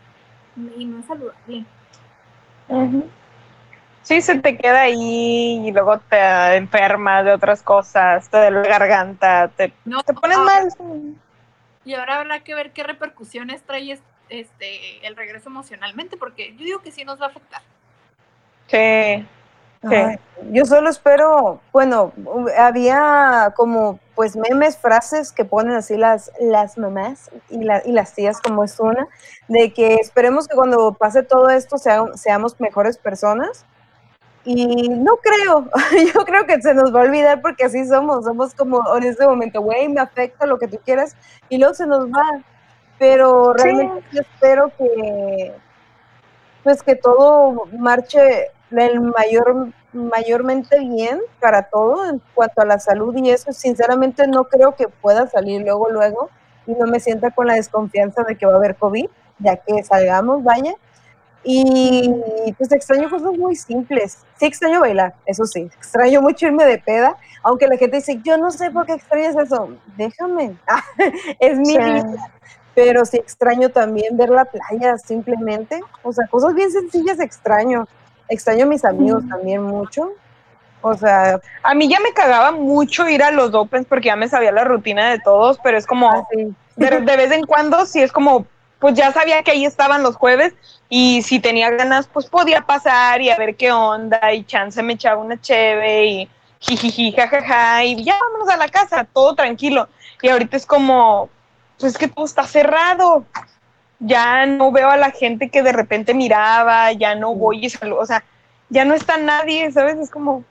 [0.76, 1.64] y no es saludable.
[4.02, 8.68] Sí, se te queda ahí y luego te enfermas de otras cosas, te duele la
[8.68, 9.68] garganta, te,
[10.06, 10.68] te pones mal.
[11.84, 16.64] Y ahora habrá que ver qué repercusiones trae esto este, el regreso emocionalmente, porque yo
[16.64, 17.62] digo que sí nos va a afectar.
[18.68, 19.26] Sí.
[20.50, 22.12] yo solo espero, bueno,
[22.58, 28.40] había como pues memes, frases que ponen así las, las mamás y, y las tías
[28.40, 29.06] como es una,
[29.46, 33.64] de que esperemos que cuando pase todo esto seamos mejores personas.
[34.44, 35.68] Y no creo,
[36.14, 39.26] yo creo que se nos va a olvidar porque así somos, somos como en este
[39.26, 41.16] momento, güey, me afecta lo que tú quieras
[41.48, 42.42] y luego se nos va
[42.98, 45.52] pero realmente espero que
[46.64, 53.14] pues que todo marche el mayor mayormente bien para todo en cuanto a la salud
[53.16, 53.52] y eso.
[53.52, 56.30] Sinceramente no creo que pueda salir luego luego.
[56.66, 59.06] Y no me sienta con la desconfianza de que va a haber COVID
[59.38, 60.74] ya que salgamos vaya.
[61.44, 62.12] Y
[62.58, 64.18] pues extraño cosas muy simples.
[64.36, 65.70] Sí extraño bailar eso sí.
[65.78, 69.36] Extraño mucho irme de peda aunque la gente dice yo no sé por qué extrañas
[69.36, 70.56] eso déjame.
[71.40, 72.32] Es mi vida
[72.78, 77.88] pero sí extraño también ver la playa simplemente, o sea, cosas bien sencillas extraño,
[78.28, 80.12] extraño a mis amigos también mucho,
[80.80, 81.40] o sea...
[81.64, 84.62] A mí ya me cagaba mucho ir a los Opens porque ya me sabía la
[84.62, 86.24] rutina de todos, pero es como, ah,
[86.76, 88.46] de, vez en cuando sí es como
[88.78, 90.54] pues ya sabía que ahí estaban los jueves
[90.88, 94.92] y si tenía ganas, pues podía pasar y a ver qué onda y chance me
[94.92, 96.28] echaba una cheve y
[96.60, 99.88] jijiji, jajaja y ya vámonos a la casa, todo tranquilo.
[100.22, 101.28] Y ahorita es como,
[101.78, 103.24] pues es que todo está cerrado.
[104.00, 108.00] Ya no veo a la gente que de repente miraba, ya no voy y saludo,
[108.00, 108.22] o sea,
[108.68, 109.96] ya no está nadie, ¿sabes?
[109.98, 110.44] Es como,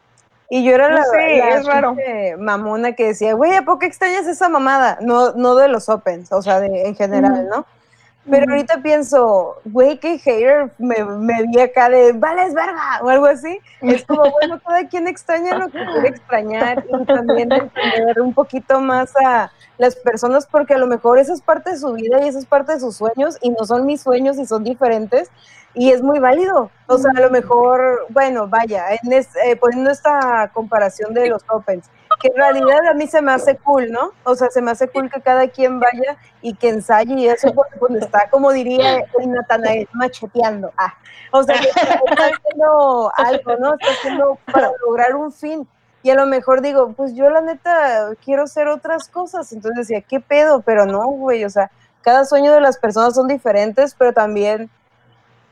[0.50, 1.96] y yo era No la, sé, la es raro.
[1.96, 4.98] pinche mamona que decía, güey, ¿a poco extrañas esa mamada?
[5.02, 7.66] No, no de los Opens, o sea, de, en general, ¿no?
[8.30, 13.26] Pero ahorita pienso, güey, qué hater me, me vi acá de, vales verga, o algo
[13.26, 13.60] así.
[13.82, 18.82] Es como, bueno, cada quien extraña lo que quiere extrañar y también entender un poquito
[18.82, 22.28] más a las personas porque a lo mejor esa es parte de su vida y
[22.28, 25.30] esa es parte de sus sueños y no son mis sueños y son diferentes
[25.74, 26.72] y es muy válido.
[26.88, 31.44] O sea, a lo mejor, bueno, vaya, en es- eh, poniendo esta comparación de los
[31.50, 34.12] Opens, que en realidad a mí se me hace cool, ¿no?
[34.24, 37.54] O sea, se me hace cool que cada quien vaya y que ensaye y eso
[37.54, 40.72] porque cuando está, como diría el Natanael, macheteando.
[40.78, 40.96] Ah,
[41.32, 41.84] o sea, que está
[42.34, 43.74] haciendo algo, ¿no?
[43.76, 45.68] Está haciendo para lograr un fin.
[46.04, 49.52] Y a lo mejor digo, pues yo la neta quiero hacer otras cosas.
[49.52, 50.62] Entonces decía, ¿qué pedo?
[50.62, 51.70] Pero no, güey, o sea,
[52.02, 54.70] cada sueño de las personas son diferentes, pero también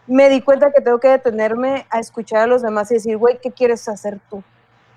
[0.07, 3.39] me di cuenta que tengo que detenerme a escuchar a los demás y decir, güey,
[3.41, 4.43] ¿qué quieres hacer tú?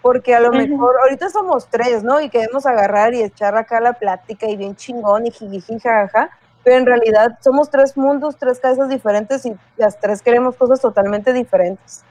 [0.00, 2.20] Porque a lo mejor, ahorita somos tres, ¿no?
[2.20, 6.30] Y queremos agarrar y echar acá la plática y bien chingón y jijiji, jajaja,
[6.62, 11.32] pero en realidad somos tres mundos, tres cabezas diferentes y las tres queremos cosas totalmente
[11.32, 12.04] diferentes.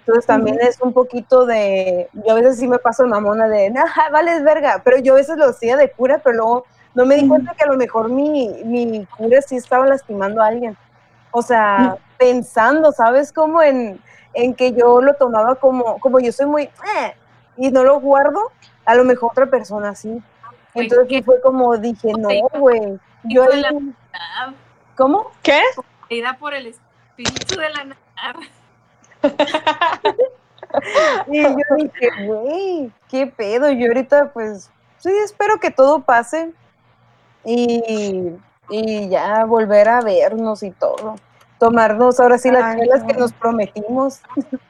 [0.00, 3.84] Entonces también es un poquito de, yo a veces sí me paso mamona de, nah,
[4.10, 7.20] vales verga, pero yo a veces lo hacía de cura, pero luego no me di
[7.22, 7.28] Ujú.
[7.30, 10.76] cuenta que a lo mejor mi, mi cura sí estaba lastimando a alguien.
[11.30, 13.32] O sea, pensando, ¿sabes?
[13.32, 14.02] Como en,
[14.32, 17.14] en que yo lo tomaba como, como yo soy muy, "Eh",
[17.58, 18.40] y no lo guardo,
[18.84, 20.22] a lo mejor otra persona sí.
[20.74, 21.22] Güey, Entonces ¿qué?
[21.22, 22.28] fue como dije, no,
[22.58, 22.98] güey.
[23.24, 23.72] Yo ahí, la-
[24.14, 24.52] Ah,
[24.96, 25.30] ¿cómo?
[25.42, 25.60] ¿Qué?
[26.08, 27.96] Ida por el espíritu de la nada.
[31.28, 33.70] Y yo dije, güey, qué pedo.
[33.70, 36.52] Yo ahorita, pues, sí, espero que todo pase
[37.44, 38.32] y,
[38.68, 41.16] y ya volver a vernos y todo.
[41.58, 43.20] Tomarnos ahora sí las Ay, chelas que no.
[43.20, 44.20] nos prometimos.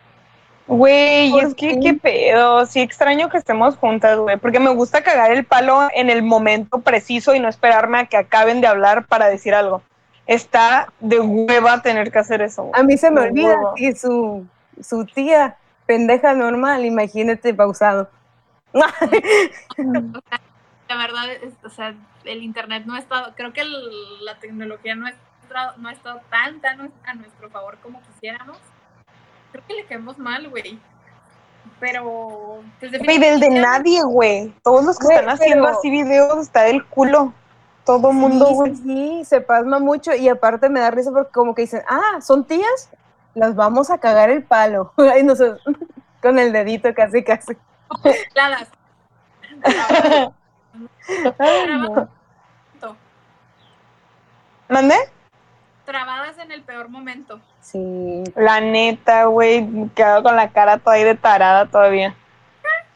[0.68, 5.32] Güey, es que qué pedo, sí extraño que estemos juntas, güey, porque me gusta cagar
[5.32, 9.26] el palo en el momento preciso y no esperarme a que acaben de hablar para
[9.28, 9.82] decir algo.
[10.26, 12.64] Está de hueva tener que hacer eso.
[12.64, 12.78] güey.
[12.78, 13.72] A mí se me De olvida hueva.
[13.76, 14.46] y su,
[14.82, 18.10] su tía, pendeja normal, imagínate pausado.
[20.88, 24.94] La verdad, es, o sea, el internet no ha estado, creo que el- la tecnología
[24.94, 28.58] no ha, estado, no ha estado tan, tan a nuestro favor como quisiéramos.
[29.52, 30.78] Creo que le quedamos mal, güey.
[31.80, 34.52] Pero, pues Güey, del de nadie, güey.
[34.62, 37.32] Todos los que Güey, están haciendo pero- así videos está del culo.
[37.84, 38.76] Todo mundo, Sí, güey.
[38.76, 42.20] sí, sí, se pasma mucho y aparte me da risa porque como que dicen, ah,
[42.20, 42.90] son tías,
[43.34, 44.92] las vamos a cagar el palo.
[45.18, 45.62] Y nosotros,
[46.22, 47.56] con el dedito casi, casi.
[48.34, 48.68] Ladas.
[51.38, 52.08] Ay, no.
[54.68, 54.94] ¿Mande?
[55.88, 57.40] Trabadas en el peor momento.
[57.62, 58.22] Sí.
[58.36, 62.14] La neta, güey, me quedo con la cara todavía de tarada todavía.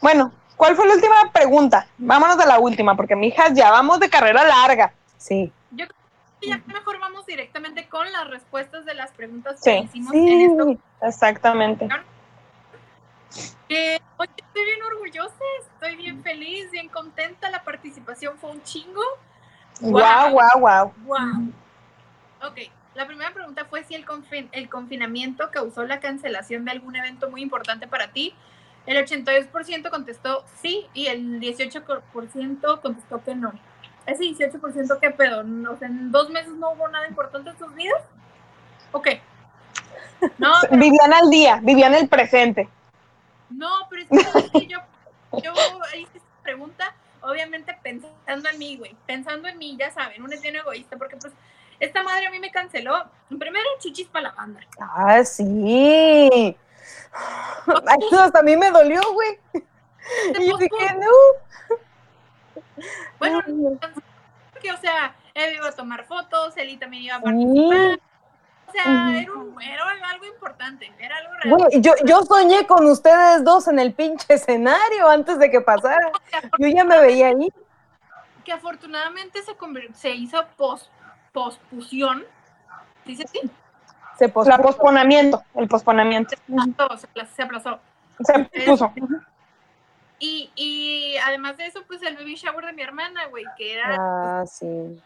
[0.02, 1.86] Bueno, ¿cuál fue la última pregunta?
[1.96, 4.92] Vámonos a la última, porque mijas, ya vamos de carrera larga.
[5.16, 5.50] Sí.
[5.70, 5.96] Yo creo
[6.38, 9.70] que ya mejor vamos directamente con las respuestas de las preguntas Sí.
[9.70, 10.64] que hicimos en esto.
[10.66, 10.78] Sí.
[11.00, 11.88] Exactamente.
[13.70, 17.48] Que hoy estoy bien orgullosa, estoy bien feliz, bien contenta.
[17.48, 19.00] La participación fue un chingo.
[19.80, 20.92] Guau, guau, guau.
[21.06, 21.52] Wow.
[22.44, 22.58] Ok,
[22.94, 27.30] la primera pregunta fue si el, confin- el confinamiento causó la cancelación de algún evento
[27.30, 28.34] muy importante para ti.
[28.86, 33.52] El 82% contestó sí y el 18% contestó que no.
[34.06, 35.40] Ese 18% qué pedo,
[35.70, 38.02] o sea, en dos meses no hubo nada importante en sus vidas.
[38.90, 39.08] Ok.
[40.38, 42.68] No, pero, Vivían al día, vivían el presente.
[43.50, 44.08] no, pero es
[44.52, 44.78] que, yo,
[45.42, 45.52] yo
[45.96, 50.42] hice esta pregunta, obviamente pensando en mí, güey, pensando en mí, ya saben, uno es
[50.42, 51.32] bien egoísta, porque pues
[51.80, 53.04] esta madre a mí me canceló.
[53.28, 54.60] Primero chichis para la banda.
[54.80, 56.56] Ah, sí.
[57.86, 59.38] Ay, no, hasta a mí me dolió, güey.
[60.40, 61.08] Y yo dije, no.
[63.18, 63.78] Bueno, no.
[64.52, 67.24] porque, o sea, él iba a tomar fotos, él también iba a Sí.
[67.24, 68.00] participar.
[68.66, 71.82] O sea, era, un- era algo importante, era algo real.
[71.82, 76.10] Yo, yo soñé con ustedes dos en el pinche escenario antes de que pasara.
[76.58, 77.52] Yo ya me veía ahí.
[78.44, 79.54] Que afortunadamente se,
[79.94, 80.90] se hizo pos,
[81.32, 82.24] pospusión.
[83.04, 83.40] ¿Dice así?
[84.18, 84.62] Se La pospuso.
[84.62, 86.36] posponamiento, el posponamiento.
[86.36, 87.80] Se aplazó, se apla- se aplazó.
[88.20, 88.92] Se puso.
[90.18, 93.96] Y, y además de eso, pues el baby shower de mi hermana, güey, que era
[93.98, 95.00] Ah, sí.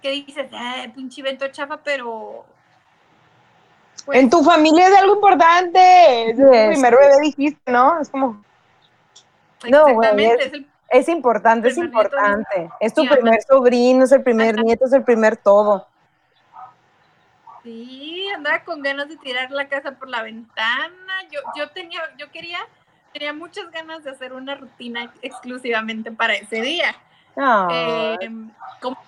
[0.00, 2.44] que dices, eh, pinche evento chafa, pero...
[4.04, 6.30] pues en tu familia es algo importante.
[6.30, 8.00] Es el primer bebé dijiste, ¿no?
[8.00, 8.44] Es como...
[9.68, 10.62] No, güey, es, es,
[11.08, 12.70] importante, es importante.
[12.80, 15.88] Es tu primer sobrino, es el primer nieto, es el primer todo.
[17.62, 21.14] Sí, andaba con ganas de tirar la casa por la ventana.
[21.30, 22.58] Yo, yo tenía, yo quería,
[23.12, 26.94] tenía muchas ganas de hacer una rutina exclusivamente para ese día.
[27.70, 28.30] Eh,
[28.80, 28.98] como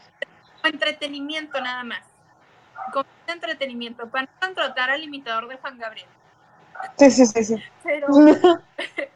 [0.65, 2.01] entretenimiento nada más.
[2.93, 6.09] Como entretenimiento, para no contratar al imitador de Juan Gabriel.
[6.99, 7.63] Sí, sí, sí, sí.
[7.83, 8.07] Pero,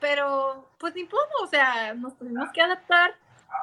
[0.00, 3.14] pero pues ni puedo, o sea, nos tuvimos que adaptar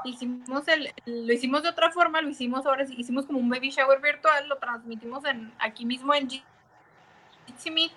[0.03, 3.99] hicimos el, lo hicimos de otra forma, lo hicimos ahora, hicimos como un baby shower
[4.01, 7.91] virtual, lo transmitimos en, aquí mismo en Jitsi Meet.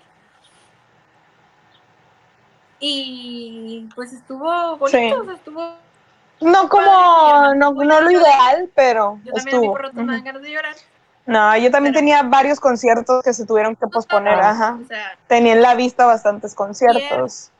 [2.79, 5.75] Y pues estuvo bonito, estuvo...
[6.39, 9.73] No como, no, no lo ideal, pero Yo también estuvo.
[9.73, 10.75] Ganas de llorar.
[11.25, 14.79] No, yo también tenía varios conciertos que se tuvieron que posponer, ajá.
[15.27, 17.51] tenía en la vista bastantes conciertos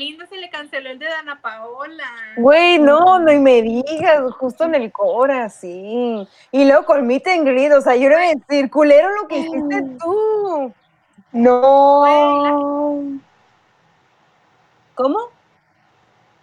[0.00, 2.08] lindo se le canceló el de Dana Paola.
[2.36, 6.26] Güey, no, no y me digas, justo en el cora, sí.
[6.50, 10.72] Y luego con Meet and o sea, yo era decir, culero lo que hiciste tú.
[11.32, 13.20] No.
[14.94, 15.18] ¿Cómo?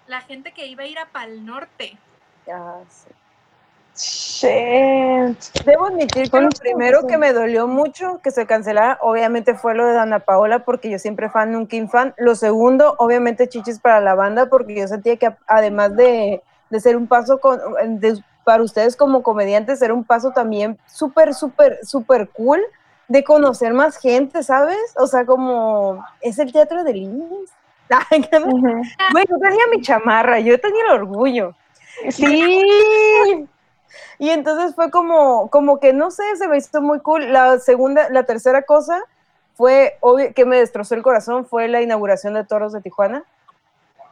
[0.08, 1.98] La gente que iba a ir a Pal Norte.
[2.46, 3.10] Ya, sí.
[5.66, 9.86] Debo admitir que lo primero que me dolió mucho que se cancelara, obviamente, fue lo
[9.86, 12.14] de Dana Paola, porque yo siempre fan, un King fan.
[12.18, 16.44] Lo segundo, obviamente, chichis para la banda, porque yo sentía que además de,
[16.80, 17.60] ser un paso con,
[18.44, 22.62] para ustedes como comediantes, era un paso también súper, súper, súper cool
[23.08, 24.78] de conocer más gente, ¿sabes?
[24.98, 27.52] O sea, como es el teatro de Lins.
[29.14, 31.56] Bueno, yo tenía mi chamarra, yo tenía el orgullo.
[32.10, 33.48] Sí.
[34.20, 37.32] Y entonces fue como, como que no sé, se me hizo muy cool.
[37.32, 39.04] La segunda, la tercera cosa
[39.56, 43.24] fue, obvio, que me destrozó el corazón, fue la inauguración de Toros de Tijuana.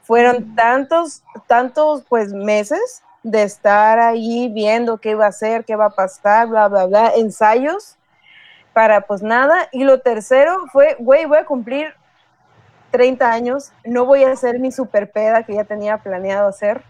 [0.04, 0.56] Fueron mm.
[0.56, 5.90] tantos, tantos, pues, meses de estar ahí viendo qué iba a hacer, qué va a
[5.92, 7.98] pasar, bla, bla, bla, ensayos
[8.74, 9.70] para, pues, nada.
[9.72, 11.94] Y lo tercero fue, güey, voy a cumplir
[12.92, 16.82] 30 años, no voy a hacer mi super peda que ya tenía planeado hacer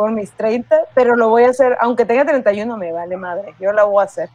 [0.00, 3.70] por mis 30, pero lo voy a hacer, aunque tenga 31, me vale madre, yo
[3.70, 4.30] la voy a hacer.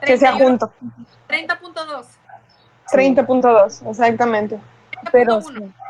[0.00, 0.72] Que sea junto.
[1.28, 2.06] 30.2.
[2.90, 4.58] 30.2, exactamente.
[5.12, 5.40] Pero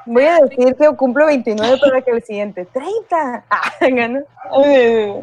[0.05, 3.45] voy a decir que cumplo 29 para que el siguiente, 30.
[3.49, 3.71] Ah,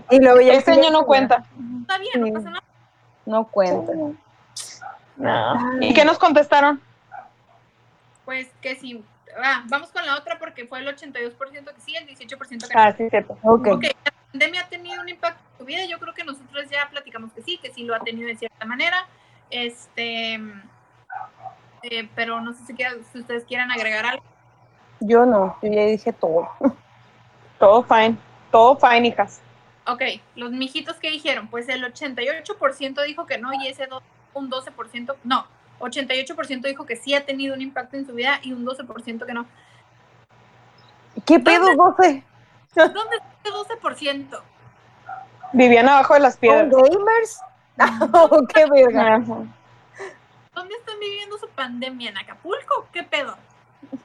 [0.10, 1.44] y luego ya este año no cuenta.
[1.82, 2.64] Está bien, no pasa nada.
[3.26, 3.92] No cuenta.
[5.18, 5.82] No.
[5.82, 6.80] ¿Y qué nos contestaron?
[8.24, 9.04] Pues que sí,
[9.38, 12.80] Ah, vamos con la otra porque fue el 82% que sí, el 18% que no.
[12.80, 13.38] Ah, sí, cierto.
[13.44, 13.74] Okay.
[13.74, 13.84] ok.
[13.84, 15.86] La pandemia ha tenido un impacto en tu vida.
[15.86, 18.66] Yo creo que nosotros ya platicamos que sí, que sí lo ha tenido de cierta
[18.66, 19.08] manera.
[19.50, 20.40] Este,
[21.84, 22.76] eh, pero no sé si,
[23.12, 24.24] si ustedes quieran agregar algo.
[25.00, 26.50] Yo no, yo ya dije todo.
[27.60, 28.18] Todo fine,
[28.52, 29.42] todo fine, hijas.
[29.86, 30.02] Ok,
[30.36, 33.86] los mijitos que dijeron, pues el 88% dijo que no y ese
[34.34, 35.46] un 12%, no,
[35.80, 39.34] 88% dijo que sí ha tenido un impacto en su vida y un 12% que
[39.34, 39.46] no.
[41.26, 42.24] ¿Qué pedo, 12?
[42.76, 44.42] ¿Dónde está el 12%?
[45.54, 46.70] Vivían abajo de las piedras.
[46.70, 47.40] gamers?
[48.12, 49.20] Oh, ¡Qué verga!
[50.54, 52.10] ¿Dónde están viviendo su pandemia?
[52.10, 52.88] ¿En Acapulco?
[52.92, 53.38] ¿Qué pedo?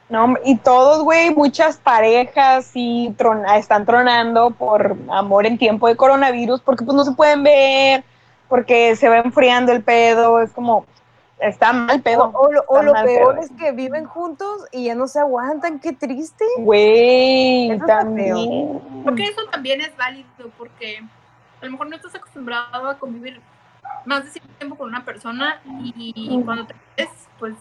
[0.07, 3.13] No, y todos, güey, muchas parejas y
[3.55, 8.03] están tronando por amor en tiempo de coronavirus porque pues no se pueden ver,
[8.47, 10.85] porque se va enfriando el pedo, es como,
[11.39, 12.31] Está mal pedo.
[12.33, 16.45] O, lo, peor es que viven juntos y ya no se aguantan, qué triste.
[16.59, 18.81] Güey, también.
[19.03, 21.03] Porque eso también es válido, porque
[21.61, 23.41] a lo mejor no estás acostumbrado a convivir
[24.05, 27.55] más de cierto tiempo con una persona y cuando te ves, pues,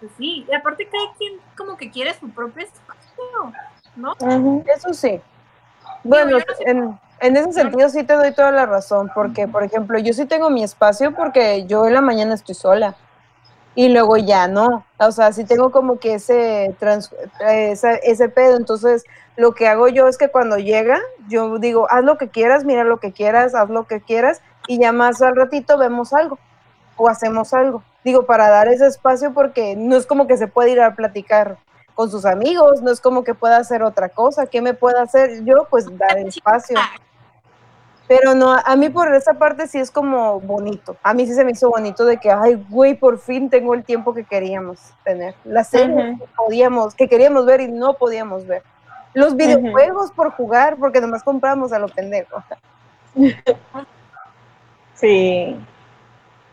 [0.00, 0.46] pues sí.
[0.48, 3.52] Y aparte cada quien como que quiere su propio espacio,
[3.96, 4.14] ¿no?
[4.66, 5.20] Eso sí.
[6.04, 10.12] Bueno, en, en ese sentido sí te doy toda la razón, porque, por ejemplo, yo
[10.12, 12.96] sí tengo mi espacio porque yo en la mañana estoy sola
[13.74, 14.84] y luego ya no.
[14.98, 16.74] O sea, sí tengo como que ese,
[17.40, 18.56] ese, ese pedo.
[18.56, 19.04] Entonces,
[19.36, 20.98] lo que hago yo es que cuando llega,
[21.28, 24.78] yo digo, haz lo que quieras, mira lo que quieras, haz lo que quieras y
[24.80, 26.38] ya más al ratito vemos algo
[26.96, 27.82] o hacemos algo.
[28.02, 31.58] Digo, para dar ese espacio porque no es como que se puede ir a platicar
[31.96, 34.46] con sus amigos, no es como que pueda hacer otra cosa.
[34.46, 35.66] ¿Qué me puedo hacer yo?
[35.70, 36.78] Pues dar espacio.
[38.06, 40.96] Pero no, a mí por esa parte sí es como bonito.
[41.02, 43.82] A mí sí se me hizo bonito de que, ay, güey, por fin tengo el
[43.82, 45.34] tiempo que queríamos tener.
[45.44, 48.62] La serie que podíamos, que queríamos ver y no podíamos ver.
[49.14, 52.44] Los videojuegos por jugar, porque nomás compramos a lo pendejo.
[54.94, 55.54] Sí.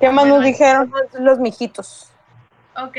[0.01, 0.91] ¿Qué más nos dijeron?
[1.13, 2.11] Los mijitos.
[2.75, 2.97] Ok,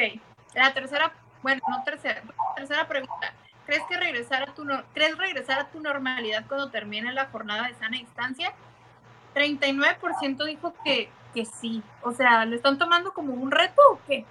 [0.55, 1.13] la tercera,
[1.45, 2.23] bueno, no tercera,
[2.57, 3.35] tercera pregunta.
[3.67, 7.75] ¿Crees que regresar a tu crees regresar a tu normalidad cuando termine la jornada de
[7.75, 8.55] sana distancia?
[9.35, 11.83] 39% dijo que, que sí.
[12.03, 14.25] O sea, ¿lo están tomando como un reto o qué?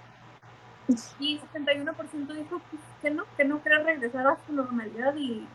[1.20, 2.60] Y 71% dijo
[3.00, 5.46] que no, que no quiere regresar a su normalidad y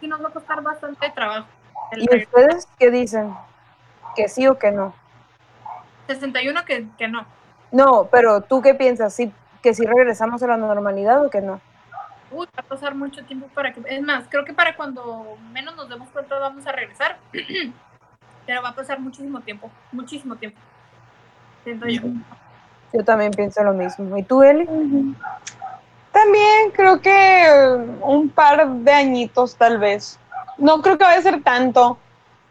[0.00, 1.48] que nos va a costar bastante trabajo.
[1.92, 3.34] ¿Y ustedes qué dicen?
[4.16, 4.94] ¿Que sí o que no?
[6.06, 7.26] 61 que, que no.
[7.72, 9.14] No, pero ¿tú qué piensas?
[9.14, 9.30] ¿Sí,
[9.62, 11.60] ¿Que si regresamos a la normalidad o que no?
[12.30, 13.80] Uy, va a pasar mucho tiempo para que...
[13.86, 17.18] Es más, creo que para cuando menos nos demos cuenta vamos a regresar.
[18.48, 20.58] pero va a pasar muchísimo tiempo, muchísimo tiempo.
[21.64, 22.00] Siento yo.
[22.94, 24.16] Yo también pienso lo mismo.
[24.16, 24.66] ¿Y tú, Eli?
[26.12, 27.46] También creo que
[28.00, 30.18] un par de añitos tal vez.
[30.56, 31.98] No creo que vaya a ser tanto,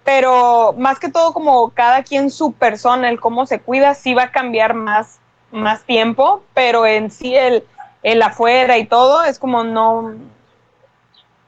[0.04, 4.26] pero más que todo como cada quien su persona, el cómo se cuida, sí va
[4.26, 5.20] a cambiar más,
[5.52, 7.64] más tiempo, pero en sí el,
[8.04, 10.16] el afuera y todo es como no...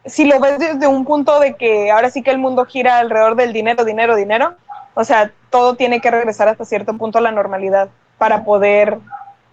[0.06, 3.36] Si lo ves desde un punto de que ahora sí que el mundo gira alrededor
[3.36, 4.56] del dinero, dinero, dinero,
[4.94, 9.00] o sea, todo tiene que regresar hasta cierto punto a la normalidad para poder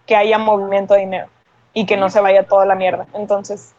[0.06, 1.28] que haya movimiento de dinero
[1.74, 3.06] y que no se vaya toda la mierda.
[3.12, 3.74] Entonces.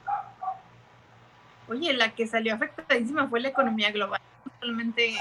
[1.69, 4.21] Oye, la que salió afectadísima fue la economía global.
[4.59, 5.15] Solamente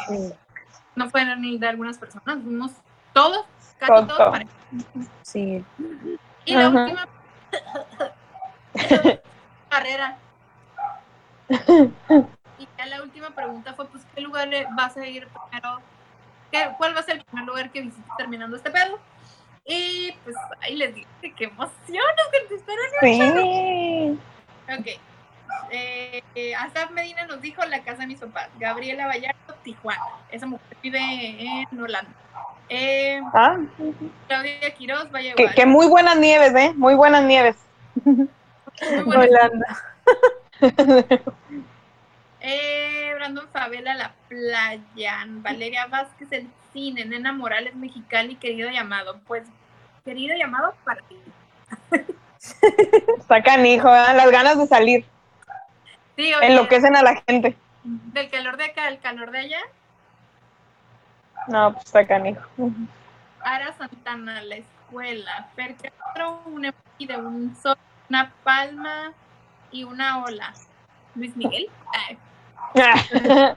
[0.95, 2.73] no fueron ni de algunas personas, fuimos
[3.17, 3.47] todos,
[3.79, 4.39] casi todos.
[5.23, 5.65] Sí.
[6.45, 7.09] Y la última
[9.71, 10.19] carrera.
[12.59, 15.79] Y ya la última pregunta fue, pues, ¿qué lugar vas a ir primero?
[16.51, 18.99] ¿Qué, ¿Cuál va a ser el primer lugar que visites terminando este pedo?
[19.67, 22.03] Y pues ahí les que qué emoción
[22.33, 22.87] que te esperan.
[23.03, 24.19] Sí.
[24.73, 25.01] Ok.
[25.71, 28.49] Eh, Asaf Medina nos dijo la casa de mis papás.
[28.59, 30.03] Gabriela Vallardo, Tijuana.
[30.31, 32.11] Esa mujer vive en Holanda.
[32.69, 33.59] Eh, ah.
[34.27, 36.73] Claudia Quiroz, Valle que, que, muy buenas nieves, ¿eh?
[36.75, 37.57] Muy buenas nieves.
[38.05, 38.29] Muy
[39.05, 39.29] buenas.
[39.29, 39.83] Holanda.
[42.41, 45.25] eh, Brandon Favela, La Playa.
[45.27, 47.05] Valeria Vázquez, El Cine.
[47.05, 49.21] Nena Morales, Mexicali, querido llamado.
[49.27, 49.45] Pues,
[50.05, 51.17] querido llamado para ti.
[53.19, 54.15] Está canijo, ¿eh?
[54.15, 55.05] las ganas de salir.
[56.17, 57.57] Sí, oye, Enloquecen a la gente.
[57.85, 59.59] Del calor de acá al calor de allá.
[61.49, 62.41] No, pues está canijo.
[63.41, 65.49] Ara Santana, la escuela.
[65.55, 65.77] Fer
[66.47, 66.63] un
[66.99, 67.77] de un sol,
[68.09, 69.13] una palma
[69.71, 70.53] y una ola.
[71.15, 71.69] Luis Miguel.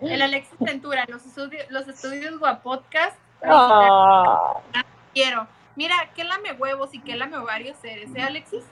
[0.00, 3.16] El Alexis Ventura, los estudios, los estudios Guapodcast.
[3.48, 4.60] Oh.
[5.12, 5.46] Quiero.
[5.76, 8.64] Mira, ¿qué lame huevos y qué lame ovarios eres, eh, Alexis?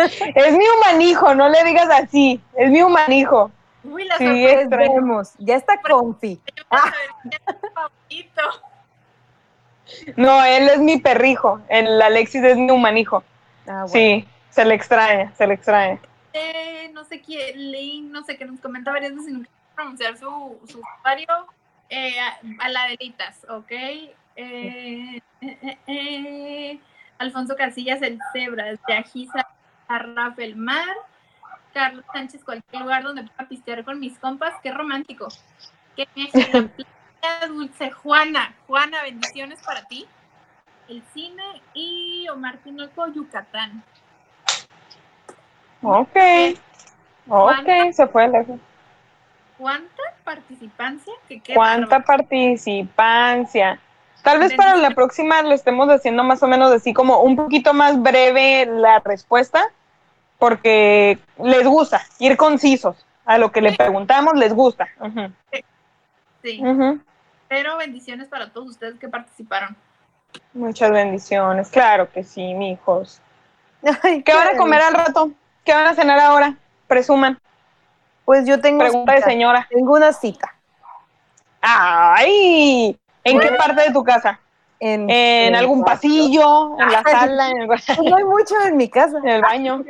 [0.00, 2.40] es mi humanijo, no le digas así.
[2.56, 3.50] Es mi humanijo.
[3.86, 4.24] Uy, la sí,
[5.38, 6.40] Ya está confi.
[10.16, 11.60] No, él es mi perrijo.
[11.68, 13.22] El Alexis es mi humanijo.
[13.66, 16.00] Ah, Sí, se le extrae, se le extrae.
[16.32, 20.58] Eh, no sé quién, Link, no sé, que nos comenta varias veces sin pronunciar su,
[20.66, 21.28] su usuario.
[21.88, 22.16] Eh,
[22.58, 23.70] a, la delitas, ¿ok?
[23.70, 26.80] Eh, eh, eh,
[27.18, 29.46] Alfonso Casillas, el Cebra, de Ajiza
[29.88, 30.96] a Rafael Mar,
[31.76, 35.28] Carlos Sánchez, cualquier lugar donde pueda pistear con mis compas, qué romántico.
[35.94, 36.08] Qué
[37.48, 40.06] dulce Juana, Juana, bendiciones para ti.
[40.88, 41.42] El cine
[41.74, 43.84] y Omar Tinoco, Yucatán.
[45.82, 46.16] Ok.
[47.28, 48.58] Ok, se fue lejos.
[49.58, 51.12] ¿Cuánta participancia?
[51.54, 53.78] ¿Cuánta participancia?
[54.22, 57.74] Tal vez para la próxima lo estemos haciendo más o menos así como un poquito
[57.74, 59.70] más breve la respuesta,
[60.38, 64.88] porque les gusta ir concisos a lo que le preguntamos, les gusta.
[66.42, 66.62] Sí.
[67.48, 69.76] Pero bendiciones para todos ustedes que participaron.
[70.52, 73.20] Muchas bendiciones, claro que sí, mi hijos.
[73.82, 75.30] ¿Qué van a comer al rato?
[75.64, 76.56] ¿Qué van a cenar ahora?
[76.86, 77.38] Presuman.
[78.24, 79.66] Pues yo tengo Pregunta de señora.
[79.70, 80.52] Tengo una cita.
[81.60, 82.98] ¡Ay!
[83.24, 84.40] ¿En qué parte de tu casa?
[84.78, 87.66] En, algún pasillo, en la sala, en el...
[87.66, 89.18] Pues no hay mucho en mi casa.
[89.22, 89.84] En el baño.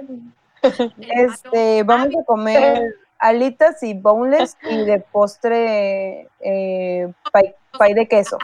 [0.99, 8.39] Este, vamos a comer alitas y boneless y de postre eh, pay, de queso.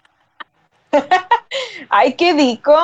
[1.88, 2.74] ¡Ay, qué rico!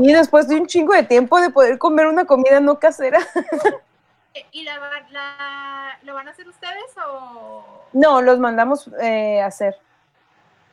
[0.00, 3.18] Y después de un chingo de tiempo de poder comer una comida no casera.
[4.52, 4.78] ¿Y la,
[6.02, 7.64] lo van a hacer ustedes o...?
[7.94, 9.74] No, los mandamos eh, hacer.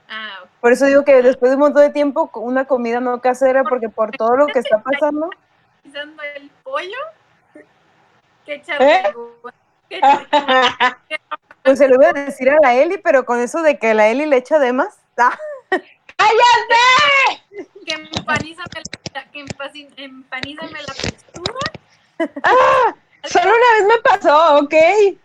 [0.10, 3.64] Ah, por eso digo que después de un montón de tiempo, una comida no casera,
[3.64, 5.30] porque por todo lo que está pasando.
[5.86, 6.98] el pollo?
[8.46, 9.04] ¿Qué ¿Eh?
[11.64, 14.08] Pues se lo voy a decir a la Eli, pero con eso de que la
[14.08, 14.98] Eli le echa de más.
[15.18, 15.38] ¡ah!
[15.70, 17.44] ¡Cállate!
[17.86, 18.82] Que empanízame
[19.14, 19.46] la, que
[19.98, 21.54] empanízame la textura.
[22.44, 22.96] Ah,
[23.26, 24.74] solo una vez me pasó, ok.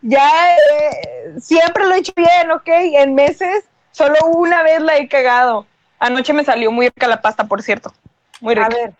[0.02, 2.66] Ya eh, siempre lo he hecho bien, ok.
[2.66, 5.66] En meses, solo una vez la he cagado.
[5.98, 7.92] Anoche me salió muy rica la pasta, por cierto.
[8.40, 8.66] Muy rica.
[8.66, 8.92] A ver,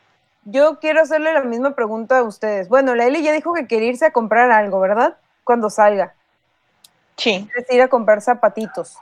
[0.45, 2.69] yo quiero hacerle la misma pregunta a ustedes.
[2.69, 5.17] Bueno, la Eli ya dijo que quiere irse a comprar algo, ¿verdad?
[5.45, 6.15] Cuando salga.
[7.17, 8.97] Sí, Quieres ir a comprar zapatitos.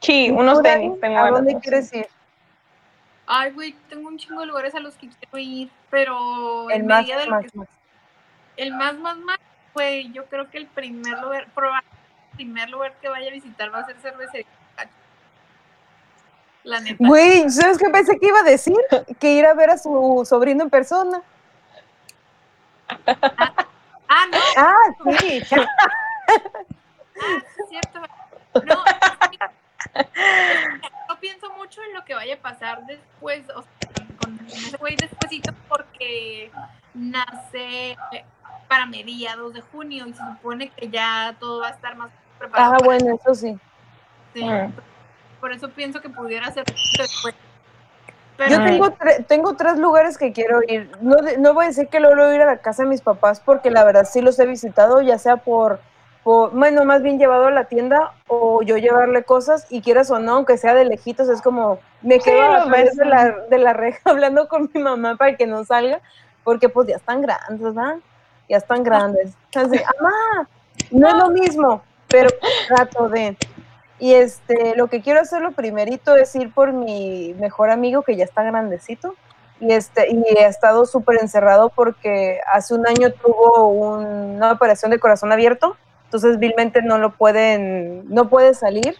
[0.00, 1.00] sí, ¿Y unos tenis.
[1.00, 2.06] Tengo ¿A dónde de- quieres ir?
[3.26, 6.86] Ay, güey, tengo un chingo de lugares a los que quiero ir, pero El en
[6.86, 7.68] más, medida de lo más, que más.
[8.58, 9.38] el más más más,
[9.72, 11.96] güey, yo creo que el primer lugar, probablemente
[12.32, 14.46] el primer lugar que vaya a visitar va a ser cervecería.
[16.64, 16.96] La neta.
[16.98, 18.76] Güey, ¿sabes qué pensé que iba a decir?
[19.20, 21.22] Que ir a ver a su sobrino en persona.
[23.06, 24.76] Ah, no, Ah,
[25.18, 25.42] sí.
[25.52, 25.66] ah,
[27.16, 28.00] sí es cierto.
[28.66, 28.84] No,
[31.08, 34.96] no pienso mucho en lo que vaya a pasar después, o sea, con ese güey
[34.96, 36.50] despuesito, porque
[36.94, 37.96] nace
[38.68, 42.74] para mediados de junio y se supone que ya todo va a estar más preparado.
[42.74, 43.58] Ah, bueno, eso sí.
[44.34, 44.72] Sí, Mm.
[45.44, 47.34] Por eso pienso que pudiera ser después.
[48.38, 50.90] Pero Yo tengo, tre- tengo tres lugares que quiero ir.
[51.02, 53.70] No, no voy a decir que logro ir a la casa de mis papás porque
[53.70, 55.80] la verdad sí los he visitado, ya sea por,
[56.22, 60.18] por, bueno, más bien llevado a la tienda o yo llevarle cosas y quieras o
[60.18, 63.04] no, aunque sea de lejitos, es como me Sí, quedo a los través ves, de
[63.04, 66.00] la, de la reja hablando con mi mamá para que no salga,
[66.42, 67.96] porque pues ya están grandes, ¿verdad?
[68.48, 69.34] Ya están grandes.
[69.54, 70.48] Así, mamá,
[70.90, 72.30] no es lo mismo, pero
[72.66, 73.36] trato de...
[73.98, 78.16] Y este, lo que quiero hacer lo primerito es ir por mi mejor amigo que
[78.16, 79.14] ya está grandecito.
[79.60, 84.90] Y este, y he estado súper encerrado porque hace un año tuvo un- una operación
[84.90, 85.76] de corazón abierto,
[86.06, 88.96] entonces vilmente no lo pueden, no puede salir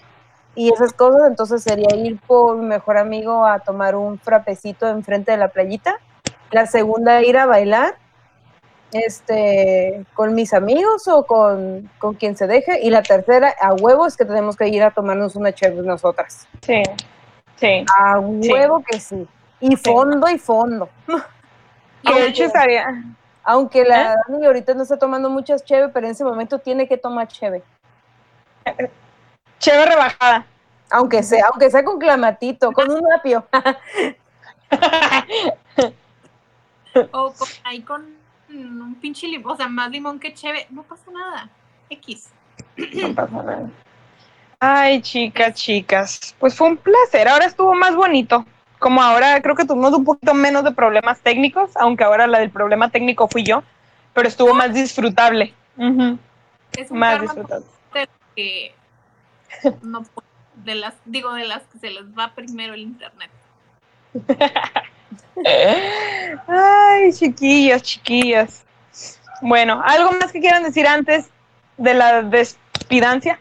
[0.54, 5.32] y esas cosas, entonces sería ir por mi mejor amigo a tomar un frapecito enfrente
[5.32, 5.98] de la playita.
[6.52, 7.96] La segunda, ir a bailar
[8.94, 12.80] este, con mis amigos o con, con quien se deje.
[12.82, 16.48] Y la tercera, a huevo, es que tenemos que ir a tomarnos una chévere nosotras.
[16.62, 16.82] Sí,
[17.56, 17.84] sí.
[17.96, 19.26] A huevo que sí.
[19.60, 20.88] Y fondo y fondo.
[22.02, 22.86] Que de hecho estaría.
[23.42, 24.16] Aunque la ¿Eh?
[24.28, 27.62] Dani ahorita no está tomando muchas cheve, pero en ese momento tiene que tomar cheve.
[29.58, 30.46] Chévere rebajada.
[30.90, 33.46] Aunque sea, aunque sea con clamatito, con un apio.
[37.12, 38.23] o con- ahí con
[38.56, 41.48] un pinche limón, o sea, más limón que cheve, no pasa nada.
[41.90, 42.30] X.
[42.94, 43.70] No pasa nada.
[44.60, 46.34] Ay, chicas, chicas.
[46.38, 47.28] Pues fue un placer.
[47.28, 48.46] Ahora estuvo más bonito.
[48.78, 52.50] Como ahora creo que tuvimos un poquito menos de problemas técnicos, aunque ahora la del
[52.50, 53.62] problema técnico fui yo,
[54.12, 55.54] pero estuvo más disfrutable.
[55.76, 57.66] Es un Más disfrutable.
[58.36, 58.74] que
[59.82, 60.24] no puedo-
[60.56, 63.30] de las digo de las que se les va primero el internet.
[66.46, 68.64] Ay, chiquillas, chiquillas.
[69.40, 71.28] Bueno, ¿algo más que quieran decir antes
[71.76, 73.38] de la despidancia?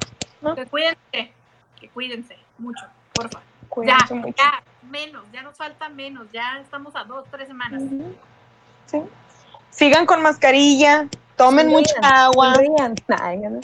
[0.56, 1.34] Que cuídense,
[1.80, 3.48] que cuídense mucho, por favor.
[3.86, 4.36] Ya, mucho.
[4.38, 7.82] ya, menos, ya nos falta menos, ya estamos a dos, tres semanas.
[8.86, 9.02] Sí.
[9.70, 12.53] Sigan con mascarilla, tomen mucha agua.
[12.57, 13.60] ¿no?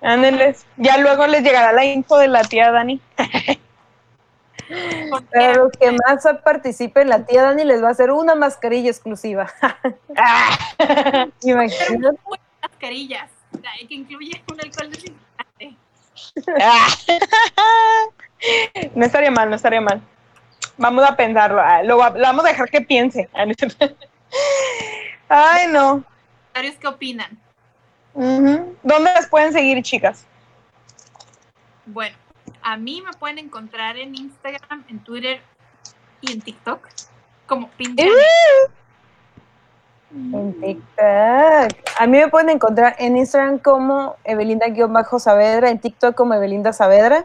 [0.00, 0.64] Ándenles.
[0.76, 3.00] Ya luego les llegará la info de la tía Dani.
[5.32, 9.50] Para los que más participen, la tía Dani les va a hacer una mascarilla exclusiva.
[10.16, 10.58] Ah.
[11.42, 12.18] Imagínate.
[12.62, 13.30] mascarillas,
[13.88, 15.76] que incluye un alcohol desinfectante.
[18.94, 20.00] No estaría mal, no estaría mal.
[20.76, 21.60] Vamos a pensarlo.
[21.60, 23.28] ah, Lo, lo vamos a dejar que piense.
[25.28, 26.04] Ay, no.
[26.54, 27.36] ¿Ustedes qué opinan?
[28.14, 30.24] ¿Dónde las pueden seguir, chicas?
[31.86, 32.16] Bueno,
[32.68, 35.40] a mí me pueden encontrar en Instagram, en Twitter
[36.20, 36.86] y en TikTok
[37.46, 38.06] como pinche.
[40.12, 40.98] En TikTok.
[41.98, 47.24] A mí me pueden encontrar en Instagram como Evelinda-Saavedra, en TikTok como Evelinda Saavedra.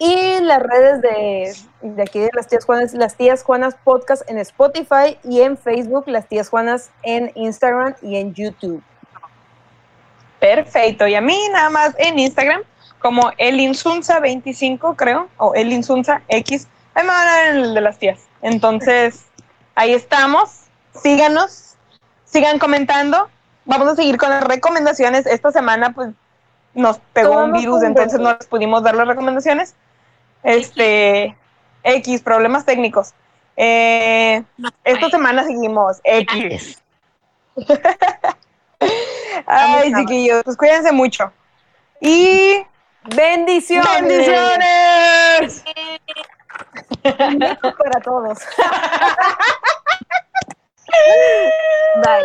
[0.00, 4.28] Y en las redes de, de aquí de las tías Juanas, las tías Juanas Podcast
[4.28, 8.82] en Spotify y en Facebook, las tías Juanas en Instagram y en YouTube.
[10.40, 11.06] Perfecto.
[11.06, 12.64] Y a mí nada más en Instagram
[13.04, 16.66] como elinsunza25, creo, o elinsunza X.
[16.94, 18.20] Ahí me van a ver el de las tías.
[18.40, 19.26] Entonces,
[19.74, 20.62] ahí estamos.
[20.94, 21.74] Síganos,
[22.24, 23.28] sigan comentando.
[23.66, 25.26] Vamos a seguir con las recomendaciones.
[25.26, 26.14] Esta semana, pues,
[26.72, 29.74] nos pegó un virus, entonces no les pudimos dar las recomendaciones.
[30.42, 31.36] Este,
[31.82, 33.12] X, problemas técnicos.
[33.58, 36.82] Eh, No, esta ay, semana seguimos X.
[39.44, 41.30] Ay, chiquillos, pues cuídense mucho.
[42.00, 42.64] Y
[43.04, 44.00] bendiciones.
[44.02, 45.64] Bendiciones.
[47.02, 48.38] para todos.
[52.02, 52.24] Bye.